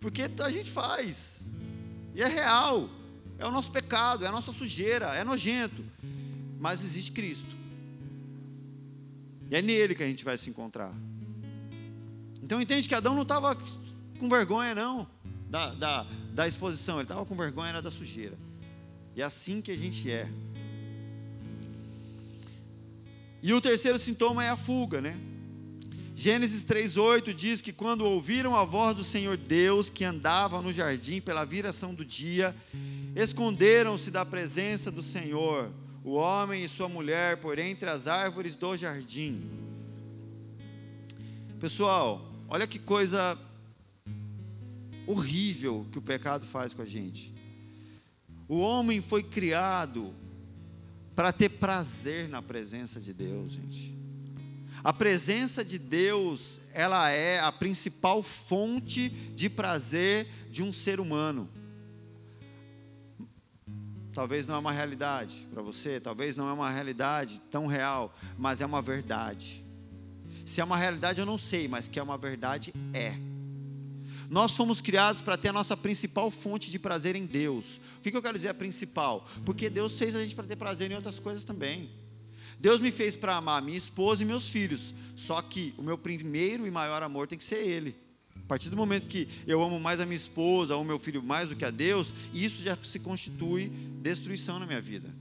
Porque 0.00 0.22
a 0.38 0.50
gente 0.50 0.70
faz. 0.70 1.48
E 2.14 2.22
é 2.22 2.26
real. 2.26 2.88
É 3.38 3.46
o 3.46 3.50
nosso 3.50 3.70
pecado, 3.70 4.24
é 4.24 4.28
a 4.28 4.32
nossa 4.32 4.52
sujeira, 4.52 5.14
é 5.14 5.22
nojento. 5.22 5.84
Mas 6.58 6.82
existe 6.82 7.12
Cristo. 7.12 7.54
E 9.50 9.56
é 9.56 9.62
nele 9.62 9.94
que 9.94 10.02
a 10.02 10.06
gente 10.06 10.24
vai 10.24 10.36
se 10.36 10.48
encontrar. 10.50 10.92
Então 12.42 12.60
entende 12.60 12.88
que 12.88 12.94
Adão 12.94 13.14
não 13.14 13.22
estava 13.22 13.56
com 14.18 14.28
vergonha, 14.28 14.74
não, 14.74 15.06
da, 15.48 15.74
da, 15.74 16.06
da 16.32 16.48
exposição. 16.48 16.96
Ele 16.96 17.04
estava 17.04 17.24
com 17.26 17.34
vergonha 17.34 17.80
da 17.82 17.90
sujeira. 17.90 18.36
E 19.14 19.22
é 19.22 19.24
assim 19.24 19.60
que 19.60 19.70
a 19.70 19.76
gente 19.76 20.10
é. 20.10 20.28
E 23.42 23.52
o 23.52 23.60
terceiro 23.60 23.98
sintoma 23.98 24.44
é 24.44 24.48
a 24.48 24.56
fuga, 24.56 25.00
né? 25.00 25.16
Gênesis 26.14 26.64
3:8 26.64 27.34
diz 27.34 27.60
que 27.60 27.72
quando 27.72 28.00
ouviram 28.00 28.56
a 28.56 28.64
voz 28.64 28.96
do 28.96 29.04
Senhor 29.04 29.36
Deus 29.36 29.90
que 29.90 30.02
andava 30.02 30.62
no 30.62 30.72
jardim 30.72 31.20
pela 31.20 31.44
viração 31.44 31.92
do 31.92 32.04
dia, 32.04 32.56
esconderam-se 33.14 34.10
da 34.10 34.24
presença 34.24 34.90
do 34.90 35.02
Senhor, 35.02 35.70
o 36.02 36.12
homem 36.12 36.64
e 36.64 36.68
sua 36.68 36.88
mulher 36.88 37.36
por 37.36 37.58
entre 37.58 37.90
as 37.90 38.06
árvores 38.06 38.56
do 38.56 38.74
jardim. 38.76 39.42
Pessoal, 41.60 42.32
olha 42.48 42.66
que 42.66 42.78
coisa 42.78 43.38
horrível 45.06 45.86
que 45.92 45.98
o 45.98 46.02
pecado 46.02 46.46
faz 46.46 46.72
com 46.72 46.80
a 46.80 46.86
gente. 46.86 47.34
O 48.48 48.58
homem 48.58 49.00
foi 49.00 49.22
criado 49.22 50.14
para 51.16 51.32
ter 51.32 51.48
prazer 51.48 52.28
na 52.28 52.42
presença 52.42 53.00
de 53.00 53.14
Deus, 53.14 53.54
gente. 53.54 53.96
A 54.84 54.92
presença 54.92 55.64
de 55.64 55.78
Deus, 55.78 56.60
ela 56.74 57.10
é 57.10 57.40
a 57.40 57.50
principal 57.50 58.22
fonte 58.22 59.08
de 59.08 59.48
prazer 59.48 60.28
de 60.50 60.62
um 60.62 60.70
ser 60.70 61.00
humano. 61.00 61.48
Talvez 64.12 64.46
não 64.46 64.54
é 64.54 64.58
uma 64.58 64.72
realidade 64.72 65.48
para 65.50 65.62
você, 65.62 65.98
talvez 65.98 66.36
não 66.36 66.48
é 66.48 66.52
uma 66.52 66.70
realidade 66.70 67.42
tão 67.50 67.66
real, 67.66 68.14
mas 68.38 68.60
é 68.60 68.66
uma 68.66 68.82
verdade. 68.82 69.64
Se 70.44 70.60
é 70.60 70.64
uma 70.64 70.76
realidade, 70.76 71.18
eu 71.18 71.26
não 71.26 71.38
sei, 71.38 71.66
mas 71.66 71.88
que 71.88 71.98
é 71.98 72.02
uma 72.02 72.18
verdade, 72.18 72.72
é. 72.92 73.14
Nós 74.28 74.56
fomos 74.56 74.80
criados 74.80 75.22
para 75.22 75.36
ter 75.36 75.48
a 75.48 75.52
nossa 75.52 75.76
principal 75.76 76.30
fonte 76.30 76.70
de 76.70 76.78
prazer 76.78 77.14
em 77.14 77.26
Deus. 77.26 77.80
O 77.98 78.00
que, 78.02 78.10
que 78.10 78.16
eu 78.16 78.22
quero 78.22 78.36
dizer 78.36 78.48
a 78.48 78.54
principal? 78.54 79.26
Porque 79.44 79.70
Deus 79.70 79.98
fez 79.98 80.14
a 80.16 80.22
gente 80.22 80.34
para 80.34 80.46
ter 80.46 80.56
prazer 80.56 80.90
em 80.90 80.94
outras 80.94 81.18
coisas 81.18 81.44
também. 81.44 81.90
Deus 82.58 82.80
me 82.80 82.90
fez 82.90 83.16
para 83.16 83.36
amar 83.36 83.62
minha 83.62 83.78
esposa 83.78 84.22
e 84.22 84.26
meus 84.26 84.48
filhos. 84.48 84.94
Só 85.14 85.40
que 85.42 85.74
o 85.76 85.82
meu 85.82 85.98
primeiro 85.98 86.66
e 86.66 86.70
maior 86.70 87.02
amor 87.02 87.26
tem 87.26 87.38
que 87.38 87.44
ser 87.44 87.66
Ele. 87.66 87.94
A 88.34 88.46
partir 88.46 88.70
do 88.70 88.76
momento 88.76 89.08
que 89.08 89.28
eu 89.46 89.62
amo 89.62 89.80
mais 89.80 90.00
a 90.00 90.06
minha 90.06 90.16
esposa 90.16 90.76
ou 90.76 90.84
meu 90.84 90.98
filho 90.98 91.22
mais 91.22 91.48
do 91.48 91.56
que 91.56 91.64
a 91.64 91.70
Deus, 91.70 92.14
isso 92.32 92.62
já 92.62 92.76
se 92.76 92.98
constitui 92.98 93.68
destruição 94.00 94.58
na 94.58 94.66
minha 94.66 94.80
vida. 94.80 95.12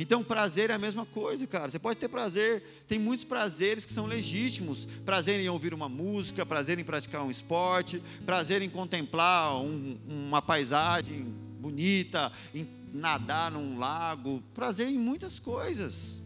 Então, 0.00 0.24
prazer 0.24 0.70
é 0.70 0.72
a 0.72 0.78
mesma 0.78 1.04
coisa, 1.04 1.46
cara. 1.46 1.68
Você 1.68 1.78
pode 1.78 1.98
ter 1.98 2.08
prazer, 2.08 2.62
tem 2.88 2.98
muitos 2.98 3.22
prazeres 3.22 3.84
que 3.84 3.92
são 3.92 4.06
legítimos: 4.06 4.88
prazer 5.04 5.38
em 5.38 5.50
ouvir 5.50 5.74
uma 5.74 5.90
música, 5.90 6.46
prazer 6.46 6.78
em 6.78 6.84
praticar 6.84 7.22
um 7.22 7.30
esporte, 7.30 8.02
prazer 8.24 8.62
em 8.62 8.70
contemplar 8.70 9.60
um, 9.60 9.98
uma 10.08 10.40
paisagem 10.40 11.24
bonita, 11.60 12.32
em 12.54 12.66
nadar 12.94 13.50
num 13.50 13.78
lago, 13.78 14.42
prazer 14.54 14.88
em 14.88 14.98
muitas 14.98 15.38
coisas. 15.38 16.22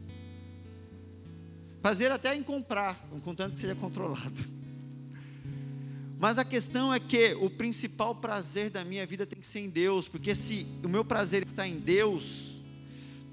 Prazer 1.82 2.12
até 2.12 2.32
em 2.32 2.44
comprar, 2.44 2.94
contanto 3.24 3.54
que 3.54 3.60
seja 3.60 3.74
controlado. 3.74 4.40
Mas 6.16 6.38
a 6.38 6.44
questão 6.44 6.94
é 6.94 7.00
que 7.00 7.34
o 7.34 7.50
principal 7.50 8.14
prazer 8.14 8.70
da 8.70 8.84
minha 8.84 9.04
vida 9.04 9.26
tem 9.26 9.40
que 9.40 9.46
ser 9.48 9.58
em 9.58 9.68
Deus, 9.68 10.06
porque 10.06 10.32
se 10.32 10.64
o 10.84 10.88
meu 10.88 11.04
prazer 11.04 11.42
está 11.42 11.66
em 11.66 11.76
Deus, 11.76 12.53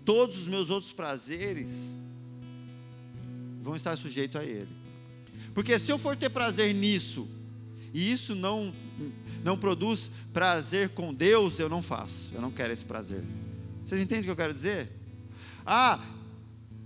todos 0.05 0.39
os 0.39 0.47
meus 0.47 0.69
outros 0.69 0.93
prazeres 0.93 1.97
vão 3.61 3.75
estar 3.75 3.95
sujeitos 3.97 4.39
a 4.39 4.43
Ele. 4.43 4.69
Porque 5.53 5.77
se 5.77 5.91
eu 5.91 5.97
for 5.97 6.15
ter 6.15 6.29
prazer 6.29 6.73
nisso, 6.73 7.27
e 7.93 8.11
isso 8.11 8.35
não, 8.35 8.73
não 9.43 9.57
produz 9.57 10.09
prazer 10.33 10.89
com 10.89 11.13
Deus, 11.13 11.59
eu 11.59 11.69
não 11.69 11.81
faço, 11.81 12.29
eu 12.33 12.41
não 12.41 12.51
quero 12.51 12.71
esse 12.71 12.85
prazer. 12.85 13.23
Vocês 13.83 14.01
entendem 14.01 14.21
o 14.21 14.25
que 14.25 14.31
eu 14.31 14.35
quero 14.35 14.53
dizer? 14.53 14.89
Ah, 15.65 16.03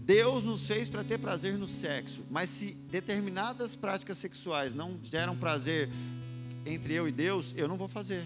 Deus 0.01 0.43
nos 0.43 0.67
fez 0.67 0.89
para 0.89 1.03
ter 1.03 1.17
prazer 1.17 1.57
no 1.57 1.67
sexo, 1.67 2.21
mas 2.29 2.49
se 2.49 2.71
determinadas 2.89 3.75
práticas 3.75 4.17
sexuais 4.17 4.73
não 4.73 4.99
geram 5.03 5.35
prazer 5.35 5.89
entre 6.65 6.93
eu 6.93 7.07
e 7.07 7.11
Deus, 7.11 7.53
eu 7.57 7.67
não 7.67 7.77
vou 7.77 7.87
fazer. 7.87 8.23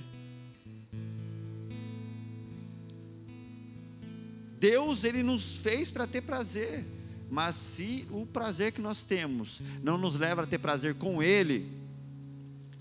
Deus 4.59 5.03
ele 5.03 5.23
nos 5.23 5.57
fez 5.57 5.89
para 5.89 6.05
ter 6.05 6.21
prazer, 6.21 6.85
mas 7.29 7.55
se 7.55 8.05
o 8.11 8.25
prazer 8.25 8.71
que 8.71 8.81
nós 8.81 9.03
temos 9.03 9.61
não 9.81 9.97
nos 9.97 10.17
leva 10.17 10.43
a 10.43 10.47
ter 10.47 10.57
prazer 10.57 10.95
com 10.95 11.23
Ele, 11.23 11.71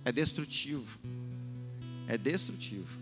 é 0.05 0.11
destrutivo. 0.11 0.99
É 2.09 2.17
destrutivo. 2.17 2.99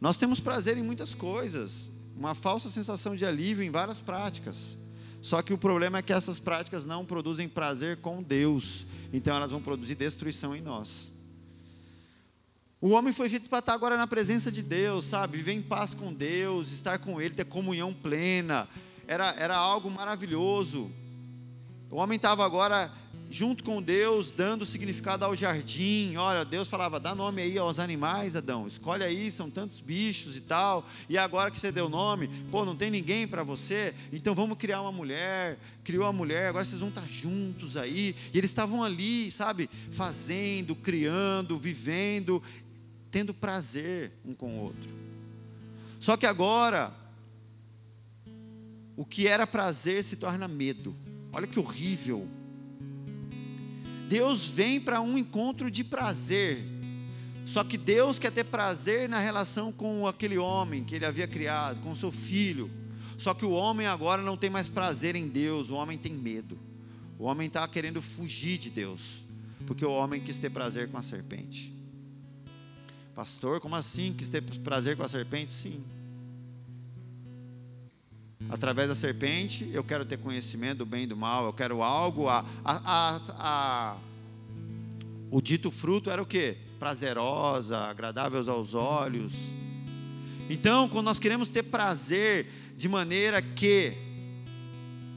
Nós 0.00 0.18
temos 0.18 0.40
prazer 0.40 0.76
em 0.76 0.82
muitas 0.82 1.14
coisas, 1.14 1.90
uma 2.14 2.34
falsa 2.34 2.68
sensação 2.68 3.16
de 3.16 3.24
alívio 3.24 3.64
em 3.64 3.70
várias 3.70 4.02
práticas. 4.02 4.76
Só 5.22 5.40
que 5.40 5.54
o 5.54 5.58
problema 5.58 5.98
é 5.98 6.02
que 6.02 6.12
essas 6.12 6.38
práticas 6.38 6.84
não 6.84 7.06
produzem 7.06 7.48
prazer 7.48 7.96
com 7.98 8.22
Deus, 8.22 8.84
então 9.10 9.34
elas 9.34 9.50
vão 9.50 9.62
produzir 9.62 9.94
destruição 9.94 10.54
em 10.54 10.60
nós. 10.60 11.13
O 12.84 12.90
homem 12.90 13.14
foi 13.14 13.30
feito 13.30 13.48
para 13.48 13.60
estar 13.60 13.72
agora 13.72 13.96
na 13.96 14.06
presença 14.06 14.52
de 14.52 14.60
Deus, 14.62 15.06
sabe? 15.06 15.38
Viver 15.38 15.54
em 15.54 15.62
paz 15.62 15.94
com 15.94 16.12
Deus, 16.12 16.70
estar 16.70 16.98
com 16.98 17.18
Ele, 17.18 17.32
ter 17.32 17.46
comunhão 17.46 17.94
plena. 17.94 18.68
Era, 19.08 19.34
era 19.38 19.56
algo 19.56 19.90
maravilhoso. 19.90 20.92
O 21.90 21.96
homem 21.96 22.16
estava 22.16 22.44
agora 22.44 22.92
junto 23.30 23.64
com 23.64 23.82
Deus, 23.82 24.30
dando 24.30 24.64
significado 24.64 25.24
ao 25.24 25.34
jardim. 25.34 26.14
Olha, 26.16 26.44
Deus 26.44 26.68
falava: 26.68 27.00
dá 27.00 27.14
nome 27.14 27.42
aí 27.42 27.58
aos 27.58 27.78
animais, 27.78 28.36
Adão. 28.36 28.66
Escolhe 28.66 29.02
aí, 29.02 29.30
são 29.30 29.50
tantos 29.50 29.80
bichos 29.80 30.36
e 30.36 30.40
tal. 30.40 30.86
E 31.08 31.18
agora 31.18 31.50
que 31.50 31.58
você 31.58 31.72
deu 31.72 31.88
nome, 31.88 32.28
pô, 32.50 32.64
não 32.64 32.76
tem 32.76 32.90
ninguém 32.90 33.26
para 33.26 33.42
você, 33.42 33.94
então 34.12 34.34
vamos 34.34 34.56
criar 34.56 34.82
uma 34.82 34.92
mulher. 34.92 35.58
Criou 35.82 36.06
a 36.06 36.12
mulher, 36.12 36.48
agora 36.48 36.64
vocês 36.64 36.80
vão 36.80 36.88
estar 36.90 37.06
juntos 37.08 37.76
aí. 37.76 38.14
E 38.32 38.38
eles 38.38 38.50
estavam 38.50 38.82
ali, 38.82 39.30
sabe, 39.30 39.68
fazendo, 39.90 40.74
criando, 40.74 41.58
vivendo 41.58 42.42
tendo 43.14 43.32
prazer 43.32 44.10
um 44.24 44.34
com 44.34 44.58
o 44.58 44.60
outro. 44.60 44.90
Só 46.00 46.16
que 46.16 46.26
agora, 46.26 46.92
o 48.96 49.04
que 49.04 49.28
era 49.28 49.46
prazer 49.46 50.02
se 50.02 50.16
torna 50.16 50.48
medo. 50.48 50.96
Olha 51.32 51.46
que 51.46 51.60
horrível. 51.60 52.26
Deus 54.08 54.48
vem 54.48 54.80
para 54.80 55.00
um 55.00 55.16
encontro 55.16 55.70
de 55.70 55.84
prazer. 55.84 56.64
Só 57.46 57.62
que 57.62 57.78
Deus 57.78 58.18
quer 58.18 58.32
ter 58.32 58.42
prazer 58.42 59.08
na 59.08 59.20
relação 59.20 59.70
com 59.70 60.08
aquele 60.08 60.36
homem 60.36 60.82
que 60.82 60.96
ele 60.96 61.06
havia 61.06 61.28
criado, 61.28 61.80
com 61.82 61.94
seu 61.94 62.10
filho. 62.10 62.68
Só 63.16 63.32
que 63.32 63.44
o 63.44 63.52
homem 63.52 63.86
agora 63.86 64.22
não 64.22 64.36
tem 64.36 64.50
mais 64.50 64.68
prazer 64.68 65.14
em 65.14 65.28
Deus, 65.28 65.70
o 65.70 65.76
homem 65.76 65.96
tem 65.96 66.12
medo. 66.12 66.58
O 67.16 67.26
homem 67.26 67.46
está 67.46 67.68
querendo 67.68 68.02
fugir 68.02 68.58
de 68.58 68.70
Deus, 68.70 69.24
porque 69.68 69.86
o 69.86 69.92
homem 69.92 70.20
quis 70.20 70.36
ter 70.36 70.50
prazer 70.50 70.90
com 70.90 70.98
a 70.98 71.02
serpente. 71.02 71.83
Pastor, 73.14 73.60
como 73.60 73.76
assim? 73.76 74.12
Quis 74.12 74.28
ter 74.28 74.42
prazer 74.42 74.96
com 74.96 75.04
a 75.04 75.08
serpente? 75.08 75.52
Sim. 75.52 75.84
Através 78.48 78.88
da 78.88 78.94
serpente, 78.94 79.70
eu 79.72 79.84
quero 79.84 80.04
ter 80.04 80.18
conhecimento 80.18 80.78
do 80.78 80.86
bem 80.86 81.04
e 81.04 81.06
do 81.06 81.16
mal, 81.16 81.46
eu 81.46 81.52
quero 81.52 81.82
algo. 81.82 82.28
A, 82.28 82.44
a, 82.64 83.20
a, 83.28 83.96
o 85.30 85.40
dito 85.40 85.70
fruto 85.70 86.10
era 86.10 86.20
o 86.20 86.26
que? 86.26 86.56
Prazerosa, 86.78 87.78
agradável 87.78 88.44
aos 88.50 88.74
olhos. 88.74 89.32
Então, 90.50 90.88
quando 90.88 91.06
nós 91.06 91.18
queremos 91.18 91.48
ter 91.48 91.62
prazer 91.62 92.48
de 92.76 92.88
maneira 92.88 93.40
que 93.40 93.94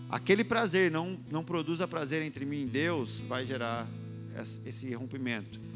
aquele 0.08 0.44
prazer 0.44 0.92
não, 0.92 1.20
não 1.30 1.44
produza 1.44 1.88
prazer 1.88 2.22
entre 2.22 2.46
mim 2.46 2.62
e 2.62 2.66
Deus, 2.66 3.20
vai 3.28 3.44
gerar 3.44 3.88
esse 4.66 4.94
rompimento. 4.94 5.67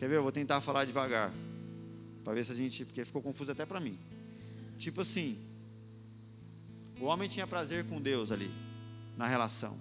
Quer 0.00 0.08
ver? 0.08 0.16
Eu 0.16 0.22
vou 0.22 0.32
tentar 0.32 0.62
falar 0.62 0.86
devagar. 0.86 1.30
Para 2.24 2.32
ver 2.32 2.42
se 2.42 2.52
a 2.52 2.54
gente. 2.54 2.86
Porque 2.86 3.04
ficou 3.04 3.20
confuso 3.20 3.52
até 3.52 3.66
para 3.66 3.78
mim. 3.78 3.98
Tipo 4.78 5.02
assim. 5.02 5.38
O 6.98 7.04
homem 7.04 7.28
tinha 7.28 7.46
prazer 7.46 7.84
com 7.84 8.00
Deus 8.00 8.32
ali. 8.32 8.50
Na 9.14 9.26
relação. 9.26 9.76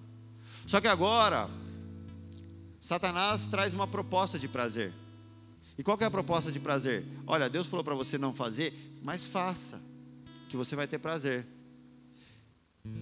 Só 0.65 0.82
que 0.82 0.89
agora. 0.89 1.49
Satanás 2.82 3.47
traz 3.47 3.73
uma 3.73 3.88
proposta 3.88 4.38
de 4.38 4.49
prazer. 4.49 4.91
E 5.77 5.84
qual 5.84 5.97
é 6.01 6.03
a 6.03 6.12
proposta 6.12 6.51
de 6.51 6.60
prazer? 6.60 7.05
Olha, 7.25 7.49
Deus 7.49 7.67
falou 7.67 7.86
para 7.86 7.95
você 7.95 8.17
não 8.17 8.34
fazer, 8.34 8.73
mas 9.01 9.23
faça, 9.23 9.82
que 10.49 10.58
você 10.58 10.75
vai 10.75 10.86
ter 10.86 10.99
prazer. 10.99 11.45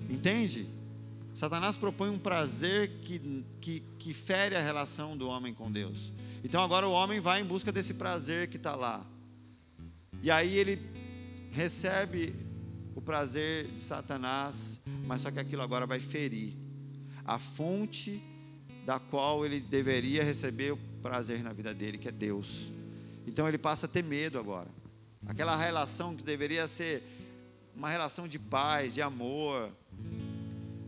Entende? 0.07 0.67
Satanás 1.37 1.77
propõe 1.77 2.09
um 2.09 2.17
prazer 2.17 2.99
que, 3.03 3.45
que, 3.61 3.83
que 3.99 4.11
fere 4.11 4.55
a 4.55 4.59
relação 4.59 5.15
do 5.15 5.27
homem 5.27 5.53
com 5.53 5.71
Deus. 5.71 6.11
Então 6.43 6.63
agora 6.63 6.87
o 6.87 6.91
homem 6.91 7.19
vai 7.19 7.41
em 7.41 7.45
busca 7.45 7.71
desse 7.71 7.93
prazer 7.93 8.47
que 8.47 8.57
está 8.57 8.73
lá. 8.73 9.05
E 10.23 10.31
aí 10.31 10.57
ele 10.57 10.81
recebe 11.51 12.33
o 12.95 13.01
prazer 13.01 13.67
de 13.67 13.79
Satanás, 13.79 14.81
mas 15.05 15.21
só 15.21 15.29
que 15.29 15.37
aquilo 15.39 15.61
agora 15.61 15.85
vai 15.85 15.99
ferir 15.99 16.55
a 17.23 17.37
fonte 17.37 18.19
da 18.83 18.97
qual 18.97 19.45
ele 19.45 19.59
deveria 19.59 20.23
receber 20.23 20.73
o 20.73 20.77
prazer 21.03 21.43
na 21.43 21.53
vida 21.53 21.71
dele, 21.71 21.99
que 21.99 22.07
é 22.07 22.11
Deus. 22.11 22.71
Então 23.27 23.47
ele 23.47 23.59
passa 23.59 23.85
a 23.85 23.89
ter 23.89 24.03
medo 24.03 24.39
agora. 24.39 24.69
Aquela 25.27 25.55
relação 25.55 26.15
que 26.15 26.23
deveria 26.23 26.65
ser 26.65 27.03
uma 27.75 27.91
relação 27.91 28.27
de 28.27 28.39
paz, 28.39 28.95
de 28.95 29.03
amor, 29.03 29.71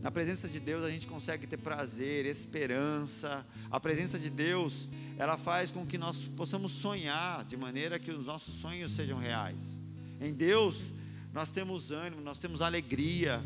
na 0.02 0.10
presença 0.10 0.48
de 0.48 0.58
Deus 0.58 0.84
a 0.84 0.90
gente 0.90 1.06
consegue 1.06 1.46
ter 1.46 1.58
prazer, 1.58 2.24
esperança. 2.24 3.46
A 3.70 3.78
presença 3.78 4.18
de 4.18 4.30
Deus, 4.30 4.88
ela 5.18 5.36
faz 5.36 5.70
com 5.70 5.86
que 5.86 5.98
nós 5.98 6.26
possamos 6.36 6.72
sonhar 6.72 7.44
de 7.44 7.56
maneira 7.56 7.98
que 7.98 8.10
os 8.10 8.24
nossos 8.24 8.54
sonhos 8.54 8.92
sejam 8.92 9.18
reais. 9.18 9.78
Em 10.18 10.32
Deus 10.32 10.90
nós 11.34 11.50
temos 11.50 11.90
ânimo, 11.90 12.22
nós 12.22 12.38
temos 12.38 12.62
alegria. 12.62 13.44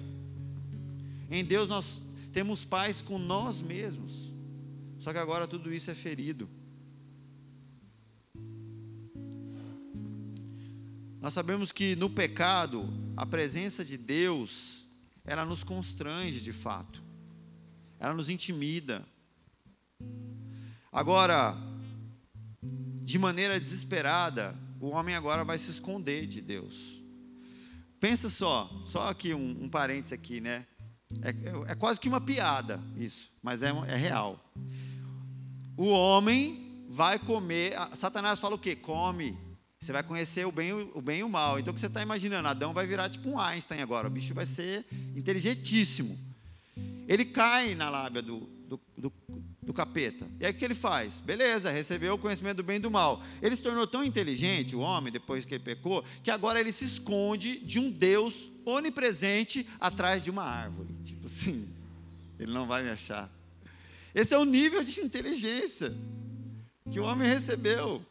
Em 1.28 1.44
Deus 1.44 1.68
nós 1.68 2.00
temos 2.32 2.64
paz 2.64 3.02
com 3.02 3.18
nós 3.18 3.60
mesmos. 3.60 4.32
Só 5.00 5.12
que 5.12 5.18
agora 5.18 5.48
tudo 5.48 5.74
isso 5.74 5.90
é 5.90 5.94
ferido. 5.94 6.48
Nós 11.20 11.32
sabemos 11.32 11.72
que 11.72 11.96
no 11.96 12.08
pecado, 12.08 12.88
a 13.16 13.26
presença 13.26 13.84
de 13.84 13.96
Deus 13.96 14.83
ela 15.24 15.44
nos 15.44 15.64
constrange 15.64 16.40
de 16.40 16.52
fato, 16.52 17.02
ela 17.98 18.14
nos 18.14 18.28
intimida. 18.28 19.04
Agora, 20.92 21.56
de 23.02 23.18
maneira 23.18 23.58
desesperada, 23.58 24.56
o 24.80 24.88
homem 24.90 25.14
agora 25.14 25.44
vai 25.44 25.58
se 25.58 25.70
esconder 25.70 26.26
de 26.26 26.40
Deus. 26.40 27.02
Pensa 27.98 28.28
só, 28.28 28.70
só 28.84 29.08
aqui 29.08 29.32
um, 29.32 29.64
um 29.64 29.68
parênteses 29.68 30.12
aqui, 30.12 30.40
né? 30.40 30.66
É, 31.22 31.30
é, 31.30 31.72
é, 31.72 31.74
quase 31.74 31.98
que 31.98 32.08
uma 32.08 32.20
piada 32.20 32.80
isso, 32.96 33.30
mas 33.42 33.62
é, 33.62 33.68
é 33.68 33.96
real. 33.96 34.38
O 35.76 35.88
homem 35.88 36.84
vai 36.88 37.18
comer. 37.18 37.74
Satanás 37.94 38.38
fala 38.38 38.56
o 38.56 38.58
quê? 38.58 38.76
Come 38.76 39.38
você 39.84 39.92
vai 39.92 40.02
conhecer 40.02 40.46
o 40.46 40.52
bem, 40.52 40.72
o 40.72 41.02
bem 41.02 41.20
e 41.20 41.24
o 41.24 41.28
mal. 41.28 41.58
Então, 41.58 41.70
o 41.70 41.74
que 41.74 41.80
você 41.80 41.86
está 41.86 42.02
imaginando? 42.02 42.48
Adão 42.48 42.72
vai 42.72 42.86
virar 42.86 43.10
tipo 43.10 43.28
um 43.28 43.38
Einstein 43.38 43.82
agora. 43.82 44.08
O 44.08 44.10
bicho 44.10 44.32
vai 44.32 44.46
ser 44.46 44.84
inteligentíssimo. 45.14 46.18
Ele 47.06 47.24
cai 47.26 47.74
na 47.74 47.90
lábia 47.90 48.22
do, 48.22 48.48
do, 48.66 48.80
do, 48.96 49.12
do 49.60 49.74
capeta. 49.74 50.26
E 50.40 50.46
aí, 50.46 50.52
o 50.52 50.54
que 50.54 50.64
ele 50.64 50.74
faz? 50.74 51.20
Beleza, 51.20 51.70
recebeu 51.70 52.14
o 52.14 52.18
conhecimento 52.18 52.56
do 52.56 52.62
bem 52.62 52.76
e 52.76 52.78
do 52.78 52.90
mal. 52.90 53.22
Ele 53.42 53.54
se 53.54 53.60
tornou 53.60 53.86
tão 53.86 54.02
inteligente, 54.02 54.74
o 54.74 54.80
homem, 54.80 55.12
depois 55.12 55.44
que 55.44 55.54
ele 55.54 55.62
pecou, 55.62 56.02
que 56.22 56.30
agora 56.30 56.58
ele 56.58 56.72
se 56.72 56.86
esconde 56.86 57.58
de 57.58 57.78
um 57.78 57.90
Deus 57.90 58.50
onipresente 58.64 59.68
atrás 59.78 60.24
de 60.24 60.30
uma 60.30 60.44
árvore. 60.44 60.94
Tipo 61.04 61.26
assim, 61.26 61.68
ele 62.38 62.52
não 62.52 62.66
vai 62.66 62.82
me 62.82 62.88
achar. 62.88 63.30
Esse 64.14 64.32
é 64.32 64.38
o 64.38 64.46
nível 64.46 64.82
de 64.82 64.98
inteligência 65.00 65.94
que 66.90 66.98
o 66.98 67.04
homem 67.04 67.28
recebeu. 67.28 68.02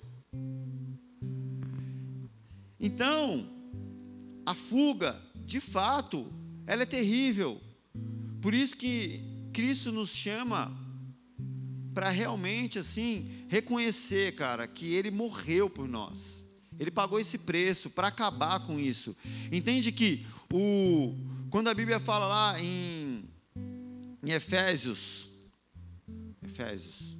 Então, 2.85 3.49
a 4.45 4.53
fuga, 4.53 5.17
de 5.45 5.61
fato, 5.61 6.29
ela 6.67 6.83
é 6.83 6.85
terrível, 6.85 7.61
Por 8.41 8.53
isso 8.53 8.75
que 8.75 9.23
Cristo 9.53 9.89
nos 9.89 10.09
chama 10.09 10.77
para 11.93 12.09
realmente 12.09 12.77
assim 12.77 13.45
reconhecer, 13.47 14.35
cara, 14.35 14.67
que 14.67 14.93
ele 14.93 15.09
morreu 15.09 15.69
por 15.69 15.87
nós. 15.87 16.45
Ele 16.77 16.91
pagou 16.91 17.21
esse 17.21 17.37
preço 17.37 17.89
para 17.89 18.09
acabar 18.09 18.59
com 18.65 18.77
isso. 18.77 19.15
Entende 19.49 19.89
que 19.89 20.25
o 20.51 21.15
quando 21.49 21.69
a 21.69 21.73
Bíblia 21.73 22.01
fala 22.01 22.27
lá 22.27 22.59
em, 22.59 23.23
em 24.25 24.31
Efésios 24.31 25.31
Efésios 26.43 27.15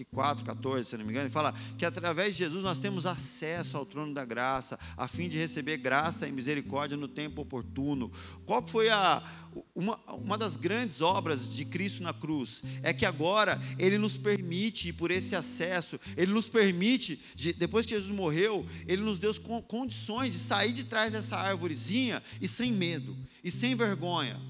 que 0.00 0.04
4, 0.06 0.44
14, 0.46 0.88
se 0.88 0.96
não 0.96 1.04
me 1.04 1.10
engano, 1.10 1.26
ele 1.26 1.32
fala 1.32 1.54
que 1.76 1.84
através 1.84 2.34
de 2.34 2.38
Jesus 2.38 2.62
nós 2.62 2.78
temos 2.78 3.04
acesso 3.04 3.76
ao 3.76 3.84
trono 3.84 4.14
da 4.14 4.24
graça, 4.24 4.78
a 4.96 5.06
fim 5.06 5.28
de 5.28 5.36
receber 5.36 5.76
graça 5.76 6.26
e 6.26 6.32
misericórdia 6.32 6.96
no 6.96 7.06
tempo 7.06 7.42
oportuno. 7.42 8.10
Qual 8.46 8.66
foi 8.66 8.88
a, 8.88 9.22
uma, 9.74 9.98
uma 10.14 10.38
das 10.38 10.56
grandes 10.56 11.02
obras 11.02 11.50
de 11.50 11.66
Cristo 11.66 12.02
na 12.02 12.14
cruz? 12.14 12.62
É 12.82 12.94
que 12.94 13.04
agora 13.04 13.60
Ele 13.78 13.98
nos 13.98 14.16
permite, 14.16 14.90
por 14.90 15.10
esse 15.10 15.36
acesso, 15.36 16.00
Ele 16.16 16.32
nos 16.32 16.48
permite, 16.48 17.20
de, 17.34 17.52
depois 17.52 17.84
que 17.84 17.94
Jesus 17.94 18.10
morreu, 18.10 18.66
Ele 18.86 19.02
nos 19.02 19.18
deu 19.18 19.34
condições 19.68 20.32
de 20.32 20.40
sair 20.40 20.72
de 20.72 20.84
trás 20.84 21.12
dessa 21.12 21.36
árvorezinha 21.36 22.22
e 22.40 22.48
sem 22.48 22.72
medo, 22.72 23.14
e 23.44 23.50
sem 23.50 23.74
vergonha, 23.74 24.40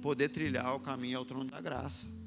poder 0.00 0.28
trilhar 0.28 0.76
o 0.76 0.80
caminho 0.80 1.18
ao 1.18 1.24
trono 1.24 1.50
da 1.50 1.60
graça. 1.60 2.17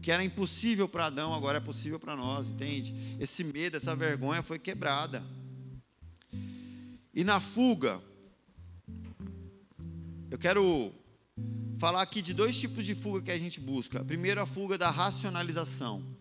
Que 0.00 0.12
era 0.12 0.22
impossível 0.22 0.88
para 0.88 1.06
Adão 1.06 1.34
agora 1.34 1.58
é 1.58 1.60
possível 1.60 1.98
para 1.98 2.16
nós, 2.16 2.48
entende? 2.48 2.94
Esse 3.18 3.42
medo, 3.42 3.76
essa 3.76 3.94
vergonha 3.96 4.42
foi 4.42 4.58
quebrada. 4.58 5.22
E 7.14 7.24
na 7.24 7.40
fuga, 7.40 8.00
eu 10.30 10.38
quero 10.38 10.92
falar 11.78 12.02
aqui 12.02 12.20
de 12.20 12.34
dois 12.34 12.58
tipos 12.58 12.84
de 12.84 12.94
fuga 12.94 13.22
que 13.22 13.30
a 13.30 13.38
gente 13.38 13.60
busca. 13.60 14.04
Primeiro, 14.04 14.40
a 14.40 14.46
fuga 14.46 14.76
da 14.76 14.90
racionalização 14.90 16.17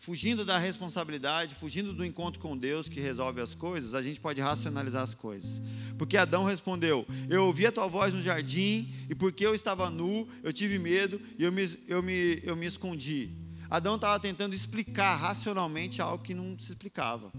fugindo 0.00 0.44
da 0.44 0.58
responsabilidade, 0.58 1.54
fugindo 1.54 1.92
do 1.92 2.04
encontro 2.04 2.40
com 2.40 2.56
Deus 2.56 2.88
que 2.88 3.00
resolve 3.00 3.40
as 3.40 3.54
coisas, 3.54 3.94
a 3.94 4.02
gente 4.02 4.20
pode 4.20 4.40
racionalizar 4.40 5.02
as 5.02 5.14
coisas. 5.14 5.60
Porque 5.98 6.16
Adão 6.16 6.44
respondeu: 6.44 7.06
Eu 7.28 7.44
ouvi 7.44 7.66
a 7.66 7.72
tua 7.72 7.88
voz 7.88 8.14
no 8.14 8.22
jardim, 8.22 8.92
e 9.08 9.14
porque 9.14 9.44
eu 9.44 9.54
estava 9.54 9.90
nu, 9.90 10.28
eu 10.42 10.52
tive 10.52 10.78
medo 10.78 11.20
e 11.38 11.44
eu 11.44 11.52
me, 11.52 11.78
eu 11.86 12.02
me, 12.02 12.40
eu 12.42 12.56
me 12.56 12.66
escondi. 12.66 13.30
Adão 13.68 13.96
estava 13.96 14.18
tentando 14.18 14.54
explicar 14.54 15.16
racionalmente 15.16 16.00
algo 16.00 16.24
que 16.24 16.32
não 16.32 16.58
se 16.58 16.70
explicava. 16.70 17.32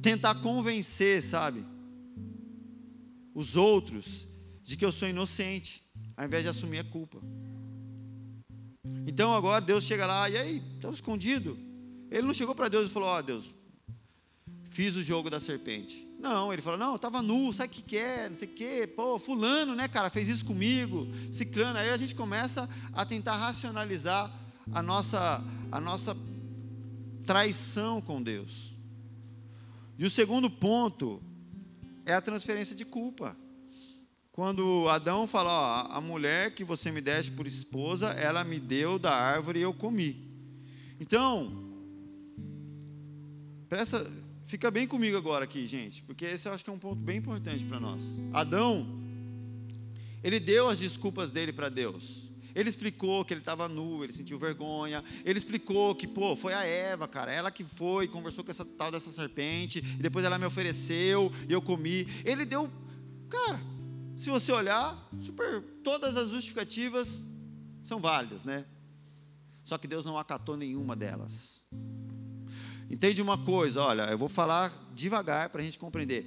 Tentar 0.00 0.36
convencer, 0.36 1.22
sabe, 1.22 1.64
os 3.34 3.56
outros 3.56 4.28
de 4.62 4.76
que 4.76 4.84
eu 4.84 4.92
sou 4.92 5.08
inocente, 5.08 5.82
ao 6.16 6.26
invés 6.26 6.44
de 6.44 6.48
assumir 6.48 6.78
a 6.78 6.84
culpa. 6.84 7.20
Então 9.06 9.34
agora 9.34 9.60
Deus 9.60 9.84
chega 9.84 10.06
lá, 10.06 10.28
e 10.28 10.36
aí, 10.36 10.62
estava 10.76 10.94
escondido. 10.94 11.58
Ele 12.10 12.26
não 12.26 12.34
chegou 12.34 12.54
para 12.54 12.68
Deus 12.68 12.86
e 12.88 12.92
falou: 12.92 13.08
Ó 13.08 13.18
oh, 13.18 13.22
Deus, 13.22 13.54
fiz 14.64 14.96
o 14.96 15.02
jogo 15.02 15.28
da 15.28 15.38
serpente. 15.38 16.06
Não, 16.18 16.52
ele 16.52 16.62
falou: 16.62 16.78
Não, 16.78 16.96
estava 16.96 17.22
nu, 17.22 17.52
sabe 17.52 17.68
o 17.68 17.72
que, 17.72 17.82
que 17.82 17.96
é, 17.96 18.28
não 18.28 18.36
sei 18.36 18.48
o 18.48 18.52
que, 18.52 18.86
pô, 18.86 19.18
Fulano, 19.18 19.74
né, 19.74 19.86
cara, 19.88 20.10
fez 20.10 20.28
isso 20.28 20.44
comigo, 20.44 21.06
Ciclano. 21.32 21.78
Aí 21.78 21.90
a 21.90 21.96
gente 21.96 22.14
começa 22.14 22.68
a 22.92 23.04
tentar 23.04 23.36
racionalizar 23.36 24.32
a 24.72 24.82
nossa, 24.82 25.42
a 25.70 25.80
nossa 25.80 26.16
traição 27.24 28.00
com 28.00 28.22
Deus. 28.22 28.74
E 29.98 30.04
o 30.04 30.10
segundo 30.10 30.50
ponto 30.50 31.22
é 32.06 32.14
a 32.14 32.20
transferência 32.20 32.74
de 32.74 32.84
culpa. 32.84 33.36
Quando 34.32 34.88
Adão 34.88 35.26
fala, 35.26 35.50
ó, 35.50 35.96
a 35.96 36.00
mulher 36.00 36.54
que 36.54 36.62
você 36.62 36.90
me 36.92 37.00
deste 37.00 37.32
por 37.32 37.46
esposa, 37.46 38.10
ela 38.10 38.44
me 38.44 38.60
deu 38.60 38.98
da 38.98 39.12
árvore 39.12 39.58
e 39.58 39.62
eu 39.62 39.74
comi. 39.74 40.28
Então, 41.00 41.52
presta, 43.68 44.10
fica 44.46 44.70
bem 44.70 44.86
comigo 44.86 45.16
agora 45.16 45.44
aqui, 45.44 45.66
gente, 45.66 46.02
porque 46.04 46.24
esse 46.24 46.48
eu 46.48 46.52
acho 46.52 46.62
que 46.62 46.70
é 46.70 46.72
um 46.72 46.78
ponto 46.78 47.00
bem 47.00 47.18
importante 47.18 47.64
para 47.64 47.80
nós. 47.80 48.20
Adão, 48.32 48.86
ele 50.22 50.38
deu 50.38 50.68
as 50.68 50.78
desculpas 50.78 51.30
dele 51.32 51.52
para 51.52 51.68
Deus. 51.68 52.30
Ele 52.54 52.68
explicou 52.68 53.24
que 53.24 53.32
ele 53.32 53.40
estava 53.40 53.68
nu, 53.68 54.02
ele 54.02 54.12
sentiu 54.12 54.38
vergonha. 54.38 55.02
Ele 55.24 55.38
explicou 55.38 55.94
que, 55.94 56.06
pô, 56.06 56.36
foi 56.36 56.52
a 56.52 56.64
Eva, 56.64 57.08
cara, 57.08 57.32
ela 57.32 57.50
que 57.50 57.64
foi, 57.64 58.06
conversou 58.06 58.44
com 58.44 58.50
essa 58.50 58.64
tal 58.64 58.90
dessa 58.90 59.10
serpente, 59.10 59.78
e 59.78 60.02
depois 60.02 60.24
ela 60.24 60.38
me 60.38 60.46
ofereceu 60.46 61.32
e 61.48 61.52
eu 61.52 61.62
comi. 61.62 62.06
Ele 62.24 62.44
deu, 62.44 62.70
cara, 63.28 63.60
se 64.20 64.28
você 64.28 64.52
olhar, 64.52 65.08
super, 65.18 65.62
todas 65.82 66.14
as 66.14 66.28
justificativas 66.28 67.24
são 67.82 67.98
válidas, 67.98 68.44
né? 68.44 68.66
Só 69.64 69.78
que 69.78 69.88
Deus 69.88 70.04
não 70.04 70.18
acatou 70.18 70.58
nenhuma 70.58 70.94
delas. 70.94 71.64
Entende 72.90 73.22
uma 73.22 73.42
coisa, 73.42 73.80
olha, 73.80 74.02
eu 74.10 74.18
vou 74.18 74.28
falar 74.28 74.70
devagar 74.94 75.48
para 75.48 75.62
a 75.62 75.64
gente 75.64 75.78
compreender. 75.78 76.26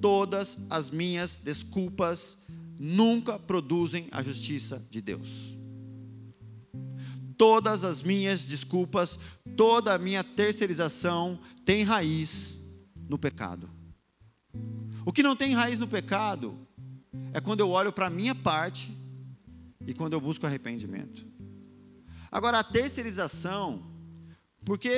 Todas 0.00 0.58
as 0.68 0.90
minhas 0.90 1.38
desculpas 1.38 2.36
nunca 2.76 3.38
produzem 3.38 4.08
a 4.10 4.24
justiça 4.24 4.84
de 4.90 5.00
Deus. 5.00 5.56
Todas 7.38 7.84
as 7.84 8.02
minhas 8.02 8.44
desculpas, 8.44 9.20
toda 9.56 9.94
a 9.94 9.98
minha 9.98 10.24
terceirização 10.24 11.38
tem 11.64 11.84
raiz 11.84 12.56
no 13.08 13.16
pecado. 13.16 13.70
O 15.06 15.12
que 15.12 15.22
não 15.22 15.36
tem 15.36 15.54
raiz 15.54 15.78
no 15.78 15.86
pecado 15.86 16.66
é 17.32 17.40
quando 17.40 17.60
eu 17.60 17.70
olho 17.70 17.92
para 17.92 18.06
a 18.06 18.10
minha 18.10 18.34
parte 18.34 18.96
e 19.86 19.94
quando 19.94 20.12
eu 20.12 20.20
busco 20.20 20.46
arrependimento. 20.46 21.26
Agora, 22.30 22.60
a 22.60 22.64
terceirização, 22.64 23.82
porque, 24.64 24.90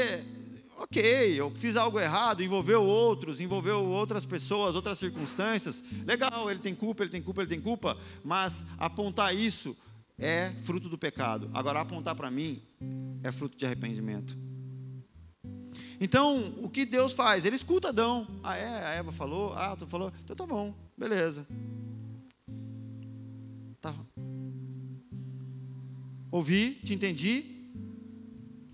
ok, 0.79 1.41
eu 1.41 1.51
fiz 1.53 1.77
algo 1.77 1.99
errado, 1.99 2.43
envolveu 2.43 2.83
outros, 2.85 3.41
envolveu 3.41 3.85
outras 3.87 4.27
pessoas, 4.27 4.75
outras 4.75 4.99
circunstâncias, 4.99 5.83
legal, 6.05 6.51
ele 6.51 6.61
tem 6.61 6.75
culpa, 6.75 7.03
ele 7.03 7.11
tem 7.11 7.23
culpa, 7.23 7.43
ele 7.43 7.49
tem 7.49 7.61
culpa, 7.61 7.97
mas 8.23 8.67
apontar 8.79 9.35
isso 9.35 9.77
é 10.19 10.53
fruto 10.63 10.89
do 10.89 10.99
pecado. 10.99 11.51
Agora, 11.55 11.81
apontar 11.81 12.15
para 12.15 12.31
mim 12.31 12.63
é 13.23 13.33
fruto 13.33 13.57
de 13.57 13.65
arrependimento. 13.65 14.37
Então, 15.99 16.53
o 16.61 16.69
que 16.69 16.85
Deus 16.85 17.13
faz? 17.13 17.45
Ele 17.45 17.57
escuta 17.57 17.89
Adão. 17.89 18.27
Ah, 18.43 18.57
é? 18.57 18.87
A 18.87 18.95
Eva 18.95 19.13
falou? 19.13 19.55
Ah, 19.55 19.77
tu 19.77 19.87
falou? 19.87 20.13
Então 20.23 20.35
tá 20.35 20.45
bom, 20.45 20.75
beleza. 20.99 21.47
Tá. 23.83 23.93
Ouvi, 26.31 26.79
te 26.85 26.95
entendi, 26.95 27.45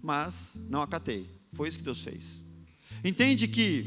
mas 0.02 0.60
não 0.68 0.82
acatei. 0.82 1.26
Foi 1.54 1.66
isso 1.66 1.78
que 1.78 1.84
Deus 1.84 2.02
fez. 2.02 2.44
Entende 3.02 3.48
que 3.48 3.86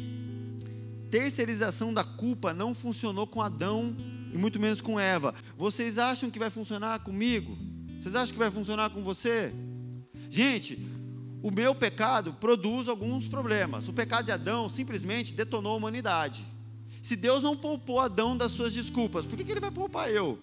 terceirização 1.11 1.93
da 1.93 2.03
culpa 2.03 2.55
não 2.55 2.73
funcionou 2.73 3.27
com 3.27 3.39
Adão 3.39 3.95
e 4.33 4.37
muito 4.37 4.59
menos 4.59 4.81
com 4.81 4.99
Eva. 4.99 5.35
Vocês 5.55 5.99
acham 5.99 6.31
que 6.31 6.39
vai 6.39 6.49
funcionar 6.49 7.01
comigo? 7.01 7.55
Vocês 8.01 8.15
acham 8.15 8.33
que 8.33 8.39
vai 8.39 8.49
funcionar 8.49 8.89
com 8.89 9.03
você? 9.03 9.53
Gente, 10.27 10.79
o 11.43 11.51
meu 11.51 11.75
pecado 11.75 12.33
produz 12.33 12.87
alguns 12.87 13.27
problemas. 13.27 13.87
O 13.87 13.93
pecado 13.93 14.25
de 14.25 14.31
Adão 14.31 14.67
simplesmente 14.67 15.35
detonou 15.35 15.73
a 15.73 15.77
humanidade. 15.77 16.43
Se 17.03 17.15
Deus 17.15 17.43
não 17.43 17.55
poupou 17.55 17.99
Adão 17.99 18.35
das 18.35 18.51
suas 18.53 18.73
desculpas, 18.73 19.23
por 19.23 19.37
que, 19.37 19.43
que 19.43 19.51
ele 19.51 19.59
vai 19.59 19.71
poupar 19.71 20.09
eu? 20.09 20.39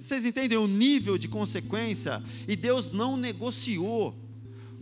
Vocês 0.00 0.24
entendem 0.24 0.56
o 0.56 0.66
nível 0.66 1.18
de 1.18 1.28
consequência? 1.28 2.22
E 2.48 2.56
Deus 2.56 2.90
não 2.90 3.18
negociou 3.18 4.16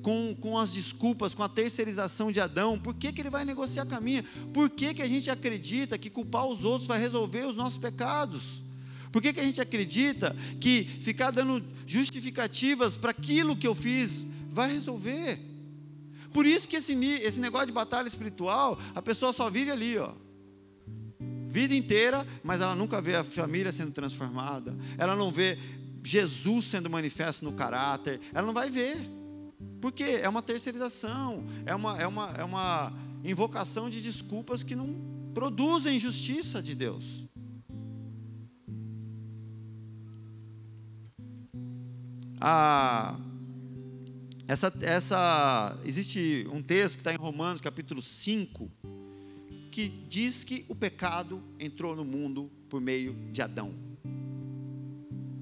com, 0.01 0.35
com 0.41 0.57
as 0.57 0.73
desculpas, 0.73 1.35
com 1.35 1.43
a 1.43 1.49
terceirização 1.49 2.31
de 2.31 2.41
Adão. 2.41 2.79
Por 2.79 2.95
que, 2.95 3.12
que 3.12 3.21
ele 3.21 3.29
vai 3.29 3.45
negociar 3.45 3.85
com 3.85 3.97
a 3.97 4.01
minha? 4.01 4.25
Por 4.55 4.71
que, 4.71 4.95
que 4.95 5.03
a 5.03 5.09
gente 5.09 5.29
acredita 5.29 5.99
que 5.99 6.09
culpar 6.09 6.47
os 6.47 6.62
outros 6.62 6.87
vai 6.87 7.01
resolver 7.01 7.45
os 7.47 7.57
nossos 7.57 7.79
pecados? 7.79 8.62
Por 9.11 9.21
que, 9.21 9.33
que 9.33 9.41
a 9.41 9.45
gente 9.45 9.61
acredita 9.61 10.37
que 10.61 10.85
ficar 10.85 11.33
dando 11.33 11.64
justificativas 11.85 12.97
para 12.97 13.11
aquilo 13.11 13.57
que 13.57 13.66
eu 13.66 13.75
fiz 13.75 14.25
vai 14.49 14.73
resolver? 14.73 15.41
Por 16.33 16.47
isso 16.47 16.69
que 16.69 16.77
esse, 16.77 16.93
esse 16.95 17.41
negócio 17.41 17.66
de 17.66 17.73
batalha 17.73 18.07
espiritual, 18.07 18.81
a 18.95 19.03
pessoa 19.03 19.33
só 19.33 19.51
vive 19.51 19.73
ali, 19.73 19.99
ó 19.99 20.12
vida 21.49 21.74
inteira, 21.74 22.26
mas 22.44 22.61
ela 22.61 22.74
nunca 22.74 23.01
vê 23.01 23.16
a 23.16 23.24
família 23.24 23.72
sendo 23.72 23.90
transformada, 23.90 24.76
ela 24.96 25.16
não 25.16 25.32
vê 25.32 25.59
Jesus 26.05 26.66
sendo 26.66 26.88
manifesto 26.88 27.44
no 27.44 27.53
caráter, 27.53 28.20
ela 28.32 28.46
não 28.46 28.55
vai 28.55 28.70
ver. 28.70 28.96
Porque 29.80 30.03
é 30.03 30.28
uma 30.28 30.42
terceirização, 30.42 31.44
é 31.66 31.74
uma, 31.74 31.99
é 31.99 32.07
uma, 32.07 32.30
é 32.38 32.44
uma 32.44 32.92
invocação 33.24 33.90
de 33.90 34.01
desculpas 34.01 34.62
que 34.62 34.76
não 34.76 34.94
produzem 35.34 35.99
justiça 35.99 36.62
de 36.62 36.74
Deus. 36.74 37.26
Ah, 42.40 43.18
essa, 44.46 44.72
essa, 44.80 45.78
existe 45.84 46.46
um 46.53 46.62
texto 46.62 46.94
que 46.94 47.01
está 47.01 47.12
em 47.12 47.16
Romanos 47.16 47.61
capítulo 47.61 48.01
5, 48.01 48.70
que 49.79 49.87
diz 50.09 50.43
que 50.43 50.64
o 50.66 50.74
pecado 50.74 51.41
entrou 51.57 51.95
no 51.95 52.05
mundo 52.05 52.51
por 52.68 52.81
meio 52.81 53.14
de 53.31 53.41
Adão. 53.41 53.72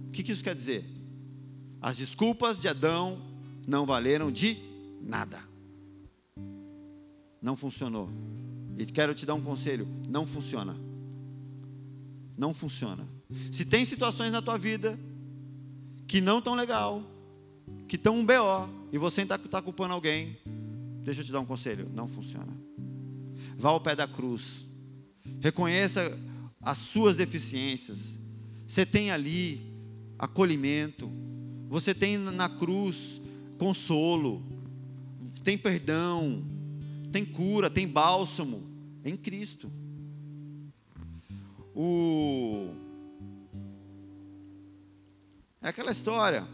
O 0.09 0.11
que, 0.11 0.31
isso 0.31 0.45
quer 0.45 0.55
dizer? 0.55 0.85
As 1.81 1.97
desculpas 1.97 2.61
de 2.61 2.69
Adão 2.69 3.19
não 3.67 3.87
valeram 3.87 4.31
de 4.31 4.59
nada. 5.01 5.43
Não 7.41 7.57
funcionou. 7.57 8.11
E 8.77 8.85
quero 8.85 9.15
te 9.15 9.25
dar 9.25 9.33
um 9.33 9.41
conselho: 9.41 9.89
não 10.07 10.27
funciona. 10.27 10.77
Não 12.37 12.53
funciona. 12.53 13.09
Se 13.51 13.65
tem 13.65 13.87
situações 13.87 14.31
na 14.31 14.43
tua 14.43 14.59
vida 14.59 15.01
que 16.07 16.21
não 16.21 16.41
estão 16.41 16.55
legal, 16.55 17.03
que 17.89 17.97
estão 17.97 18.19
um 18.19 18.27
BO, 18.27 18.69
e 18.93 18.99
você 18.99 19.23
está 19.23 19.39
tá 19.39 19.63
culpando 19.63 19.95
alguém, 19.95 20.37
deixa 21.03 21.23
eu 21.23 21.25
te 21.25 21.33
dar 21.33 21.41
um 21.41 21.47
conselho: 21.47 21.89
não 21.95 22.07
funciona. 22.07 22.67
Vá 23.57 23.71
ao 23.71 23.81
pé 23.81 23.95
da 23.95 24.07
cruz, 24.07 24.67
reconheça 25.41 26.17
as 26.61 26.79
suas 26.79 27.17
deficiências. 27.17 28.19
Você 28.67 28.85
tem 28.85 29.11
ali 29.11 29.61
acolhimento, 30.19 31.11
você 31.69 31.95
tem 31.95 32.19
na 32.19 32.49
cruz 32.49 33.21
consolo, 33.59 34.43
tem 35.43 35.57
perdão, 35.57 36.45
tem 37.11 37.25
cura, 37.25 37.71
tem 37.71 37.89
bálsamo 37.89 38.63
em 39.05 39.17
Cristo. 39.17 39.73
O 41.75 42.75
é 45.63 45.69
aquela 45.69 45.91
história. 45.91 46.47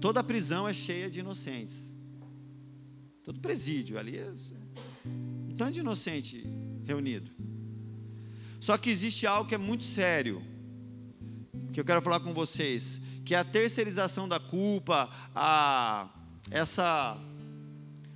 Toda 0.00 0.22
prisão 0.22 0.68
é 0.68 0.72
cheia 0.72 1.10
de 1.10 1.18
inocentes. 1.18 1.94
Todo 3.24 3.40
presídio 3.40 3.98
ali 3.98 4.16
é 4.16 4.32
tanto 5.58 5.72
de 5.72 5.80
inocente 5.80 6.46
reunido. 6.86 7.30
Só 8.60 8.78
que 8.78 8.88
existe 8.88 9.26
algo 9.26 9.48
que 9.48 9.54
é 9.54 9.58
muito 9.58 9.84
sério, 9.84 10.40
que 11.72 11.80
eu 11.80 11.84
quero 11.84 12.00
falar 12.00 12.20
com 12.20 12.32
vocês, 12.32 13.00
que 13.24 13.34
é 13.34 13.38
a 13.38 13.44
terceirização 13.44 14.28
da 14.28 14.38
culpa, 14.38 15.10
a 15.34 16.08
essa 16.50 17.18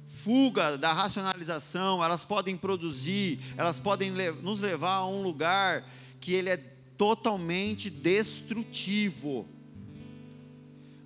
fuga 0.07 0.79
da 0.79 0.93
racionalização, 0.93 2.03
elas 2.03 2.25
podem 2.25 2.57
produzir, 2.57 3.41
elas 3.57 3.79
podem 3.79 4.13
nos 4.41 4.61
levar 4.61 4.97
a 4.97 5.07
um 5.07 5.23
lugar 5.23 5.85
que 6.21 6.33
ele 6.33 6.49
é 6.49 6.57
totalmente 6.97 7.91
destrutivo. 7.91 9.47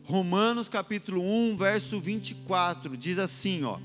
Romanos 0.05 0.68
capítulo 0.68 1.22
1, 1.22 1.57
verso 1.57 2.01
24, 2.01 2.97
diz 2.97 3.18
assim, 3.18 3.64
ó: 3.64 3.78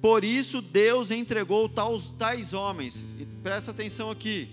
Por 0.00 0.22
isso 0.24 0.62
Deus 0.62 1.10
entregou 1.10 1.68
tais, 1.68 2.12
tais 2.16 2.52
homens. 2.52 3.04
E 3.18 3.26
presta 3.42 3.72
atenção 3.72 4.10
aqui. 4.10 4.48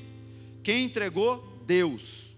Quem 0.64 0.86
entregou? 0.86 1.44
Deus. 1.66 2.36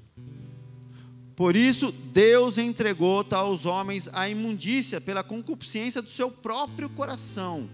Por 1.36 1.56
isso 1.56 1.92
Deus 1.92 2.58
entregou 2.58 3.24
tais 3.24 3.66
homens 3.66 4.10
à 4.12 4.28
imundícia 4.28 5.00
pela 5.00 5.24
concupiscência 5.24 6.02
do 6.02 6.10
seu 6.10 6.32
próprio 6.32 6.90
coração, 6.90 7.70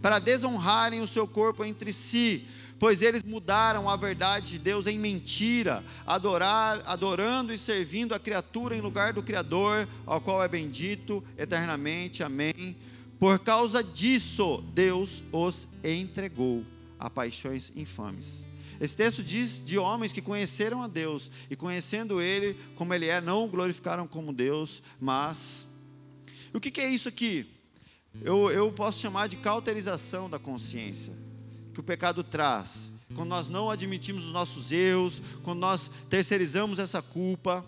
para 0.00 0.18
desonrarem 0.18 1.02
o 1.02 1.06
seu 1.06 1.28
corpo 1.28 1.62
entre 1.62 1.92
si, 1.92 2.46
pois 2.78 3.02
eles 3.02 3.22
mudaram 3.22 3.88
a 3.88 3.96
verdade 3.96 4.52
de 4.52 4.58
Deus 4.58 4.86
em 4.86 4.98
mentira, 4.98 5.84
adorar, 6.06 6.80
adorando 6.86 7.52
e 7.52 7.58
servindo 7.58 8.14
a 8.14 8.18
criatura 8.18 8.74
em 8.74 8.80
lugar 8.80 9.12
do 9.12 9.22
Criador, 9.22 9.86
ao 10.06 10.20
qual 10.20 10.42
é 10.42 10.48
bendito 10.48 11.22
eternamente. 11.36 12.24
Amém. 12.24 12.76
Por 13.22 13.38
causa 13.38 13.84
disso, 13.84 14.64
Deus 14.74 15.22
os 15.30 15.68
entregou 15.84 16.66
a 16.98 17.08
paixões 17.08 17.70
infames. 17.76 18.44
Esse 18.80 18.96
texto 18.96 19.22
diz 19.22 19.64
de 19.64 19.78
homens 19.78 20.12
que 20.12 20.20
conheceram 20.20 20.82
a 20.82 20.88
Deus 20.88 21.30
e 21.48 21.54
conhecendo 21.54 22.20
Ele 22.20 22.56
como 22.74 22.92
Ele 22.92 23.06
é, 23.06 23.20
não 23.20 23.44
o 23.44 23.48
glorificaram 23.48 24.08
como 24.08 24.32
Deus, 24.32 24.82
mas. 25.00 25.68
O 26.52 26.58
que, 26.58 26.68
que 26.68 26.80
é 26.80 26.90
isso 26.90 27.08
aqui? 27.08 27.46
Eu, 28.22 28.50
eu 28.50 28.72
posso 28.72 28.98
chamar 28.98 29.28
de 29.28 29.36
cauterização 29.36 30.28
da 30.28 30.40
consciência 30.40 31.14
que 31.72 31.78
o 31.78 31.84
pecado 31.84 32.24
traz, 32.24 32.92
quando 33.14 33.28
nós 33.28 33.48
não 33.48 33.70
admitimos 33.70 34.26
os 34.26 34.32
nossos 34.32 34.72
erros, 34.72 35.22
quando 35.44 35.60
nós 35.60 35.88
terceirizamos 36.10 36.80
essa 36.80 37.00
culpa, 37.00 37.64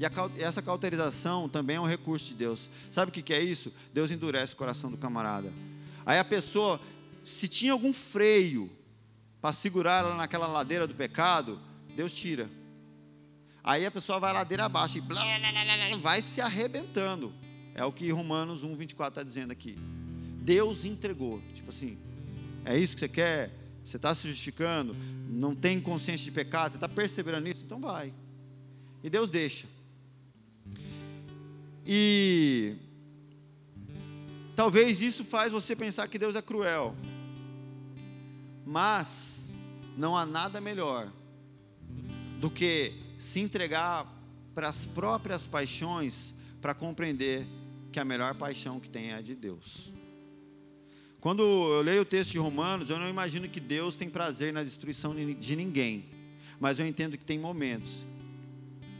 e 0.00 0.06
a, 0.06 0.10
essa 0.38 0.62
cauterização 0.62 1.46
também 1.46 1.76
é 1.76 1.80
um 1.80 1.86
recurso 1.86 2.28
de 2.28 2.34
Deus. 2.34 2.70
Sabe 2.90 3.10
o 3.10 3.12
que, 3.12 3.20
que 3.20 3.34
é 3.34 3.42
isso? 3.42 3.70
Deus 3.92 4.10
endurece 4.10 4.54
o 4.54 4.56
coração 4.56 4.90
do 4.90 4.96
camarada. 4.96 5.52
Aí 6.06 6.18
a 6.18 6.24
pessoa, 6.24 6.80
se 7.22 7.46
tinha 7.46 7.72
algum 7.72 7.92
freio 7.92 8.70
para 9.42 9.52
segurar 9.52 10.02
ela 10.02 10.14
naquela 10.14 10.46
ladeira 10.46 10.86
do 10.86 10.94
pecado, 10.94 11.60
Deus 11.94 12.14
tira. 12.14 12.48
Aí 13.62 13.84
a 13.84 13.90
pessoa 13.90 14.18
vai 14.18 14.32
ladeira 14.32 14.64
abaixo 14.64 14.96
e 14.96 15.02
blá, 15.02 15.22
blá, 15.22 15.38
blá, 15.38 15.98
vai 15.98 16.22
se 16.22 16.40
arrebentando. 16.40 17.30
É 17.74 17.84
o 17.84 17.92
que 17.92 18.10
Romanos 18.10 18.62
1, 18.64 18.74
24 18.74 19.20
está 19.20 19.22
dizendo 19.22 19.50
aqui. 19.50 19.76
Deus 20.40 20.86
entregou. 20.86 21.42
Tipo 21.52 21.68
assim, 21.68 21.98
é 22.64 22.78
isso 22.78 22.94
que 22.94 23.00
você 23.00 23.08
quer? 23.08 23.50
Você 23.84 23.96
está 23.96 24.14
se 24.14 24.26
justificando? 24.26 24.96
Não 25.28 25.54
tem 25.54 25.78
consciência 25.78 26.24
de 26.24 26.30
pecado? 26.30 26.70
Você 26.70 26.78
está 26.78 26.88
perseverando 26.88 27.46
nisso? 27.46 27.64
Então 27.66 27.78
vai. 27.78 28.14
E 29.04 29.10
Deus 29.10 29.28
deixa. 29.28 29.66
E 31.92 32.76
talvez 34.54 35.00
isso 35.00 35.24
faz 35.24 35.50
você 35.50 35.74
pensar 35.74 36.06
que 36.06 36.20
Deus 36.20 36.36
é 36.36 36.40
cruel. 36.40 36.94
Mas 38.64 39.52
não 39.96 40.16
há 40.16 40.24
nada 40.24 40.60
melhor 40.60 41.12
do 42.38 42.48
que 42.48 42.92
se 43.18 43.40
entregar 43.40 44.06
para 44.54 44.68
as 44.68 44.86
próprias 44.86 45.48
paixões 45.48 46.32
para 46.60 46.74
compreender 46.74 47.44
que 47.90 47.98
a 47.98 48.04
melhor 48.04 48.36
paixão 48.36 48.78
que 48.78 48.88
tem 48.88 49.10
é 49.10 49.14
a 49.14 49.20
de 49.20 49.34
Deus. 49.34 49.92
Quando 51.20 51.42
eu 51.42 51.82
leio 51.82 52.02
o 52.02 52.04
texto 52.04 52.30
de 52.30 52.38
Romanos, 52.38 52.88
eu 52.88 53.00
não 53.00 53.08
imagino 53.08 53.48
que 53.48 53.58
Deus 53.58 53.96
tem 53.96 54.08
prazer 54.08 54.52
na 54.52 54.62
destruição 54.62 55.12
de 55.12 55.56
ninguém, 55.56 56.04
mas 56.60 56.78
eu 56.78 56.86
entendo 56.86 57.18
que 57.18 57.24
tem 57.24 57.36
momentos 57.36 58.06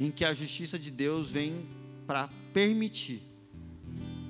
em 0.00 0.10
que 0.10 0.24
a 0.24 0.34
justiça 0.34 0.76
de 0.76 0.90
Deus 0.90 1.30
vem 1.30 1.64
para 2.10 2.28
permitir. 2.52 3.22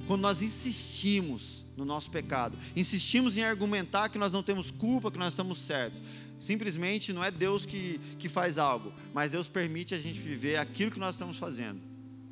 Quando 0.06 0.20
nós 0.20 0.42
insistimos 0.42 1.64
no 1.74 1.84
nosso 1.86 2.10
pecado, 2.10 2.54
insistimos 2.76 3.38
em 3.38 3.42
argumentar 3.42 4.10
que 4.10 4.18
nós 4.18 4.30
não 4.30 4.42
temos 4.42 4.70
culpa, 4.70 5.10
que 5.10 5.18
nós 5.18 5.32
estamos 5.32 5.56
certos, 5.56 5.98
simplesmente 6.38 7.10
não 7.10 7.24
é 7.24 7.30
Deus 7.30 7.64
que, 7.64 7.98
que 8.18 8.28
faz 8.28 8.58
algo, 8.58 8.92
mas 9.14 9.32
Deus 9.32 9.48
permite 9.48 9.94
a 9.94 9.98
gente 9.98 10.20
viver 10.20 10.58
aquilo 10.58 10.90
que 10.90 10.98
nós 10.98 11.14
estamos 11.14 11.38
fazendo. 11.38 11.80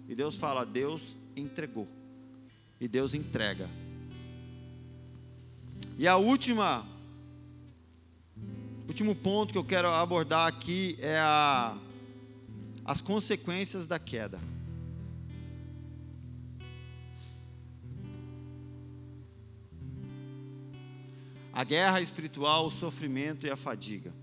E 0.07 0.15
Deus 0.15 0.37
fala: 0.37 0.67
Deus 0.67 1.17
entregou, 1.35 1.89
e 2.79 2.87
Deus 2.87 3.15
entrega 3.15 3.71
e 5.97 6.07
a 6.07 6.17
última, 6.17 6.87
último 8.87 9.15
ponto 9.15 9.51
que 9.53 9.59
eu 9.59 9.65
quero 9.65 9.89
abordar 9.89 10.47
aqui 10.47 10.99
é 11.01 11.19
a, 11.19 11.75
as 12.85 13.01
consequências 13.01 13.87
da 13.87 13.99
queda. 13.99 14.39
A 21.59 21.65
guerra 21.65 22.01
espiritual, 22.01 22.69
o 22.69 22.71
sofrimento 22.71 23.45
e 23.45 23.51
a 23.51 23.57
fadiga. 23.57 24.15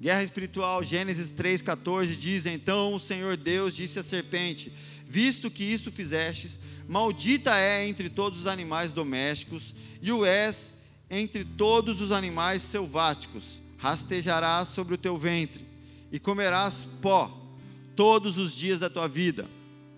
Guerra 0.00 0.22
espiritual, 0.24 0.82
Gênesis 0.82 1.30
3,14 1.30 2.16
diz: 2.16 2.46
Então 2.46 2.94
o 2.94 2.98
Senhor 2.98 3.36
Deus 3.36 3.76
disse 3.76 3.98
à 3.98 4.02
serpente: 4.02 4.72
Visto 5.04 5.50
que 5.50 5.62
isto 5.62 5.92
fizestes, 5.92 6.58
maldita 6.88 7.54
é 7.58 7.86
entre 7.86 8.08
todos 8.08 8.38
os 8.38 8.46
animais 8.46 8.90
domésticos, 8.90 9.74
e 10.00 10.10
o 10.10 10.24
és 10.24 10.72
entre 11.10 11.44
todos 11.44 12.00
os 12.00 12.10
animais 12.10 12.62
selváticos, 12.62 13.60
rastejarás 13.76 14.68
sobre 14.68 14.94
o 14.94 14.98
teu 14.98 15.14
ventre 15.14 15.66
e 16.10 16.18
comerás 16.18 16.88
pó 17.02 17.54
todos 17.94 18.38
os 18.38 18.56
dias 18.56 18.80
da 18.80 18.88
tua 18.88 19.06
vida. 19.06 19.46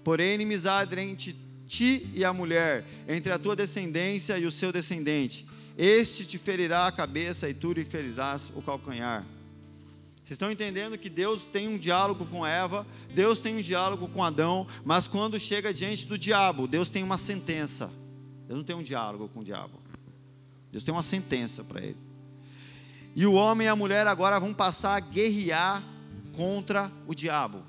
Porém, 0.03 0.35
inimizade 0.35 0.99
entre 0.99 1.37
ti 1.69 2.11
e 2.13 2.25
a 2.25 2.33
mulher, 2.33 2.85
entre 3.09 3.33
a 3.33 3.39
tua 3.39 3.55
descendência 3.55 4.37
e 4.37 4.45
o 4.45 4.51
seu 4.51 4.73
descendente. 4.73 5.47
Este 5.83 6.27
te 6.27 6.37
ferirá 6.37 6.87
a 6.87 6.93
cabeça 6.93 7.49
e 7.49 7.55
tu 7.55 7.73
lhe 7.73 7.87
ferirás 7.87 8.53
o 8.55 8.61
calcanhar. 8.61 9.25
Vocês 10.17 10.33
estão 10.33 10.53
entendendo 10.53 10.99
que 10.99 11.09
Deus 11.09 11.45
tem 11.45 11.67
um 11.67 11.79
diálogo 11.79 12.27
com 12.27 12.47
Eva, 12.47 12.87
Deus 13.15 13.41
tem 13.41 13.57
um 13.57 13.63
diálogo 13.63 14.07
com 14.07 14.23
Adão, 14.23 14.67
mas 14.85 15.09
quando 15.09 15.41
chega 15.41 15.73
diante 15.73 16.07
do 16.07 16.19
diabo, 16.19 16.69
Deus 16.69 16.91
tem 16.91 17.03
uma 17.03 17.17
sentença. 17.17 17.91
Deus 18.47 18.59
não 18.59 18.63
tem 18.63 18.77
um 18.77 18.83
diálogo 18.83 19.31
com 19.31 19.41
o 19.41 19.43
diabo. 19.45 19.81
Deus 20.71 20.85
tem 20.85 20.93
uma 20.93 21.03
sentença 21.03 21.65
para 21.65 21.81
ele. 21.81 21.97
E 23.17 23.25
o 23.25 23.33
homem 23.33 23.67
e 23.67 23.71
a 23.71 23.75
mulher 23.75 24.07
agora 24.07 24.39
vão 24.39 24.53
passar 24.53 24.97
a 24.97 25.01
guerrear 25.01 25.83
contra 26.37 26.93
o 27.07 27.15
diabo. 27.15 27.63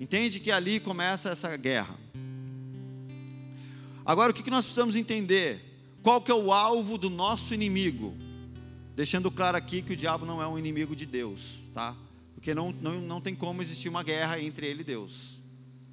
Entende 0.00 0.40
que 0.40 0.50
ali 0.50 0.80
começa 0.80 1.28
essa 1.28 1.54
guerra. 1.58 1.94
Agora 4.02 4.30
o 4.30 4.34
que 4.34 4.50
nós 4.50 4.64
precisamos 4.64 4.96
entender? 4.96 5.63
Qual 6.04 6.20
que 6.20 6.30
é 6.30 6.34
o 6.34 6.52
alvo 6.52 6.96
do 6.96 7.10
nosso 7.10 7.52
inimigo? 7.52 8.14
deixando 8.94 9.30
claro 9.30 9.56
aqui 9.56 9.82
que 9.82 9.92
o 9.92 9.96
diabo 9.96 10.24
não 10.24 10.40
é 10.40 10.46
um 10.46 10.58
inimigo 10.58 10.94
de 10.94 11.04
Deus, 11.04 11.60
tá? 11.72 11.94
Porque 12.34 12.54
não, 12.54 12.70
não, 12.72 13.00
não 13.00 13.20
tem 13.20 13.34
como 13.34 13.60
existir 13.60 13.88
uma 13.88 14.02
guerra 14.02 14.40
entre 14.40 14.66
ele 14.66 14.82
e 14.82 14.84
Deus. 14.84 15.38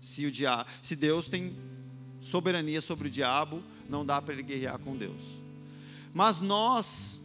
Se, 0.01 0.25
o 0.25 0.31
dia, 0.31 0.65
se 0.81 0.95
Deus 0.95 1.27
tem 1.27 1.55
soberania 2.19 2.81
sobre 2.81 3.07
o 3.07 3.11
diabo, 3.11 3.63
não 3.89 4.05
dá 4.05 4.21
para 4.21 4.33
ele 4.33 4.43
guerrear 4.43 4.77
com 4.79 4.95
Deus. 4.95 5.21
Mas 6.13 6.41
nós 6.41 7.19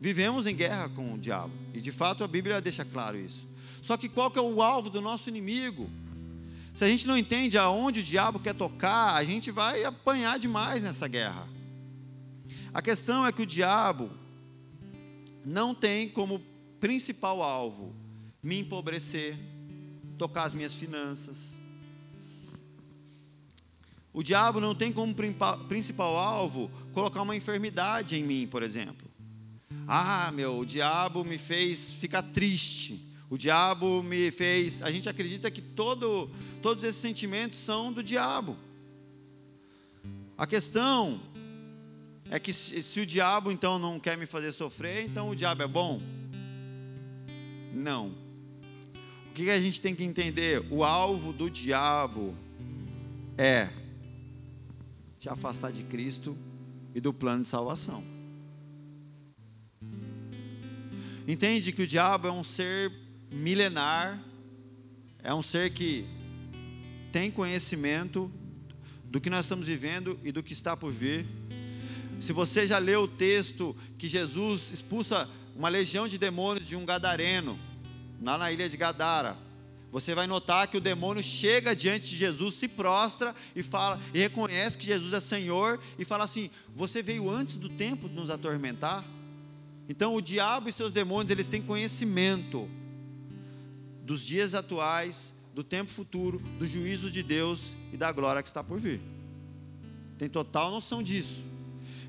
vivemos 0.00 0.46
em 0.46 0.54
guerra 0.54 0.88
com 0.88 1.14
o 1.14 1.18
diabo, 1.18 1.52
e 1.72 1.80
de 1.80 1.92
fato 1.92 2.24
a 2.24 2.28
Bíblia 2.28 2.60
deixa 2.60 2.84
claro 2.84 3.18
isso. 3.18 3.46
Só 3.80 3.96
que 3.96 4.08
qual 4.08 4.30
que 4.30 4.38
é 4.38 4.42
o 4.42 4.60
alvo 4.60 4.90
do 4.90 5.00
nosso 5.00 5.28
inimigo? 5.28 5.88
Se 6.74 6.84
a 6.84 6.88
gente 6.88 7.06
não 7.06 7.16
entende 7.16 7.56
aonde 7.56 8.00
o 8.00 8.02
diabo 8.02 8.40
quer 8.40 8.54
tocar, 8.54 9.14
a 9.14 9.24
gente 9.24 9.50
vai 9.50 9.84
apanhar 9.84 10.38
demais 10.38 10.82
nessa 10.82 11.06
guerra. 11.06 11.55
A 12.76 12.82
questão 12.82 13.26
é 13.26 13.32
que 13.32 13.40
o 13.40 13.46
diabo 13.46 14.10
não 15.46 15.74
tem 15.74 16.10
como 16.10 16.42
principal 16.78 17.42
alvo 17.42 17.96
me 18.42 18.58
empobrecer, 18.58 19.34
tocar 20.18 20.44
as 20.44 20.52
minhas 20.52 20.74
finanças. 20.74 21.56
O 24.12 24.22
diabo 24.22 24.60
não 24.60 24.74
tem 24.74 24.92
como 24.92 25.14
principal 25.66 26.18
alvo 26.18 26.70
colocar 26.92 27.22
uma 27.22 27.34
enfermidade 27.34 28.14
em 28.14 28.22
mim, 28.22 28.46
por 28.46 28.62
exemplo. 28.62 29.08
Ah, 29.88 30.30
meu, 30.34 30.58
o 30.58 30.66
diabo 30.66 31.24
me 31.24 31.38
fez 31.38 31.94
ficar 31.94 32.24
triste. 32.24 33.00
O 33.30 33.38
diabo 33.38 34.02
me 34.02 34.30
fez. 34.30 34.82
A 34.82 34.90
gente 34.90 35.08
acredita 35.08 35.50
que 35.50 35.62
todo, 35.62 36.30
todos 36.60 36.84
esses 36.84 37.00
sentimentos 37.00 37.58
são 37.58 37.90
do 37.90 38.02
diabo. 38.02 38.54
A 40.36 40.46
questão 40.46 41.18
é 42.30 42.38
que 42.38 42.52
se, 42.52 42.82
se, 42.82 43.00
o 43.00 43.06
diabo 43.06 43.52
então 43.52 43.78
não 43.78 44.00
quer 44.00 44.16
me 44.16 44.26
fazer 44.26 44.52
sofrer, 44.52 45.04
então 45.04 45.30
o 45.30 45.36
diabo 45.36 45.62
é 45.62 45.66
bom? 45.68 46.00
Não. 47.72 48.08
O 49.30 49.34
que 49.34 49.50
a 49.50 49.60
gente 49.60 49.80
tem 49.80 49.94
que 49.94 50.02
entender? 50.02 50.66
O 50.70 50.82
alvo 50.82 51.32
do 51.32 51.48
diabo 51.50 52.34
é 53.36 53.68
te 55.18 55.28
afastar 55.28 55.70
de 55.70 55.84
Cristo 55.84 56.36
e 56.94 57.00
do 57.00 57.12
plano 57.12 57.42
de 57.42 57.48
salvação. 57.48 58.02
Entende 61.28 61.72
que 61.72 61.82
o 61.82 61.86
diabo 61.86 62.28
é 62.28 62.32
um 62.32 62.44
ser 62.44 62.92
milenar, 63.32 64.22
é 65.22 65.34
um 65.34 65.42
ser 65.42 65.70
que 65.70 66.06
tem 67.10 67.30
conhecimento 67.30 68.30
do 69.04 69.20
que 69.20 69.28
nós 69.28 69.44
estamos 69.44 69.66
vivendo 69.66 70.18
e 70.22 70.30
do 70.30 70.42
que 70.42 70.52
está 70.52 70.76
por 70.76 70.92
vir. 70.92 71.26
Se 72.20 72.32
você 72.32 72.66
já 72.66 72.78
leu 72.78 73.02
o 73.02 73.08
texto 73.08 73.76
que 73.98 74.08
Jesus 74.08 74.72
expulsa 74.72 75.28
uma 75.54 75.68
legião 75.68 76.08
de 76.08 76.18
demônios 76.18 76.66
de 76.66 76.76
um 76.76 76.84
gadareno, 76.84 77.58
lá 78.22 78.38
na 78.38 78.50
ilha 78.50 78.68
de 78.68 78.76
Gadara, 78.76 79.36
você 79.92 80.14
vai 80.14 80.26
notar 80.26 80.66
que 80.66 80.76
o 80.76 80.80
demônio 80.80 81.22
chega 81.22 81.74
diante 81.74 82.10
de 82.10 82.16
Jesus, 82.16 82.54
se 82.54 82.68
prostra 82.68 83.34
e 83.54 83.62
fala 83.62 84.00
e 84.12 84.18
reconhece 84.18 84.76
que 84.76 84.86
Jesus 84.86 85.12
é 85.12 85.20
Senhor 85.20 85.80
e 85.98 86.04
fala 86.04 86.24
assim: 86.24 86.50
"Você 86.74 87.02
veio 87.02 87.30
antes 87.30 87.56
do 87.56 87.68
tempo 87.68 88.08
nos 88.08 88.28
atormentar?" 88.28 89.04
Então 89.88 90.14
o 90.14 90.20
diabo 90.20 90.68
e 90.68 90.72
seus 90.72 90.92
demônios, 90.92 91.30
eles 91.30 91.46
têm 91.46 91.62
conhecimento 91.62 92.68
dos 94.04 94.20
dias 94.20 94.54
atuais, 94.54 95.32
do 95.54 95.64
tempo 95.64 95.90
futuro, 95.90 96.38
do 96.58 96.66
juízo 96.66 97.10
de 97.10 97.22
Deus 97.22 97.72
e 97.92 97.96
da 97.96 98.12
glória 98.12 98.42
que 98.42 98.48
está 98.48 98.62
por 98.62 98.78
vir. 98.78 99.00
Tem 100.18 100.28
total 100.28 100.70
noção 100.70 101.02
disso. 101.02 101.44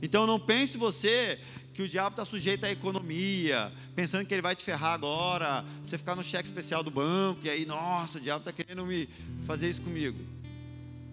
Então 0.01 0.27
não 0.27 0.39
pense 0.39 0.77
você 0.77 1.39
que 1.73 1.83
o 1.83 1.87
diabo 1.87 2.13
está 2.13 2.25
sujeito 2.25 2.65
à 2.65 2.71
economia, 2.71 3.71
pensando 3.95 4.25
que 4.25 4.33
ele 4.33 4.41
vai 4.41 4.55
te 4.55 4.63
ferrar 4.63 4.93
agora, 4.93 5.63
você 5.85 5.97
ficar 5.97 6.15
no 6.15 6.23
cheque 6.23 6.49
especial 6.49 6.81
do 6.81 6.89
banco, 6.89 7.41
e 7.43 7.49
aí, 7.49 7.67
nossa, 7.67 8.17
o 8.17 8.21
diabo 8.21 8.39
está 8.39 8.51
querendo 8.51 8.83
me 8.83 9.07
fazer 9.43 9.69
isso 9.69 9.81
comigo. 9.81 10.17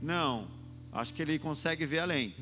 Não, 0.00 0.48
acho 0.90 1.12
que 1.12 1.20
ele 1.20 1.38
consegue 1.38 1.84
ver 1.84 1.98
além. 1.98 2.34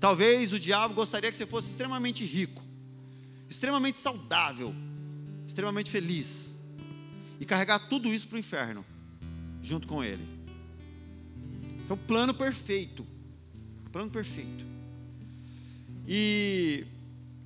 Talvez 0.00 0.52
o 0.52 0.58
diabo 0.58 0.94
gostaria 0.94 1.30
que 1.30 1.36
você 1.36 1.46
fosse 1.46 1.68
extremamente 1.68 2.24
rico, 2.24 2.62
extremamente 3.48 3.98
saudável, 3.98 4.74
extremamente 5.46 5.90
feliz, 5.90 6.56
e 7.38 7.44
carregar 7.44 7.78
tudo 7.78 8.08
isso 8.08 8.26
para 8.26 8.36
o 8.36 8.38
inferno, 8.38 8.84
junto 9.62 9.86
com 9.86 10.02
ele. 10.02 10.22
É 11.88 11.92
o 11.92 11.96
plano 11.96 12.34
perfeito. 12.34 13.06
Plano 13.92 14.10
perfeito. 14.10 14.65
E 16.08 16.84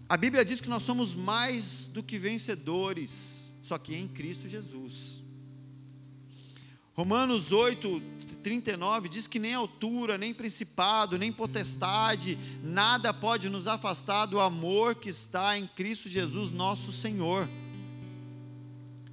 a 0.08 0.16
Bíblia 0.16 0.44
diz 0.44 0.60
que 0.60 0.68
nós 0.68 0.82
somos 0.82 1.14
mais 1.14 1.86
do 1.86 2.02
que 2.02 2.18
vencedores, 2.18 3.50
só 3.62 3.78
que 3.78 3.94
em 3.94 4.06
Cristo 4.06 4.48
Jesus. 4.48 5.22
Romanos 6.92 7.52
8, 7.52 8.02
39 8.42 9.08
diz 9.08 9.26
que 9.26 9.38
nem 9.38 9.54
altura, 9.54 10.18
nem 10.18 10.34
principado, 10.34 11.16
nem 11.16 11.32
potestade, 11.32 12.36
nada 12.62 13.14
pode 13.14 13.48
nos 13.48 13.66
afastar 13.66 14.26
do 14.26 14.40
amor 14.40 14.94
que 14.96 15.08
está 15.08 15.56
em 15.56 15.66
Cristo 15.66 16.08
Jesus, 16.08 16.50
nosso 16.50 16.92
Senhor. 16.92 17.48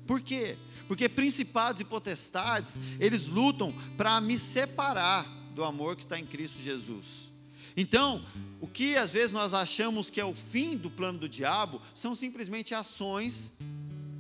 Por 0.06 0.22
quê? 0.22 0.58
Porque 0.88 1.08
principados 1.08 1.82
e 1.82 1.86
potestades, 1.86 2.80
eles 3.00 3.28
lutam 3.28 3.74
para 3.96 4.20
me 4.20 4.40
separar 4.40 5.26
do 5.54 5.64
amor 5.64 5.96
que 5.96 6.04
está 6.04 6.20
em 6.20 6.26
Cristo 6.26 6.62
Jesus. 6.62 7.37
Então, 7.80 8.26
o 8.60 8.68
que 8.68 8.98
às 8.98 9.12
vezes 9.12 9.32
nós 9.32 9.54
achamos 9.54 10.10
que 10.10 10.20
é 10.20 10.26
o 10.26 10.34
fim 10.34 10.76
do 10.76 10.90
plano 10.90 11.20
do 11.20 11.30
diabo, 11.30 11.80
são 11.94 12.16
simplesmente 12.16 12.74
ações 12.74 13.54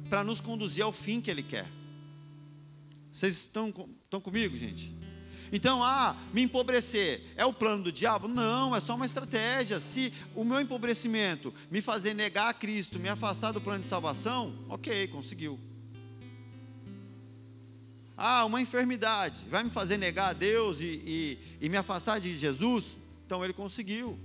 para 0.08 0.24
nos 0.24 0.40
conduzir 0.40 0.84
ao 0.84 0.94
fim 0.94 1.20
que 1.20 1.32
ele 1.32 1.42
quer. 1.42 1.68
Vocês 3.12 3.34
estão, 3.34 3.74
estão 4.04 4.22
comigo, 4.22 4.56
gente? 4.56 4.96
Então, 5.52 5.84
ah, 5.84 6.16
me 6.34 6.44
empobrecer 6.44 7.24
é 7.36 7.44
o 7.46 7.54
plano 7.54 7.86
do 7.86 7.92
diabo? 7.92 8.28
Não, 8.28 8.76
é 8.76 8.80
só 8.80 8.94
uma 8.94 9.08
estratégia. 9.08 9.80
Se 9.80 10.14
o 10.36 10.44
meu 10.44 10.62
empobrecimento 10.62 11.52
me 11.72 11.82
fazer 11.82 12.14
negar 12.14 12.50
a 12.50 12.54
Cristo, 12.54 13.00
me 13.00 13.10
afastar 13.10 13.54
do 13.54 13.62
plano 13.62 13.82
de 13.82 13.90
salvação, 13.90 14.54
ok, 14.70 15.08
conseguiu. 15.08 15.60
Ah, 18.16 18.46
uma 18.46 18.62
enfermidade 18.62 19.40
vai 19.50 19.64
me 19.64 19.72
fazer 19.72 19.98
negar 19.98 20.30
a 20.30 20.34
Deus 20.34 20.80
e, 20.80 20.86
e, 20.86 21.40
e 21.62 21.70
me 21.70 21.78
afastar 21.78 22.20
de 22.20 22.38
Jesus? 22.38 22.98
Então 23.28 23.44
ele 23.44 23.52
conseguiu. 23.52 24.18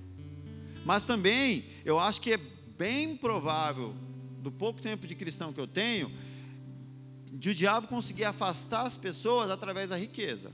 Mas 0.84 1.04
também, 1.04 1.64
eu 1.84 1.98
acho 1.98 2.20
que 2.20 2.34
é 2.34 2.36
bem 2.78 3.16
provável, 3.16 3.96
do 4.40 4.50
pouco 4.50 4.80
tempo 4.80 5.08
de 5.08 5.14
cristão 5.16 5.52
que 5.52 5.60
eu 5.60 5.66
tenho, 5.66 6.10
de 7.32 7.50
o 7.50 7.54
diabo 7.54 7.88
conseguir 7.88 8.24
afastar 8.24 8.86
as 8.86 8.96
pessoas 8.96 9.50
através 9.50 9.90
da 9.90 9.96
riqueza. 9.96 10.52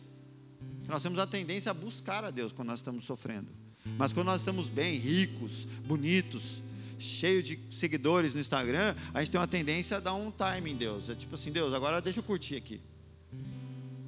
Nós 0.86 1.02
temos 1.02 1.18
a 1.18 1.26
tendência 1.26 1.70
a 1.70 1.74
buscar 1.74 2.24
a 2.24 2.30
Deus 2.30 2.50
quando 2.50 2.68
nós 2.68 2.78
estamos 2.78 3.04
sofrendo. 3.04 3.52
Mas 3.98 4.14
quando 4.14 4.28
nós 4.28 4.40
estamos 4.40 4.70
bem, 4.70 4.96
ricos, 4.96 5.66
bonitos, 5.86 6.62
cheio 6.98 7.42
de 7.42 7.60
seguidores 7.70 8.32
no 8.32 8.40
Instagram, 8.40 8.94
a 9.12 9.20
gente 9.20 9.30
tem 9.30 9.38
uma 9.38 9.46
tendência 9.46 9.98
a 9.98 10.00
dar 10.00 10.14
um 10.14 10.32
time 10.32 10.70
em 10.70 10.76
Deus. 10.76 11.10
É 11.10 11.14
tipo 11.14 11.34
assim, 11.34 11.52
Deus, 11.52 11.74
agora 11.74 12.00
deixa 12.00 12.20
eu 12.20 12.24
curtir 12.24 12.56
aqui. 12.56 12.80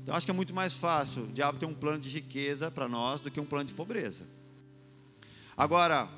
Então 0.03 0.15
acho 0.15 0.27
que 0.27 0.31
é 0.31 0.35
muito 0.35 0.55
mais 0.55 0.75
fácil 0.75 1.25
o 1.25 1.27
diabo 1.29 1.59
ter 1.59 1.67
um 1.67 1.75
plano 1.75 1.99
de 1.99 2.09
riqueza 2.09 2.71
para 2.71 2.89
nós 2.89 3.21
do 3.21 3.31
que 3.31 3.41
um 3.41 3.45
plano 3.45 3.67
de 3.67 3.75
pobreza. 3.75 4.27
Agora, 5.57 6.09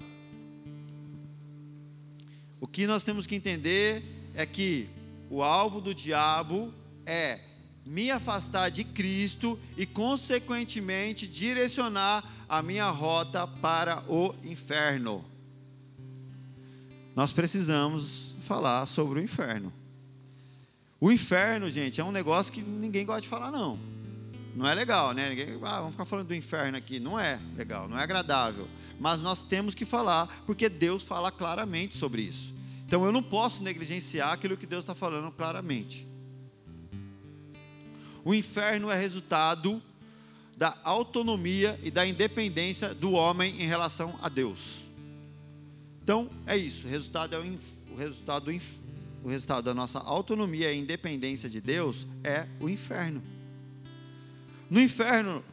o 2.61 2.67
que 2.67 2.87
nós 2.87 3.03
temos 3.03 3.27
que 3.27 3.35
entender 3.35 4.05
é 4.35 4.47
que 4.47 4.89
o 5.29 5.43
alvo 5.43 5.81
do 5.81 5.95
diabo 5.95 6.73
é 7.05 7.41
me 7.85 8.11
afastar 8.11 8.71
de 8.71 8.85
Cristo 8.85 9.59
e, 9.77 9.85
consequentemente, 9.85 11.27
direcionar 11.27 12.25
a 12.49 12.63
minha 12.63 12.89
rota 12.91 13.47
para 13.47 14.05
o 14.09 14.35
inferno. 14.45 15.25
Nós 17.17 17.33
precisamos 17.33 18.37
falar 18.43 18.87
sobre 18.87 19.21
o 19.21 19.23
inferno. 19.23 19.73
O 21.03 21.11
inferno, 21.11 21.69
gente, 21.69 22.01
é 22.01 22.05
um 22.05 22.13
negócio 22.13 22.53
que 22.53 22.63
ninguém 22.63 23.05
gosta 23.05 23.23
de 23.23 23.29
falar, 23.29 23.51
não. 23.51 23.77
Não 24.55 24.69
é 24.69 24.73
legal, 24.73 25.13
né? 25.13 25.31
Ninguém, 25.31 25.59
ah, 25.65 25.79
vamos 25.79 25.95
ficar 25.95 26.05
falando 26.05 26.29
do 26.29 26.35
inferno 26.35 26.79
aqui. 26.79 27.01
Não 27.01 27.19
é 27.19 27.41
legal, 27.57 27.89
não 27.89 27.99
é 27.99 28.05
agradável. 28.05 28.69
Mas 29.01 29.19
nós 29.19 29.43
temos 29.43 29.75
que 29.75 29.85
falar, 29.85 30.45
porque 30.47 30.69
Deus 30.69 31.03
fala 31.03 31.33
claramente 31.33 31.97
sobre 31.97 32.23
isso. 32.23 32.55
Então 32.87 33.05
eu 33.05 33.11
não 33.11 33.21
posso 33.21 33.65
negligenciar 33.65 34.31
aquilo 34.31 34.57
que 34.57 34.65
Deus 34.65 34.85
está 34.85 34.95
falando 34.95 35.29
claramente. 35.33 36.07
O 38.25 38.33
inferno 38.33 38.89
é 38.89 38.97
resultado 38.97 39.83
da 40.57 40.79
autonomia 40.85 41.81
e 41.83 41.91
da 41.91 42.07
independência 42.07 42.95
do 42.95 43.11
homem 43.11 43.61
em 43.61 43.67
relação 43.67 44.15
a 44.23 44.29
Deus. 44.29 44.83
Então 46.01 46.31
é 46.47 46.57
isso. 46.57 46.87
O 46.87 46.91
resultado 46.91 47.35
é 47.35 47.41
o, 47.41 47.57
o 47.93 47.97
resultado 47.97 48.45
do 48.45 48.53
inferno 48.53 48.82
o 49.23 49.29
resultado 49.29 49.65
da 49.65 49.75
nossa 49.75 50.01
autonomia 50.01 50.73
e 50.73 50.79
independência 50.79 51.49
de 51.49 51.61
Deus 51.61 52.07
é 52.25 52.47
o 52.61 52.69
inferno. 52.69 53.23
No 54.69 54.81
inferno, 54.81 55.45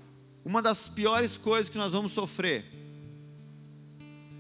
uma 0.44 0.62
das 0.62 0.90
piores 0.90 1.38
coisas 1.38 1.70
que 1.70 1.78
nós 1.78 1.92
vamos 1.92 2.12
sofrer 2.12 2.66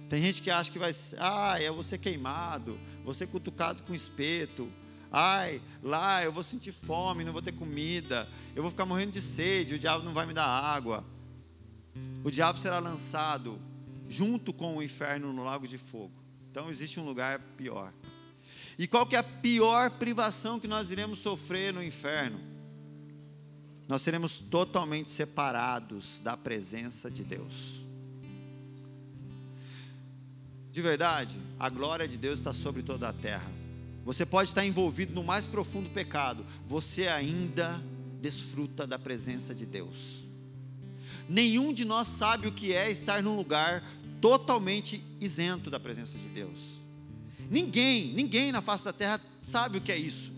Tem 0.10 0.22
gente 0.22 0.42
que 0.42 0.50
acha 0.50 0.72
que 0.72 0.80
vai 0.80 0.96
ah, 1.20 1.62
eu 1.62 1.74
vou 1.74 1.84
ser 1.84 2.00
queimado, 2.00 2.78
vou 3.04 3.14
ser 3.14 3.28
cutucado 3.28 3.84
com 3.84 3.94
espeto. 3.94 4.68
Ai, 5.12 5.62
lá 5.84 6.24
eu 6.24 6.32
vou 6.32 6.44
sentir 6.44 6.72
fome, 6.72 7.24
não 7.24 7.34
vou 7.34 7.42
ter 7.42 7.52
comida, 7.52 8.28
eu 8.56 8.64
vou 8.64 8.72
ficar 8.72 8.86
morrendo 8.86 9.12
de 9.12 9.22
sede, 9.22 9.76
o 9.76 9.80
diabo 9.80 10.04
não 10.04 10.14
vai 10.14 10.26
me 10.26 10.34
dar 10.34 10.46
água. 10.46 11.04
O 12.24 12.32
diabo 12.32 12.58
será 12.58 12.80
lançado 12.80 13.60
junto 14.08 14.52
com 14.52 14.78
o 14.78 14.84
inferno 14.84 15.32
no 15.32 15.44
lago 15.44 15.68
de 15.68 15.78
fogo. 15.78 16.14
Então 16.50 16.70
existe 16.70 17.00
um 17.00 17.06
lugar 17.06 17.40
pior. 17.56 17.94
E 18.80 18.88
qual 18.88 19.06
que 19.06 19.18
é 19.18 19.20
a 19.20 19.24
pior 19.24 19.92
privação 19.92 20.58
que 20.58 20.66
nós 20.68 20.90
iremos 20.90 21.20
sofrer 21.20 21.74
no 21.74 21.84
inferno? 21.84 22.40
Nós 23.90 24.02
seremos 24.02 24.40
totalmente 24.40 25.12
separados 25.12 26.22
da 26.22 26.38
presença 26.38 27.12
de 27.12 27.26
Deus. 27.26 27.84
De 30.72 30.82
verdade, 30.82 31.38
a 31.60 31.68
glória 31.68 32.08
de 32.08 32.16
Deus 32.16 32.40
está 32.40 32.54
sobre 32.54 32.82
toda 32.82 33.10
a 33.10 33.12
terra. 33.12 33.52
Você 34.06 34.26
pode 34.26 34.48
estar 34.48 34.66
envolvido 34.66 35.14
no 35.14 35.26
mais 35.26 35.46
profundo 35.46 35.90
pecado, 35.90 36.46
você 36.66 37.10
ainda 37.10 37.84
desfruta 38.22 38.88
da 38.88 38.98
presença 38.98 39.54
de 39.54 39.66
Deus. 39.66 40.24
Nenhum 41.28 41.74
de 41.74 41.84
nós 41.84 42.08
sabe 42.08 42.48
o 42.48 42.52
que 42.52 42.72
é 42.72 42.90
estar 42.90 43.22
num 43.22 43.36
lugar 43.36 43.84
totalmente 44.22 45.04
isento 45.20 45.70
da 45.70 45.82
presença 45.82 46.18
de 46.18 46.30
Deus. 46.30 46.79
Ninguém, 47.50 48.14
ninguém 48.14 48.52
na 48.52 48.62
face 48.62 48.86
da 48.86 48.93
terra 48.93 49.20
sabe 49.41 49.78
o 49.78 49.82
que 49.82 49.91
é 49.91 49.97
isso. 49.97 50.32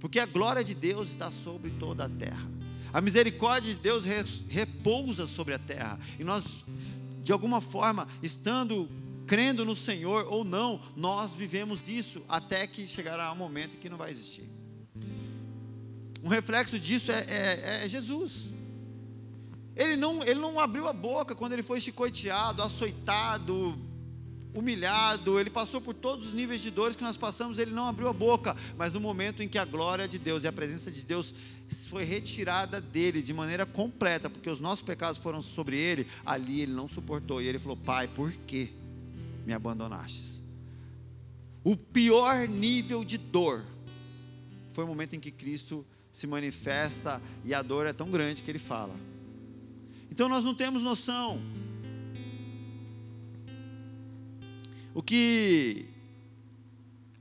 Porque 0.00 0.18
a 0.18 0.26
glória 0.26 0.64
de 0.64 0.74
Deus 0.74 1.08
está 1.08 1.30
sobre 1.30 1.70
toda 1.70 2.04
a 2.04 2.08
terra. 2.08 2.50
A 2.92 3.00
misericórdia 3.00 3.74
de 3.74 3.80
Deus 3.80 4.04
repousa 4.48 5.26
sobre 5.26 5.54
a 5.54 5.58
terra. 5.58 5.98
E 6.18 6.24
nós, 6.24 6.64
de 7.22 7.32
alguma 7.32 7.60
forma, 7.60 8.06
estando 8.22 8.88
crendo 9.26 9.64
no 9.64 9.74
Senhor 9.74 10.26
ou 10.28 10.44
não, 10.44 10.80
nós 10.96 11.32
vivemos 11.32 11.88
isso 11.88 12.22
até 12.28 12.66
que 12.66 12.86
chegará 12.86 13.32
um 13.32 13.36
momento 13.36 13.78
que 13.78 13.88
não 13.88 13.96
vai 13.96 14.10
existir. 14.10 14.48
Um 16.22 16.28
reflexo 16.28 16.78
disso 16.78 17.10
é, 17.10 17.24
é, 17.28 17.84
é 17.84 17.88
Jesus. 17.88 18.52
Ele 19.76 19.96
não, 19.96 20.22
ele 20.22 20.40
não 20.40 20.60
abriu 20.60 20.88
a 20.88 20.92
boca 20.92 21.34
quando 21.34 21.52
ele 21.52 21.62
foi 21.62 21.80
chicoteado, 21.80 22.62
açoitado, 22.62 23.78
humilhado, 24.54 25.38
ele 25.38 25.50
passou 25.50 25.80
por 25.80 25.94
todos 25.94 26.28
os 26.28 26.32
níveis 26.32 26.62
de 26.62 26.70
dores 26.70 26.96
que 26.96 27.02
nós 27.02 27.16
passamos, 27.16 27.58
ele 27.58 27.72
não 27.72 27.86
abriu 27.86 28.08
a 28.08 28.12
boca, 28.12 28.56
mas 28.76 28.92
no 28.92 29.00
momento 29.00 29.42
em 29.42 29.48
que 29.48 29.58
a 29.58 29.64
glória 29.64 30.06
de 30.06 30.18
Deus 30.18 30.44
e 30.44 30.48
a 30.48 30.52
presença 30.52 30.90
de 30.90 31.04
Deus 31.04 31.34
foi 31.88 32.04
retirada 32.04 32.80
dele 32.80 33.20
de 33.20 33.32
maneira 33.32 33.66
completa, 33.66 34.30
porque 34.30 34.48
os 34.48 34.60
nossos 34.60 34.82
pecados 34.82 35.20
foram 35.20 35.42
sobre 35.42 35.76
ele, 35.76 36.06
ali 36.24 36.60
ele 36.60 36.72
não 36.72 36.86
suportou, 36.86 37.42
e 37.42 37.48
ele 37.48 37.58
falou: 37.58 37.76
Pai, 37.76 38.06
por 38.06 38.32
que 38.32 38.72
me 39.44 39.52
abandonastes? 39.52 40.40
O 41.64 41.76
pior 41.76 42.46
nível 42.46 43.04
de 43.04 43.18
dor 43.18 43.64
foi 44.72 44.84
o 44.84 44.86
momento 44.86 45.16
em 45.16 45.20
que 45.20 45.30
Cristo 45.30 45.84
se 46.12 46.26
manifesta 46.26 47.20
e 47.44 47.52
a 47.52 47.62
dor 47.62 47.86
é 47.86 47.92
tão 47.92 48.08
grande 48.08 48.42
que 48.42 48.50
ele 48.50 48.58
fala: 48.58 48.94
então 50.14 50.28
nós 50.28 50.44
não 50.44 50.54
temos 50.54 50.84
noção. 50.84 51.42
O 54.94 55.02
que 55.02 55.86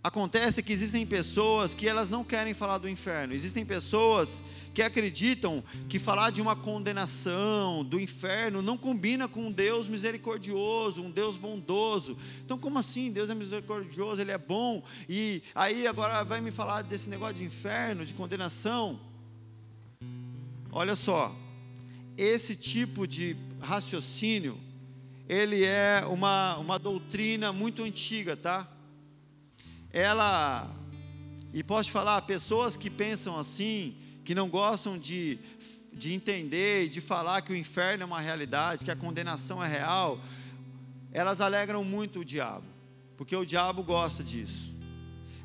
acontece 0.03 0.59
é 0.59 0.63
que 0.63 0.71
existem 0.71 1.05
pessoas 1.05 1.73
que 1.73 1.87
elas 1.87 2.07
não 2.07 2.23
querem 2.23 2.53
falar 2.53 2.77
do 2.77 2.87
inferno. 2.87 3.33
Existem 3.33 3.65
pessoas 3.65 4.43
que 4.73 4.81
acreditam 4.81 5.63
que 5.87 5.97
falar 5.97 6.29
de 6.29 6.41
uma 6.41 6.55
condenação, 6.55 7.83
do 7.83 7.99
inferno, 7.99 8.61
não 8.61 8.77
combina 8.77 9.27
com 9.27 9.47
um 9.47 9.51
Deus 9.51 9.87
misericordioso, 9.87 11.01
um 11.01 11.09
Deus 11.09 11.37
bondoso. 11.37 12.17
Então, 12.43 12.57
como 12.57 12.77
assim? 12.79 13.11
Deus 13.11 13.29
é 13.29 13.35
misericordioso, 13.35 14.19
Ele 14.19 14.31
é 14.31 14.37
bom, 14.37 14.83
e 15.07 15.41
aí 15.55 15.87
agora 15.87 16.23
vai 16.23 16.41
me 16.41 16.51
falar 16.51 16.81
desse 16.81 17.09
negócio 17.09 17.35
de 17.35 17.43
inferno, 17.43 18.05
de 18.05 18.13
condenação? 18.13 18.99
Olha 20.71 20.95
só, 20.95 21.35
esse 22.17 22.55
tipo 22.55 23.07
de 23.07 23.37
raciocínio, 23.61 24.57
ele 25.27 25.63
é 25.63 26.05
uma, 26.07 26.57
uma 26.57 26.77
doutrina 26.77 27.53
muito 27.53 27.83
antiga, 27.83 28.35
tá? 28.35 28.67
Ela, 29.91 30.69
e 31.53 31.63
posso 31.63 31.91
falar, 31.91 32.21
pessoas 32.23 32.75
que 32.75 32.89
pensam 32.89 33.37
assim, 33.37 33.95
que 34.25 34.35
não 34.35 34.49
gostam 34.49 34.97
de, 34.97 35.39
de 35.93 36.13
entender 36.13 36.85
e 36.85 36.89
de 36.89 36.99
falar 36.99 37.41
que 37.41 37.53
o 37.53 37.55
inferno 37.55 38.03
é 38.03 38.05
uma 38.05 38.19
realidade, 38.19 38.83
que 38.83 38.91
a 38.91 38.95
condenação 38.95 39.63
é 39.63 39.67
real, 39.67 40.19
elas 41.11 41.39
alegram 41.41 41.83
muito 41.83 42.19
o 42.21 42.25
diabo, 42.25 42.65
porque 43.15 43.35
o 43.35 43.45
diabo 43.45 43.83
gosta 43.83 44.23
disso. 44.23 44.73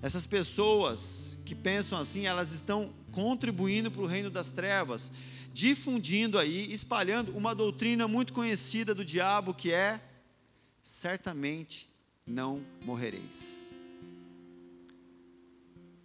Essas 0.03 0.27
pessoas 0.27 1.39
que 1.45 1.55
pensam 1.55 1.99
assim, 1.99 2.27
elas 2.27 2.53
estão 2.53 2.93
contribuindo 3.13 3.91
para 3.91 4.03
o 4.03 4.07
reino 4.07 4.31
das 4.31 4.51
trevas 4.51 5.11
difundindo 5.53 6.39
aí, 6.39 6.73
espalhando 6.73 7.37
uma 7.37 7.55
doutrina 7.55 8.07
muito 8.07 8.33
conhecida 8.33 8.95
do 8.95 9.05
diabo 9.05 9.55
que 9.55 9.73
é: 9.73 10.01
certamente 10.83 11.89
não 12.27 12.63
morrereis. 12.85 13.67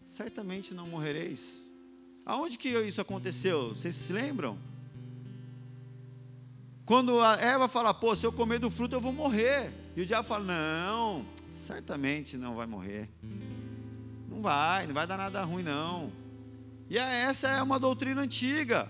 Certamente 0.05 0.73
não 0.73 0.85
morrereis. 0.87 1.63
Aonde 2.25 2.57
que 2.57 2.69
isso 2.69 3.01
aconteceu? 3.01 3.69
Vocês 3.69 3.95
se 3.95 4.13
lembram? 4.13 4.57
Quando 6.85 7.19
a 7.21 7.35
Eva 7.35 7.67
fala, 7.67 7.93
pô, 7.93 8.15
se 8.15 8.25
eu 8.25 8.31
comer 8.31 8.59
do 8.59 8.69
fruto 8.69 8.95
eu 8.95 9.01
vou 9.01 9.13
morrer. 9.13 9.71
E 9.95 10.01
o 10.01 10.05
diabo 10.05 10.27
fala, 10.27 10.43
não, 10.43 11.25
certamente 11.51 12.37
não 12.37 12.55
vai 12.55 12.65
morrer. 12.65 13.09
Não 14.29 14.41
vai, 14.41 14.85
não 14.87 14.93
vai 14.93 15.07
dar 15.07 15.17
nada 15.17 15.43
ruim 15.43 15.63
não. 15.63 16.11
E 16.89 16.97
essa 16.97 17.47
é 17.49 17.61
uma 17.61 17.79
doutrina 17.79 18.21
antiga. 18.21 18.89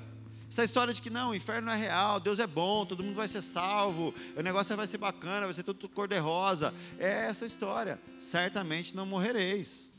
Essa 0.54 0.64
história 0.64 0.93
de 0.93 1.01
que 1.01 1.10
não, 1.10 1.32
o 1.32 1.36
inferno 1.36 1.72
é 1.72 1.76
real, 1.76 2.20
Deus 2.20 2.38
é 2.38 2.45
bom, 2.45 2.86
todo 2.86 3.01
mundo 3.01 3.16
vai 3.16 3.28
ser 3.28 3.41
salvo, 3.41 4.14
o 4.38 4.41
negócio 4.43 4.78
vai 4.78 4.86
ser 4.86 4.99
bacana, 4.99 5.47
vai 5.47 5.54
ser 5.56 5.64
tudo 5.64 5.89
cor-de-rosa. 5.89 6.72
É 6.99 7.26
essa 7.26 7.43
história. 7.43 7.99
Certamente 8.20 8.95
não 8.95 9.04
morrereis. 9.04 9.89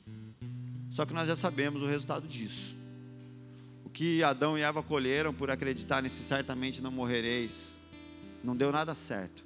Só 0.93 1.05
que 1.05 1.13
nós 1.13 1.27
já 1.27 1.35
sabemos 1.35 1.83
o 1.83 1.87
resultado 1.87 2.29
disso. 2.29 2.77
O 3.85 3.91
que 3.91 4.23
Adão 4.23 4.57
e 4.57 4.63
Eva 4.63 4.81
colheram 4.81 5.35
por 5.35 5.51
acreditar 5.51 6.01
nesse 6.01 6.23
certamente 6.23 6.81
não 6.81 6.93
morrereis, 6.93 7.77
não 8.45 8.57
deu 8.57 8.71
nada 8.71 8.95
certo. 8.95 9.45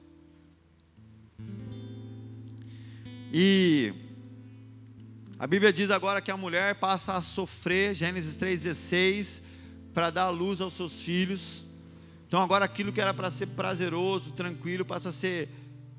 E 3.32 3.94
a 5.38 5.46
Bíblia 5.46 5.72
diz 5.72 5.90
agora 5.90 6.20
que 6.20 6.30
a 6.30 6.36
mulher 6.36 6.74
passa 6.74 7.14
a 7.14 7.22
sofrer, 7.22 7.94
Gênesis 7.94 8.36
3,16 8.36 9.47
para 9.98 10.10
dar 10.10 10.28
luz 10.28 10.60
aos 10.60 10.74
seus 10.74 11.02
filhos. 11.02 11.64
Então 12.28 12.40
agora 12.40 12.64
aquilo 12.64 12.92
que 12.92 13.00
era 13.00 13.12
para 13.12 13.32
ser 13.32 13.46
prazeroso, 13.46 14.30
tranquilo, 14.30 14.84
passa 14.84 15.08
a 15.08 15.12
ser 15.12 15.48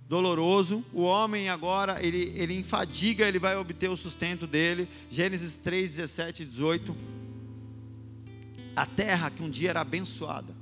doloroso. 0.07 0.85
O 0.93 1.01
homem 1.01 1.49
agora, 1.49 2.01
ele, 2.01 2.31
ele 2.33 2.53
em 2.53 2.63
fadiga, 2.63 3.27
ele 3.27 3.39
vai 3.39 3.57
obter 3.57 3.89
o 3.89 3.97
sustento 3.97 4.47
dele. 4.47 4.87
Gênesis 5.09 5.57
3, 5.57 5.97
17 5.97 6.43
e 6.43 6.45
18. 6.45 6.95
A 8.73 8.85
terra 8.85 9.29
que 9.29 9.43
um 9.43 9.49
dia 9.49 9.71
era 9.71 9.81
abençoada, 9.81 10.55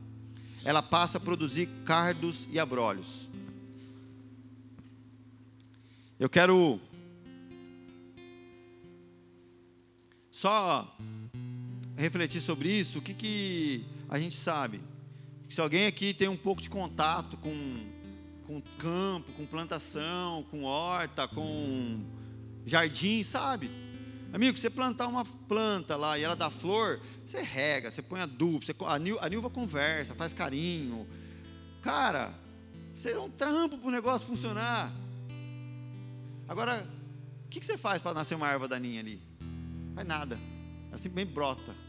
ela 0.65 0.81
passa 0.81 1.19
a 1.19 1.21
produzir 1.21 1.69
cardos 1.85 2.47
e 2.51 2.57
abrolhos. 2.57 3.29
Eu 6.19 6.27
quero 6.27 6.81
só 10.31 10.91
refletir 11.98 12.39
sobre 12.39 12.70
isso, 12.70 13.00
o 13.00 13.02
que, 13.02 13.14
que 13.14 13.86
a 14.08 14.20
gente 14.20 14.36
sabe? 14.36 14.80
Se 15.50 15.60
alguém 15.60 15.88
aqui 15.88 16.14
tem 16.14 16.28
um 16.28 16.38
pouco 16.38 16.62
de 16.62 16.70
contato 16.70 17.36
com, 17.38 17.88
com 18.45 18.62
campo, 18.78 19.32
com 19.34 19.45
plantação, 19.45 20.43
com 20.52 20.64
horta, 20.64 21.28
com 21.28 22.06
jardim, 22.66 23.24
sabe? 23.24 23.70
Amigo, 24.32 24.58
você 24.58 24.70
plantar 24.70 25.08
uma 25.08 25.26
planta 25.26 25.95
lá 25.95 26.20
e 26.20 26.24
ela 26.24 26.36
dá 26.36 26.50
flor, 26.50 27.00
você 27.26 27.41
rega, 27.41 27.89
você 27.89 28.02
põe 28.02 28.20
adubo, 28.20 28.64
você, 28.64 28.76
a, 28.86 29.00
Nil, 29.00 29.18
a 29.20 29.28
Nilva 29.30 29.50
conversa, 29.50 30.14
faz 30.14 30.34
carinho. 30.34 31.08
Cara, 31.82 32.34
você 32.93 33.12
é 33.12 33.20
um 33.20 33.30
trampo 33.30 33.78
para 33.78 33.88
o 33.88 33.91
negócio 33.91 34.28
funcionar. 34.28 34.91
Agora, 36.48 36.86
o 37.45 37.50
que, 37.50 37.60
que 37.60 37.66
você 37.66 37.78
faz 37.78 38.02
para 38.02 38.14
nascer 38.14 38.36
uma 38.36 38.50
erva 38.50 38.68
daninha 38.68 39.00
ali? 39.00 39.22
Faz 39.95 40.06
nada. 40.06 40.38
Ela 40.89 40.98
simplesmente 40.98 41.34
brota. 41.34 41.86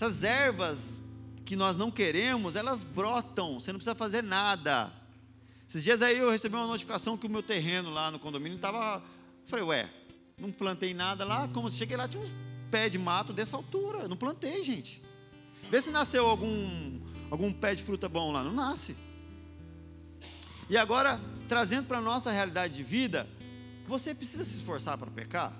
Essas 0.00 0.24
ervas 0.24 0.98
que 1.44 1.54
nós 1.54 1.76
não 1.76 1.90
queremos, 1.90 2.56
elas 2.56 2.82
brotam, 2.82 3.60
você 3.60 3.70
não 3.70 3.78
precisa 3.78 3.94
fazer 3.94 4.22
nada. 4.22 4.90
Esses 5.68 5.84
dias 5.84 6.00
aí 6.00 6.16
eu 6.16 6.30
recebi 6.30 6.56
uma 6.56 6.66
notificação 6.66 7.18
que 7.18 7.26
o 7.26 7.30
meu 7.30 7.42
terreno 7.42 7.90
lá 7.90 8.10
no 8.10 8.18
condomínio 8.18 8.56
estava. 8.56 9.02
Falei, 9.44 9.62
ué, 9.66 9.90
não 10.38 10.50
plantei 10.50 10.94
nada 10.94 11.22
lá, 11.22 11.48
como 11.48 11.68
se 11.68 11.76
cheguei 11.76 11.98
lá, 11.98 12.08
tinha 12.08 12.22
uns 12.22 12.30
pés 12.70 12.90
de 12.90 12.96
mato 12.96 13.34
dessa 13.34 13.58
altura. 13.58 14.08
Não 14.08 14.16
plantei, 14.16 14.64
gente. 14.64 15.02
Vê 15.70 15.82
se 15.82 15.90
nasceu 15.90 16.26
algum, 16.26 16.98
algum 17.30 17.52
pé 17.52 17.74
de 17.74 17.82
fruta 17.82 18.08
bom 18.08 18.32
lá. 18.32 18.42
Não 18.42 18.54
nasce. 18.54 18.96
E 20.70 20.78
agora, 20.78 21.20
trazendo 21.46 21.86
para 21.86 21.98
a 21.98 22.00
nossa 22.00 22.30
realidade 22.30 22.74
de 22.74 22.82
vida, 22.82 23.28
você 23.86 24.14
precisa 24.14 24.46
se 24.46 24.56
esforçar 24.56 24.96
para 24.96 25.10
pecar? 25.10 25.54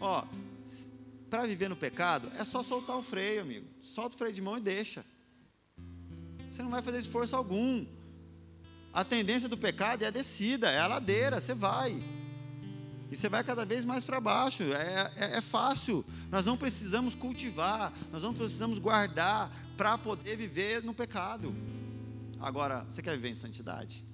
Ó, 0.00 0.24
para 1.34 1.48
viver 1.48 1.68
no 1.68 1.74
pecado, 1.74 2.30
é 2.38 2.44
só 2.44 2.62
soltar 2.62 2.96
o 2.96 3.02
freio, 3.02 3.42
amigo. 3.42 3.66
Solta 3.82 4.14
o 4.14 4.18
freio 4.18 4.32
de 4.32 4.40
mão 4.40 4.56
e 4.56 4.60
deixa. 4.60 5.04
Você 6.48 6.62
não 6.62 6.70
vai 6.70 6.80
fazer 6.80 7.00
esforço 7.00 7.34
algum. 7.34 7.84
A 8.92 9.02
tendência 9.02 9.48
do 9.48 9.58
pecado 9.58 10.04
é 10.04 10.06
a 10.06 10.10
descida, 10.10 10.70
é 10.70 10.78
a 10.78 10.86
ladeira, 10.86 11.40
você 11.40 11.52
vai. 11.52 11.98
E 13.10 13.16
você 13.16 13.28
vai 13.28 13.42
cada 13.42 13.64
vez 13.64 13.84
mais 13.84 14.04
para 14.04 14.20
baixo. 14.20 14.62
É, 14.62 15.10
é, 15.16 15.38
é, 15.38 15.40
fácil. 15.40 16.04
Nós 16.30 16.44
não 16.44 16.56
precisamos 16.56 17.16
cultivar, 17.16 17.92
nós 18.12 18.22
não 18.22 18.32
precisamos 18.32 18.78
guardar 18.78 19.50
para 19.76 19.98
poder 19.98 20.36
viver 20.36 20.84
no 20.84 20.94
pecado. 20.94 21.52
Agora, 22.38 22.84
você 22.84 23.02
quer 23.02 23.16
viver 23.16 23.30
em 23.30 23.34
santidade? 23.34 24.04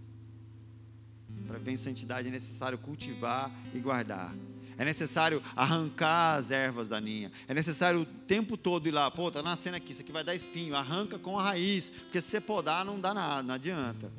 Para 1.46 1.58
viver 1.58 1.72
em 1.72 1.76
santidade 1.76 2.28
é 2.28 2.30
necessário 2.30 2.78
cultivar 2.78 3.50
e 3.74 3.78
guardar. 3.78 4.34
É 4.81 4.85
necessário 4.87 5.43
arrancar 5.55 6.39
as 6.39 6.51
ervas 6.51 6.89
daninhas. 6.89 7.31
É 7.47 7.53
necessário 7.53 8.01
o 8.01 8.07
tempo 8.07 8.57
todo 8.57 8.87
ir 8.87 8.91
lá, 8.91 9.11
pô, 9.11 9.28
está 9.28 9.43
nascendo 9.43 9.76
aqui, 9.76 9.93
isso 9.93 10.01
aqui 10.01 10.11
vai 10.11 10.24
dar 10.24 10.35
espinho, 10.35 10.74
arranca 10.74 11.18
com 11.18 11.39
a 11.39 11.43
raiz, 11.43 11.91
porque 11.91 12.18
se 12.18 12.31
você 12.31 12.41
podar 12.41 12.83
não 12.83 12.99
dá 12.99 13.12
nada, 13.12 13.43
não 13.43 13.55
adianta. 13.57 14.11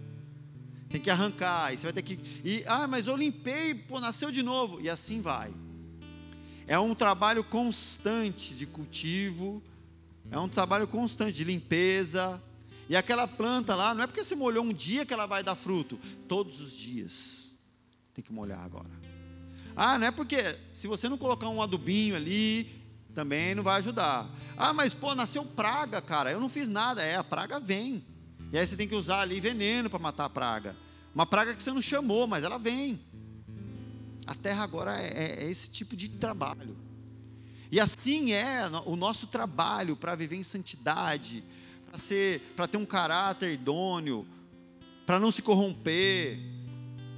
Tem 0.88 1.02
que 1.02 1.10
arrancar, 1.10 1.74
e 1.74 1.78
você 1.78 1.88
vai 1.88 1.94
ter 1.94 2.04
que 2.04 2.20
e 2.46 2.64
ah, 2.68 2.88
mas 2.88 3.08
eu 3.08 3.18
limpei, 3.18 3.74
pô, 3.74 4.00
nasceu 4.00 4.30
de 4.30 4.44
novo, 4.44 4.80
e 4.80 4.88
assim 4.88 5.20
vai. 5.20 5.52
É 6.68 6.78
um 6.78 6.94
trabalho 6.94 7.44
constante 7.44 8.54
de 8.54 8.68
cultivo, 8.68 9.64
é 10.30 10.38
um 10.38 10.48
trabalho 10.48 10.88
constante 10.88 11.38
de 11.38 11.44
limpeza. 11.44 12.40
E 12.88 12.96
aquela 12.96 13.28
planta 13.28 13.74
lá, 13.74 13.96
não 13.96 14.04
é 14.04 14.06
porque 14.06 14.24
você 14.24 14.36
molhou 14.36 14.64
um 14.64 14.72
dia 14.72 15.08
que 15.08 15.14
ela 15.14 15.26
vai 15.26 15.42
dar 15.42 15.56
fruto, 15.56 16.00
todos 16.28 16.62
os 16.62 16.74
dias. 16.74 17.52
Tem 18.14 18.24
que 18.24 18.32
molhar 18.32 18.64
agora. 18.64 19.01
Ah, 19.84 19.98
não 19.98 20.06
é 20.06 20.12
porque 20.12 20.56
se 20.76 20.86
você 20.86 21.10
não 21.10 21.18
colocar 21.18 21.50
um 21.50 21.60
adubinho 21.60 22.16
ali, 22.16 22.70
também 23.16 23.56
não 23.56 23.64
vai 23.64 23.80
ajudar. 23.80 24.30
Ah, 24.56 24.72
mas 24.74 24.94
pô, 24.94 25.16
nasceu 25.16 25.44
praga, 25.44 26.00
cara. 26.00 26.32
Eu 26.32 26.40
não 26.40 26.50
fiz 26.50 26.70
nada. 26.70 27.02
É, 27.02 27.16
a 27.16 27.24
praga 27.24 27.60
vem. 27.60 28.06
E 28.54 28.60
aí 28.60 28.68
você 28.68 28.76
tem 28.76 28.88
que 28.88 28.94
usar 28.94 29.22
ali 29.22 29.40
veneno 29.40 29.90
para 29.90 29.98
matar 29.98 30.26
a 30.26 30.30
praga. 30.30 30.78
Uma 31.16 31.26
praga 31.26 31.56
que 31.56 31.64
você 31.64 31.72
não 31.72 31.82
chamou, 31.82 32.28
mas 32.28 32.44
ela 32.44 32.60
vem. 32.60 33.02
A 34.28 34.36
terra 34.36 34.64
agora 34.64 35.02
é, 35.02 35.40
é, 35.40 35.46
é 35.46 35.50
esse 35.50 35.68
tipo 35.68 35.96
de 35.96 36.10
trabalho. 36.10 36.78
E 37.72 37.80
assim 37.80 38.34
é 38.34 38.70
o 38.86 38.96
nosso 38.96 39.26
trabalho 39.26 39.96
para 39.96 40.14
viver 40.14 40.36
em 40.36 40.44
santidade, 40.44 41.44
para 41.90 41.98
ser, 41.98 42.54
para 42.56 42.68
ter 42.68 42.78
um 42.78 42.86
caráter 42.86 43.52
idôneo, 43.52 44.28
para 45.08 45.20
não 45.20 45.32
se 45.32 45.42
corromper, 45.42 46.38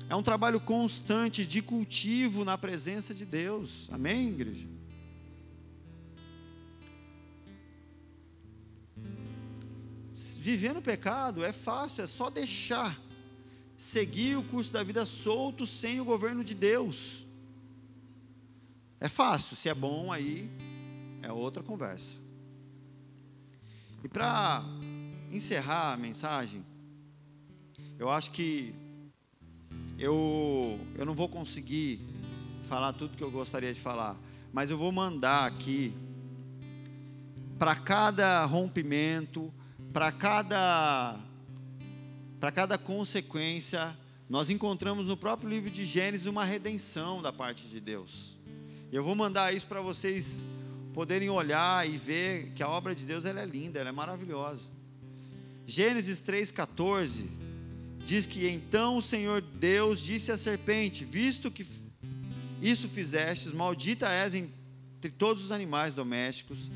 é 0.10 0.16
um 0.16 0.24
trabalho 0.24 0.60
constante 0.60 1.46
de 1.46 1.62
cultivo 1.62 2.44
na 2.44 2.58
presença 2.58 3.14
de 3.14 3.26
Deus. 3.26 3.90
Amém, 3.92 4.30
igreja? 4.30 4.68
Viver 10.38 10.74
no 10.74 10.82
pecado 10.82 11.44
é 11.44 11.54
fácil, 11.54 12.04
é 12.04 12.08
só 12.08 12.30
deixar 12.30 13.00
seguir 13.78 14.38
o 14.38 14.44
curso 14.44 14.74
da 14.74 14.84
vida 14.84 15.06
solto 15.06 15.66
sem 15.66 16.02
o 16.02 16.06
governo 16.06 16.44
de 16.44 16.54
Deus. 16.54 17.26
É 19.00 19.10
fácil, 19.10 19.56
se 19.56 19.70
é 19.70 19.74
bom 19.74 20.12
aí 20.12 20.50
é 21.22 21.32
outra 21.32 21.64
conversa. 21.64 22.18
E 24.04 24.08
para 24.10 24.64
encerrar 25.32 25.94
a 25.94 25.98
mensagem, 25.98 26.64
eu 27.98 28.10
acho 28.10 28.32
que 28.32 28.76
eu, 29.98 30.80
eu 30.96 31.06
não 31.06 31.14
vou 31.14 31.30
conseguir 31.30 32.00
falar 32.68 32.94
tudo 32.94 33.16
que 33.16 33.24
eu 33.24 33.32
gostaria 33.32 33.74
de 33.74 33.80
falar, 33.80 34.18
mas 34.52 34.70
eu 34.72 34.78
vou 34.78 34.92
mandar 34.92 35.46
aqui 35.46 35.94
para 37.58 37.76
cada 37.76 38.44
rompimento, 38.46 39.54
para 39.92 40.12
cada 40.12 41.20
para 42.40 42.52
cada 42.52 42.78
consequência, 42.78 43.98
nós 44.30 44.50
encontramos 44.50 45.06
no 45.06 45.16
próprio 45.16 45.50
livro 45.50 45.70
de 45.70 45.86
Gênesis 45.86 46.28
uma 46.28 46.44
redenção 46.44 47.22
da 47.22 47.32
parte 47.32 47.70
de 47.70 47.80
Deus. 47.80 48.38
Eu 48.92 49.02
vou 49.02 49.16
mandar 49.16 49.54
isso 49.54 49.66
para 49.66 49.80
vocês 49.80 50.44
poderem 50.94 51.30
olhar 51.30 51.88
e 51.90 51.96
ver 51.98 52.52
que 52.54 52.62
a 52.62 52.68
obra 52.68 52.94
de 52.94 53.06
Deus 53.06 53.24
ela 53.24 53.40
é 53.40 53.46
linda, 53.46 53.80
ela 53.80 53.90
é 53.90 53.94
maravilhosa. 53.94 54.70
Gênesis 55.66 56.22
3,14 56.22 57.43
diz 58.06 58.26
que 58.26 58.48
então 58.48 58.98
o 58.98 59.02
Senhor 59.02 59.42
Deus 59.42 60.00
disse 60.00 60.32
à 60.32 60.38
serpente: 60.38 61.04
Visto 61.04 61.50
que 61.50 61.66
isso 62.62 62.88
fizestes, 62.88 63.52
maldita 63.52 64.08
és 64.10 64.34
entre 64.34 65.12
todos 65.18 65.44
os 65.44 65.52
animais 65.52 65.94
domésticos, 65.94 66.72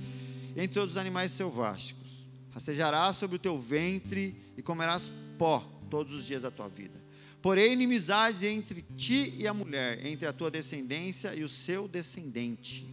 entre 0.51 0.73
todos 0.73 0.91
os 0.91 0.97
animais 0.97 1.31
selváticos. 1.31 2.07
Rastejarás 2.51 3.15
sobre 3.15 3.35
o 3.35 3.39
teu 3.39 3.59
ventre 3.59 4.35
e 4.57 4.61
comerás 4.61 5.11
pó 5.37 5.59
todos 5.89 6.13
os 6.13 6.25
dias 6.25 6.41
da 6.41 6.51
tua 6.51 6.67
vida. 6.67 7.05
Porém, 7.41 7.71
inimizades 7.71 8.43
entre 8.43 8.81
ti 8.97 9.33
e 9.37 9.47
a 9.47 9.53
mulher, 9.53 10.05
entre 10.05 10.27
a 10.27 10.33
tua 10.33 10.49
descendência 10.49 11.35
e 11.35 11.43
o 11.43 11.49
seu 11.49 11.87
descendente. 11.87 12.85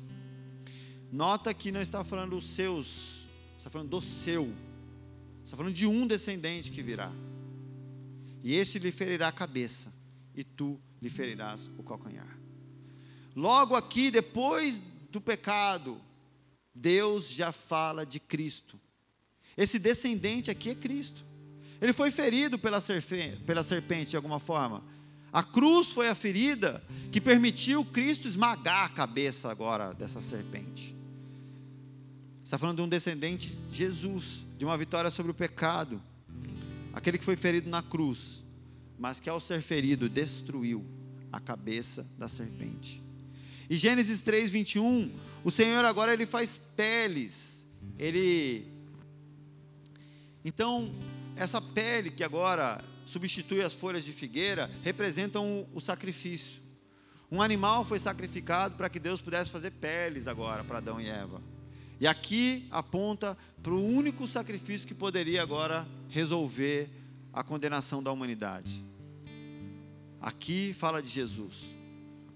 Nota 1.10 1.54
que 1.54 1.72
não 1.72 1.80
está 1.80 2.04
falando 2.04 2.36
os 2.36 2.46
seus, 2.48 3.26
está 3.56 3.70
falando 3.70 3.88
do 3.88 4.00
seu. 4.00 4.52
Está 5.44 5.56
falando 5.56 5.74
de 5.74 5.86
um 5.86 6.06
descendente 6.06 6.70
que 6.70 6.82
virá 6.82 7.10
e 8.44 8.54
este 8.54 8.78
lhe 8.78 8.92
ferirá 8.92 9.28
a 9.28 9.32
cabeça, 9.32 9.90
e 10.34 10.44
tu 10.44 10.78
lhe 11.00 11.08
ferirás 11.08 11.70
o 11.78 11.82
calcanhar. 11.82 12.38
Logo 13.34 13.74
aqui, 13.74 14.10
depois 14.10 14.82
do 15.10 15.18
pecado, 15.18 15.98
Deus 16.74 17.30
já 17.30 17.52
fala 17.52 18.04
de 18.04 18.20
Cristo. 18.20 18.78
Esse 19.56 19.78
descendente 19.78 20.50
aqui 20.50 20.68
é 20.68 20.74
Cristo. 20.74 21.24
Ele 21.80 21.94
foi 21.94 22.10
ferido 22.10 22.58
pela 22.58 22.82
serpente, 22.82 23.38
pela 23.44 23.62
serpente 23.62 24.10
de 24.10 24.16
alguma 24.16 24.38
forma. 24.38 24.84
A 25.32 25.42
cruz 25.42 25.88
foi 25.88 26.08
a 26.08 26.14
ferida 26.14 26.84
que 27.10 27.22
permitiu 27.22 27.82
Cristo 27.82 28.28
esmagar 28.28 28.84
a 28.84 28.88
cabeça 28.90 29.50
agora 29.50 29.94
dessa 29.94 30.20
serpente. 30.20 30.94
Está 32.44 32.58
falando 32.58 32.76
de 32.76 32.82
um 32.82 32.88
descendente 32.88 33.56
de 33.70 33.78
Jesus, 33.78 34.44
de 34.58 34.66
uma 34.66 34.76
vitória 34.76 35.10
sobre 35.10 35.32
o 35.32 35.34
pecado 35.34 36.00
aquele 36.94 37.18
que 37.18 37.24
foi 37.24 37.36
ferido 37.36 37.68
na 37.68 37.82
cruz, 37.82 38.44
mas 38.98 39.18
que 39.18 39.28
ao 39.28 39.40
ser 39.40 39.60
ferido 39.60 40.08
destruiu 40.08 40.86
a 41.32 41.40
cabeça 41.40 42.06
da 42.16 42.28
serpente. 42.28 43.02
E 43.68 43.76
Gênesis 43.76 44.20
3, 44.20 44.50
21, 44.50 45.10
o 45.42 45.50
Senhor 45.50 45.84
agora 45.84 46.12
ele 46.12 46.24
faz 46.24 46.60
peles, 46.76 47.66
ele. 47.98 48.64
Então, 50.44 50.94
essa 51.34 51.60
pele 51.60 52.10
que 52.10 52.22
agora 52.22 52.82
substitui 53.04 53.62
as 53.62 53.74
folhas 53.74 54.04
de 54.04 54.12
figueira, 54.12 54.70
representam 54.82 55.66
o 55.74 55.80
sacrifício. 55.80 56.62
Um 57.30 57.42
animal 57.42 57.84
foi 57.84 57.98
sacrificado 57.98 58.76
para 58.76 58.88
que 58.88 59.00
Deus 59.00 59.20
pudesse 59.20 59.50
fazer 59.50 59.72
peles 59.72 60.26
agora 60.26 60.62
para 60.62 60.78
Adão 60.78 61.00
e 61.00 61.08
Eva. 61.08 61.42
E 62.04 62.06
aqui 62.06 62.66
aponta 62.70 63.34
para 63.62 63.72
o 63.72 63.82
único 63.82 64.28
sacrifício 64.28 64.86
que 64.86 64.92
poderia 64.92 65.40
agora 65.40 65.88
resolver 66.10 66.90
a 67.32 67.42
condenação 67.42 68.02
da 68.02 68.12
humanidade. 68.12 68.84
Aqui 70.20 70.74
fala 70.74 71.02
de 71.02 71.08
Jesus, 71.08 71.74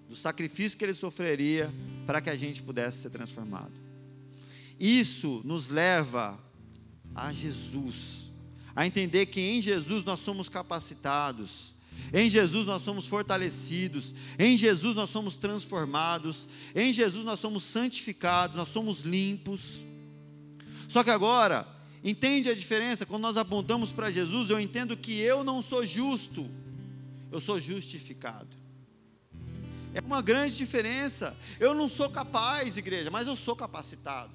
do 0.09 0.17
sacrifício 0.17 0.79
que 0.79 0.87
ele 0.87 0.95
sofreria 0.95 1.71
para 2.07 2.23
que 2.23 2.31
a 2.31 2.35
gente 2.35 2.63
pudesse 2.63 3.03
ser 3.03 3.11
transformado. 3.11 3.75
Isso 4.81 5.43
nos 5.45 5.69
leva 5.69 6.39
a 7.15 7.31
Jesus, 7.31 8.33
a 8.75 8.87
entender 8.87 9.27
que 9.27 9.43
em 9.43 9.61
Jesus 9.61 10.03
nós 10.03 10.21
somos 10.21 10.49
capacitados, 10.49 11.75
em 12.13 12.31
Jesus 12.31 12.67
nós 12.67 12.83
somos 12.83 13.07
fortalecidos, 13.07 14.15
em 14.39 14.57
Jesus 14.57 14.95
nós 14.95 15.11
somos 15.11 15.37
transformados, 15.37 16.49
em 16.75 16.93
Jesus 16.93 17.25
nós 17.25 17.39
somos 17.39 17.63
santificados, 17.63 18.57
nós 18.57 18.69
somos 18.69 19.01
limpos. 19.01 19.85
Só 20.89 21.05
que 21.05 21.11
agora, 21.11 21.67
entende 22.03 22.49
a 22.49 22.55
diferença? 22.55 23.05
Quando 23.05 23.23
nós 23.23 23.37
apontamos 23.37 23.93
para 23.93 24.11
Jesus, 24.11 24.51
eu 24.51 24.59
entendo 24.59 24.97
que 24.97 25.19
eu 25.21 25.45
não 25.45 25.63
sou 25.63 25.85
justo, 25.85 26.49
eu 27.31 27.41
sou 27.41 27.61
justificado. 27.61 28.57
É 29.95 30.01
uma 30.01 30.23
grande 30.23 30.57
diferença. 30.57 31.37
Eu 31.59 31.75
não 31.75 31.89
sou 31.89 32.09
capaz, 32.11 32.77
igreja, 32.77 33.11
mas 33.11 33.27
eu 33.27 33.37
sou 33.37 33.57
capacitado. 33.57 34.33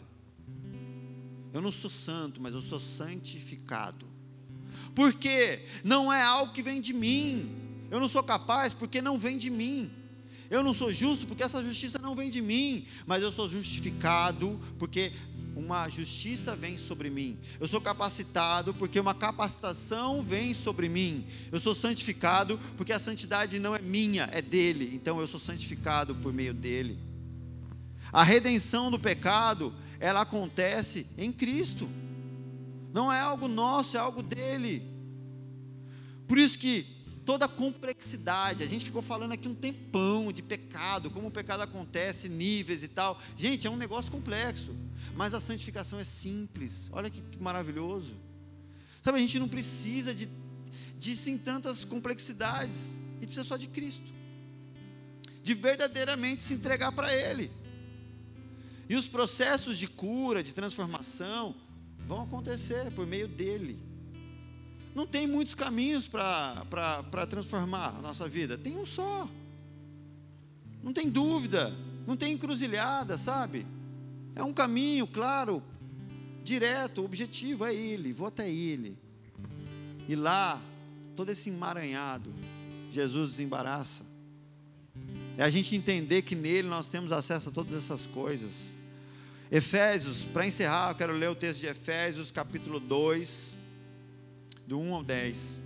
Eu 1.54 1.62
não 1.62 1.72
sou 1.72 1.90
santo, 1.90 2.42
mas 2.42 2.54
eu 2.54 2.62
sou 2.62 2.80
santificado. 2.80 4.13
Porque 4.96 5.60
não 5.84 6.12
é 6.12 6.22
algo 6.22 6.54
que 6.54 6.62
vem 6.62 6.80
de 6.80 6.94
mim. 6.94 7.52
Eu 7.90 8.00
não 8.00 8.08
sou 8.08 8.24
capaz 8.24 8.74
porque 8.74 9.02
não 9.02 9.18
vem 9.18 9.38
de 9.38 9.50
mim. 9.50 9.92
Eu 10.50 10.64
não 10.64 10.74
sou 10.74 10.92
justo 10.92 11.26
porque 11.26 11.44
essa 11.44 11.64
justiça 11.64 11.98
não 11.98 12.16
vem 12.16 12.30
de 12.30 12.42
mim, 12.42 12.86
mas 13.08 13.24
eu 13.24 13.32
sou 13.32 13.50
justificado 13.50 14.60
porque 14.78 15.12
uma 15.56 15.88
justiça 15.90 16.56
vem 16.56 16.78
sobre 16.78 17.10
mim. 17.10 17.38
Eu 17.60 17.68
sou 17.68 17.80
capacitado 17.80 18.74
porque 18.74 19.00
uma 19.00 19.14
capacitação 19.14 20.22
vem 20.22 20.54
sobre 20.54 20.90
mim. 20.90 21.26
Eu 21.52 21.60
sou 21.60 21.74
santificado 21.74 22.60
porque 22.78 22.94
a 22.94 23.00
santidade 23.00 23.60
não 23.60 23.76
é 23.76 23.80
minha, 23.80 24.30
é 24.32 24.42
dele. 24.42 24.92
Então 24.94 25.20
eu 25.20 25.28
sou 25.28 25.40
santificado 25.40 26.16
por 26.16 26.34
meio 26.34 26.54
dele. 26.54 26.98
A 28.12 28.24
redenção 28.24 28.92
do 28.92 29.00
pecado, 29.00 29.74
ela 30.00 30.22
acontece 30.22 31.08
em 31.18 31.32
Cristo. 31.32 31.90
Não 32.94 33.12
é 33.12 33.20
algo 33.20 33.48
nosso, 33.48 33.98
é 33.98 34.00
algo 34.00 34.22
dele. 34.22 34.88
Por 36.28 36.38
isso 36.38 36.58
que 36.58 36.94
toda 37.26 37.46
a 37.46 37.48
complexidade. 37.50 38.64
A 38.64 38.68
gente 38.68 38.86
ficou 38.86 39.02
falando 39.02 39.32
aqui 39.32 39.48
um 39.48 39.56
tempão 39.56 40.32
de 40.32 40.42
pecado, 40.42 41.10
como 41.10 41.28
o 41.28 41.32
pecado 41.32 41.62
acontece, 41.62 42.30
níveis 42.30 42.84
e 42.84 42.88
tal. 42.88 43.20
Gente, 43.38 43.66
é 43.66 43.70
um 43.70 43.76
negócio 43.76 44.12
complexo, 44.12 44.76
mas 45.16 45.34
a 45.34 45.40
santificação 45.40 46.00
é 46.00 46.04
simples. 46.04 46.90
Olha 46.92 47.10
que, 47.10 47.22
que 47.22 47.42
maravilhoso. 47.42 48.14
Sabe, 49.04 49.18
a 49.18 49.22
gente 49.22 49.40
não 49.40 49.48
precisa 49.48 50.14
de, 50.14 50.30
de 50.98 51.38
tantas 51.40 51.84
complexidades, 51.84 52.98
a 52.98 53.20
gente 53.20 53.28
precisa 53.28 53.44
só 53.44 53.58
de 53.58 53.68
Cristo. 53.68 54.14
De 55.42 55.54
verdadeiramente 55.54 56.44
se 56.44 56.54
entregar 56.54 56.92
para 56.94 57.14
Ele. 57.14 57.52
E 58.88 58.96
os 58.96 59.10
processos 59.10 59.78
de 59.78 59.88
cura, 59.88 60.42
de 60.42 60.54
transformação, 60.54 61.56
vão 62.08 62.22
acontecer 62.22 62.92
por 62.92 63.06
meio 63.08 63.28
dele. 63.28 63.80
Não 64.94 65.08
tem 65.08 65.26
muitos 65.26 65.56
caminhos 65.56 66.08
para 66.08 67.26
transformar 67.30 67.96
a 67.98 68.02
nossa 68.02 68.28
vida, 68.28 68.58
tem 68.58 68.78
um 68.78 68.86
só. 68.86 69.28
Não 70.84 70.94
tem 70.94 71.10
dúvida, 71.10 71.74
não 72.06 72.16
tem 72.16 72.34
encruzilhada, 72.34 73.18
sabe? 73.18 73.66
É 74.36 74.44
um 74.44 74.54
caminho, 74.54 75.08
claro, 75.08 75.64
direto, 76.44 77.02
o 77.02 77.06
objetivo 77.06 77.66
é 77.66 77.74
Ele, 77.74 78.12
vou 78.12 78.28
até 78.28 78.50
Ele. 78.50 78.98
E 80.08 80.16
lá, 80.16 80.62
todo 81.16 81.30
esse 81.30 81.50
emaranhado, 81.50 82.34
Jesus 82.92 83.32
desembaraça. 83.32 84.04
É 85.38 85.44
a 85.44 85.50
gente 85.50 85.76
entender 85.76 86.22
que 86.22 86.36
nele 86.36 86.68
nós 86.68 86.86
temos 86.86 87.12
acesso 87.12 87.50
a 87.50 87.52
todas 87.52 87.74
essas 87.74 88.06
coisas. 88.06 88.76
Efésios, 89.54 90.24
para 90.24 90.48
encerrar, 90.48 90.90
eu 90.90 90.96
quero 90.96 91.14
ler 91.14 91.30
o 91.30 91.36
texto 91.36 91.60
de 91.60 91.68
Efésios, 91.68 92.32
capítulo 92.32 92.80
2 92.80 93.56
do 94.66 94.80
1 94.80 94.96
ao 94.96 95.04
10. 95.04 95.62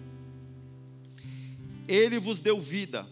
Ele 1.88 2.20
vos 2.20 2.42
deu 2.42 2.60
vida, 2.60 3.08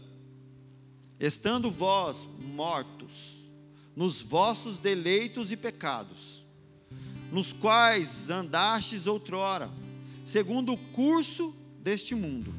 estando 1.18 1.72
vós 1.72 2.28
mortos 2.54 3.38
nos 3.96 4.22
vossos 4.22 4.78
deleitos 4.78 5.50
e 5.54 5.56
pecados, 5.56 6.44
nos 7.32 7.54
quais 7.54 8.30
andastes 8.30 9.08
outrora, 9.08 9.70
segundo 10.26 10.74
o 10.74 10.78
curso 10.78 11.56
deste 11.80 12.14
mundo, 12.14 12.54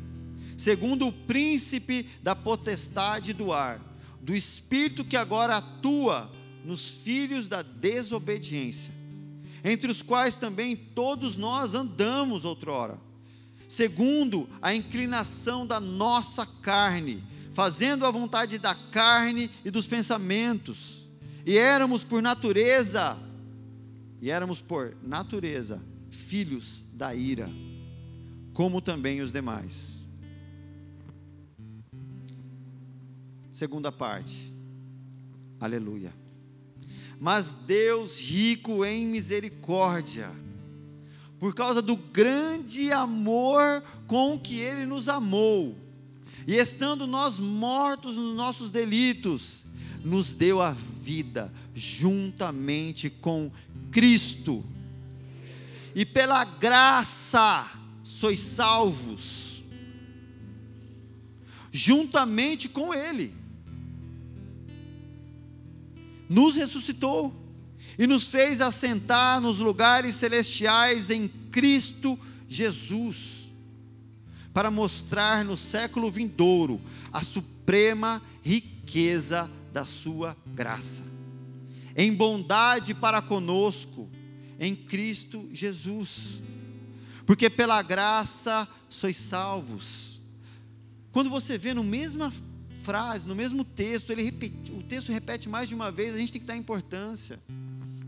segundo 0.56 1.06
o 1.06 1.12
príncipe 1.12 2.04
da 2.22 2.34
potestade 2.34 3.34
do 3.34 3.52
ar, 3.52 3.78
do 4.22 4.34
espírito 4.34 5.04
que 5.04 5.18
agora 5.18 5.58
atua 5.58 6.32
nos 6.66 6.88
filhos 6.88 7.48
da 7.48 7.62
desobediência, 7.62 8.92
entre 9.64 9.90
os 9.90 10.02
quais 10.02 10.36
também 10.36 10.76
todos 10.76 11.36
nós 11.36 11.74
andamos 11.74 12.44
outrora 12.44 13.06
segundo 13.68 14.48
a 14.62 14.74
inclinação 14.74 15.66
da 15.66 15.80
nossa 15.80 16.46
carne, 16.46 17.22
fazendo 17.52 18.04
a 18.06 18.10
vontade 18.10 18.58
da 18.58 18.74
carne 18.74 19.50
e 19.64 19.70
dos 19.70 19.86
pensamentos. 19.86 21.06
E 21.44 21.56
éramos 21.56 22.04
por 22.04 22.22
natureza, 22.22 23.16
e 24.20 24.30
éramos 24.30 24.60
por 24.60 24.96
natureza 25.02 25.82
filhos 26.10 26.84
da 26.92 27.14
ira, 27.14 27.48
como 28.52 28.80
também 28.80 29.20
os 29.20 29.30
demais. 29.30 29.96
Segunda 33.52 33.90
parte. 33.90 34.52
Aleluia. 35.58 36.25
Mas 37.18 37.54
Deus 37.54 38.18
rico 38.18 38.84
em 38.84 39.06
misericórdia, 39.06 40.30
por 41.38 41.54
causa 41.54 41.80
do 41.80 41.96
grande 41.96 42.92
amor 42.92 43.82
com 44.06 44.38
que 44.38 44.60
Ele 44.60 44.84
nos 44.84 45.08
amou, 45.08 45.76
e 46.46 46.54
estando 46.54 47.06
nós 47.06 47.40
mortos 47.40 48.16
nos 48.16 48.36
nossos 48.36 48.70
delitos, 48.70 49.64
nos 50.04 50.32
deu 50.32 50.60
a 50.60 50.72
vida 50.72 51.52
juntamente 51.74 53.10
com 53.10 53.50
Cristo, 53.90 54.64
e 55.94 56.04
pela 56.04 56.44
graça 56.44 57.72
sois 58.04 58.40
salvos, 58.40 59.64
juntamente 61.72 62.68
com 62.68 62.94
Ele, 62.94 63.34
nos 66.28 66.56
ressuscitou 66.56 67.34
e 67.98 68.06
nos 68.06 68.26
fez 68.26 68.60
assentar 68.60 69.40
nos 69.40 69.58
lugares 69.58 70.14
celestiais 70.16 71.10
em 71.10 71.28
Cristo 71.28 72.18
Jesus, 72.48 73.50
para 74.52 74.70
mostrar 74.70 75.44
no 75.44 75.56
século 75.56 76.10
vindouro 76.10 76.80
a 77.12 77.22
suprema 77.22 78.22
riqueza 78.42 79.50
da 79.72 79.84
Sua 79.84 80.36
graça, 80.54 81.02
em 81.96 82.12
bondade 82.12 82.94
para 82.94 83.20
conosco, 83.20 84.08
em 84.58 84.74
Cristo 84.74 85.48
Jesus, 85.52 86.40
porque 87.24 87.50
pela 87.50 87.82
graça 87.82 88.68
sois 88.88 89.16
salvos. 89.16 90.20
Quando 91.10 91.28
você 91.30 91.58
vê 91.58 91.74
no 91.74 91.82
mesma 91.82 92.32
frase, 92.86 93.26
no 93.26 93.34
mesmo 93.34 93.64
texto, 93.64 94.10
ele 94.10 94.22
repete, 94.22 94.70
o 94.70 94.80
texto 94.84 95.10
repete 95.10 95.48
mais 95.48 95.68
de 95.68 95.74
uma 95.74 95.90
vez, 95.90 96.14
a 96.14 96.18
gente 96.18 96.30
tem 96.30 96.40
que 96.40 96.46
dar 96.46 96.56
importância 96.56 97.40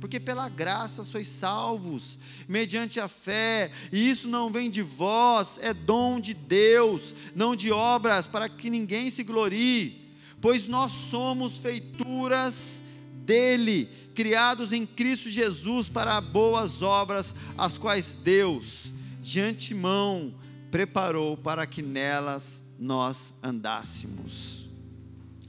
porque 0.01 0.21
pela 0.21 0.49
graça 0.49 1.03
sois 1.03 1.27
salvos, 1.27 2.19
mediante 2.47 3.01
a 3.01 3.09
fé, 3.09 3.71
e 3.93 4.09
isso 4.09 4.29
não 4.29 4.49
vem 4.51 4.71
de 4.71 4.81
vós, 4.81 5.59
é 5.61 5.75
dom 5.75 6.21
de 6.21 6.35
Deus, 6.35 7.15
não 7.35 7.57
de 7.57 7.73
obras, 7.73 8.27
para 8.27 8.49
que 8.49 8.71
ninguém 8.71 9.11
se 9.11 9.25
glorie, 9.25 10.15
pois 10.41 10.69
nós 10.69 10.93
somos 10.93 11.59
feituras 11.59 12.83
dele, 13.25 13.89
criados 14.15 14.73
em 14.73 14.87
Cristo 14.87 15.29
Jesus 15.29 15.89
para 15.89 16.21
boas 16.21 16.81
obras, 16.81 17.35
as 17.57 17.77
quais 17.77 18.15
Deus, 18.15 18.93
de 19.21 19.41
antemão, 19.41 20.33
preparou 20.71 21.37
para 21.37 21.67
que 21.67 21.83
nelas 21.83 22.63
nós 22.79 23.35
andássemos. 23.43 24.68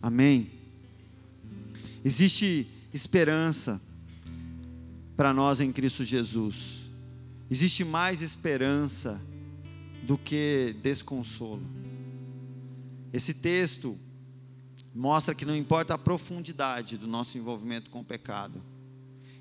Amém. 0.02 0.50
Existe 2.04 2.68
esperança 2.94 3.82
para 5.16 5.34
nós 5.34 5.60
em 5.60 5.72
Cristo 5.72 6.04
Jesus. 6.04 6.80
Existe 7.52 7.84
mais 7.84 8.22
esperança 8.22 9.22
do 10.04 10.18
que 10.18 10.76
desconsolo. 10.82 11.64
Esse 13.12 13.34
texto 13.34 13.98
mostra 14.94 15.36
que 15.36 15.46
não 15.46 15.56
importa 15.56 15.94
a 15.94 15.98
profundidade 15.98 16.98
do 16.98 17.08
nosso 17.08 17.38
envolvimento 17.38 17.90
com 17.90 18.00
o 18.00 18.06
pecado, 18.06 18.62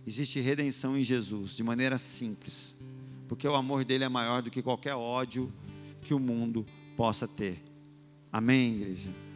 existe 0.07 0.41
redenção 0.41 0.97
em 0.97 1.03
Jesus, 1.03 1.53
de 1.53 1.63
maneira 1.63 1.99
simples, 1.99 2.77
porque 3.29 3.47
o 3.47 3.55
amor 3.55 3.85
dele 3.85 4.05
é 4.05 4.09
maior 4.09 4.43
do 4.43 4.51
que 4.51 4.63
qualquer 4.63 4.95
ódio 4.95 5.53
que 6.03 6.15
o 6.15 6.19
mundo 6.19 6.65
possa 6.97 7.29
ter. 7.29 7.63
Amém, 8.33 8.77
igreja? 8.77 9.28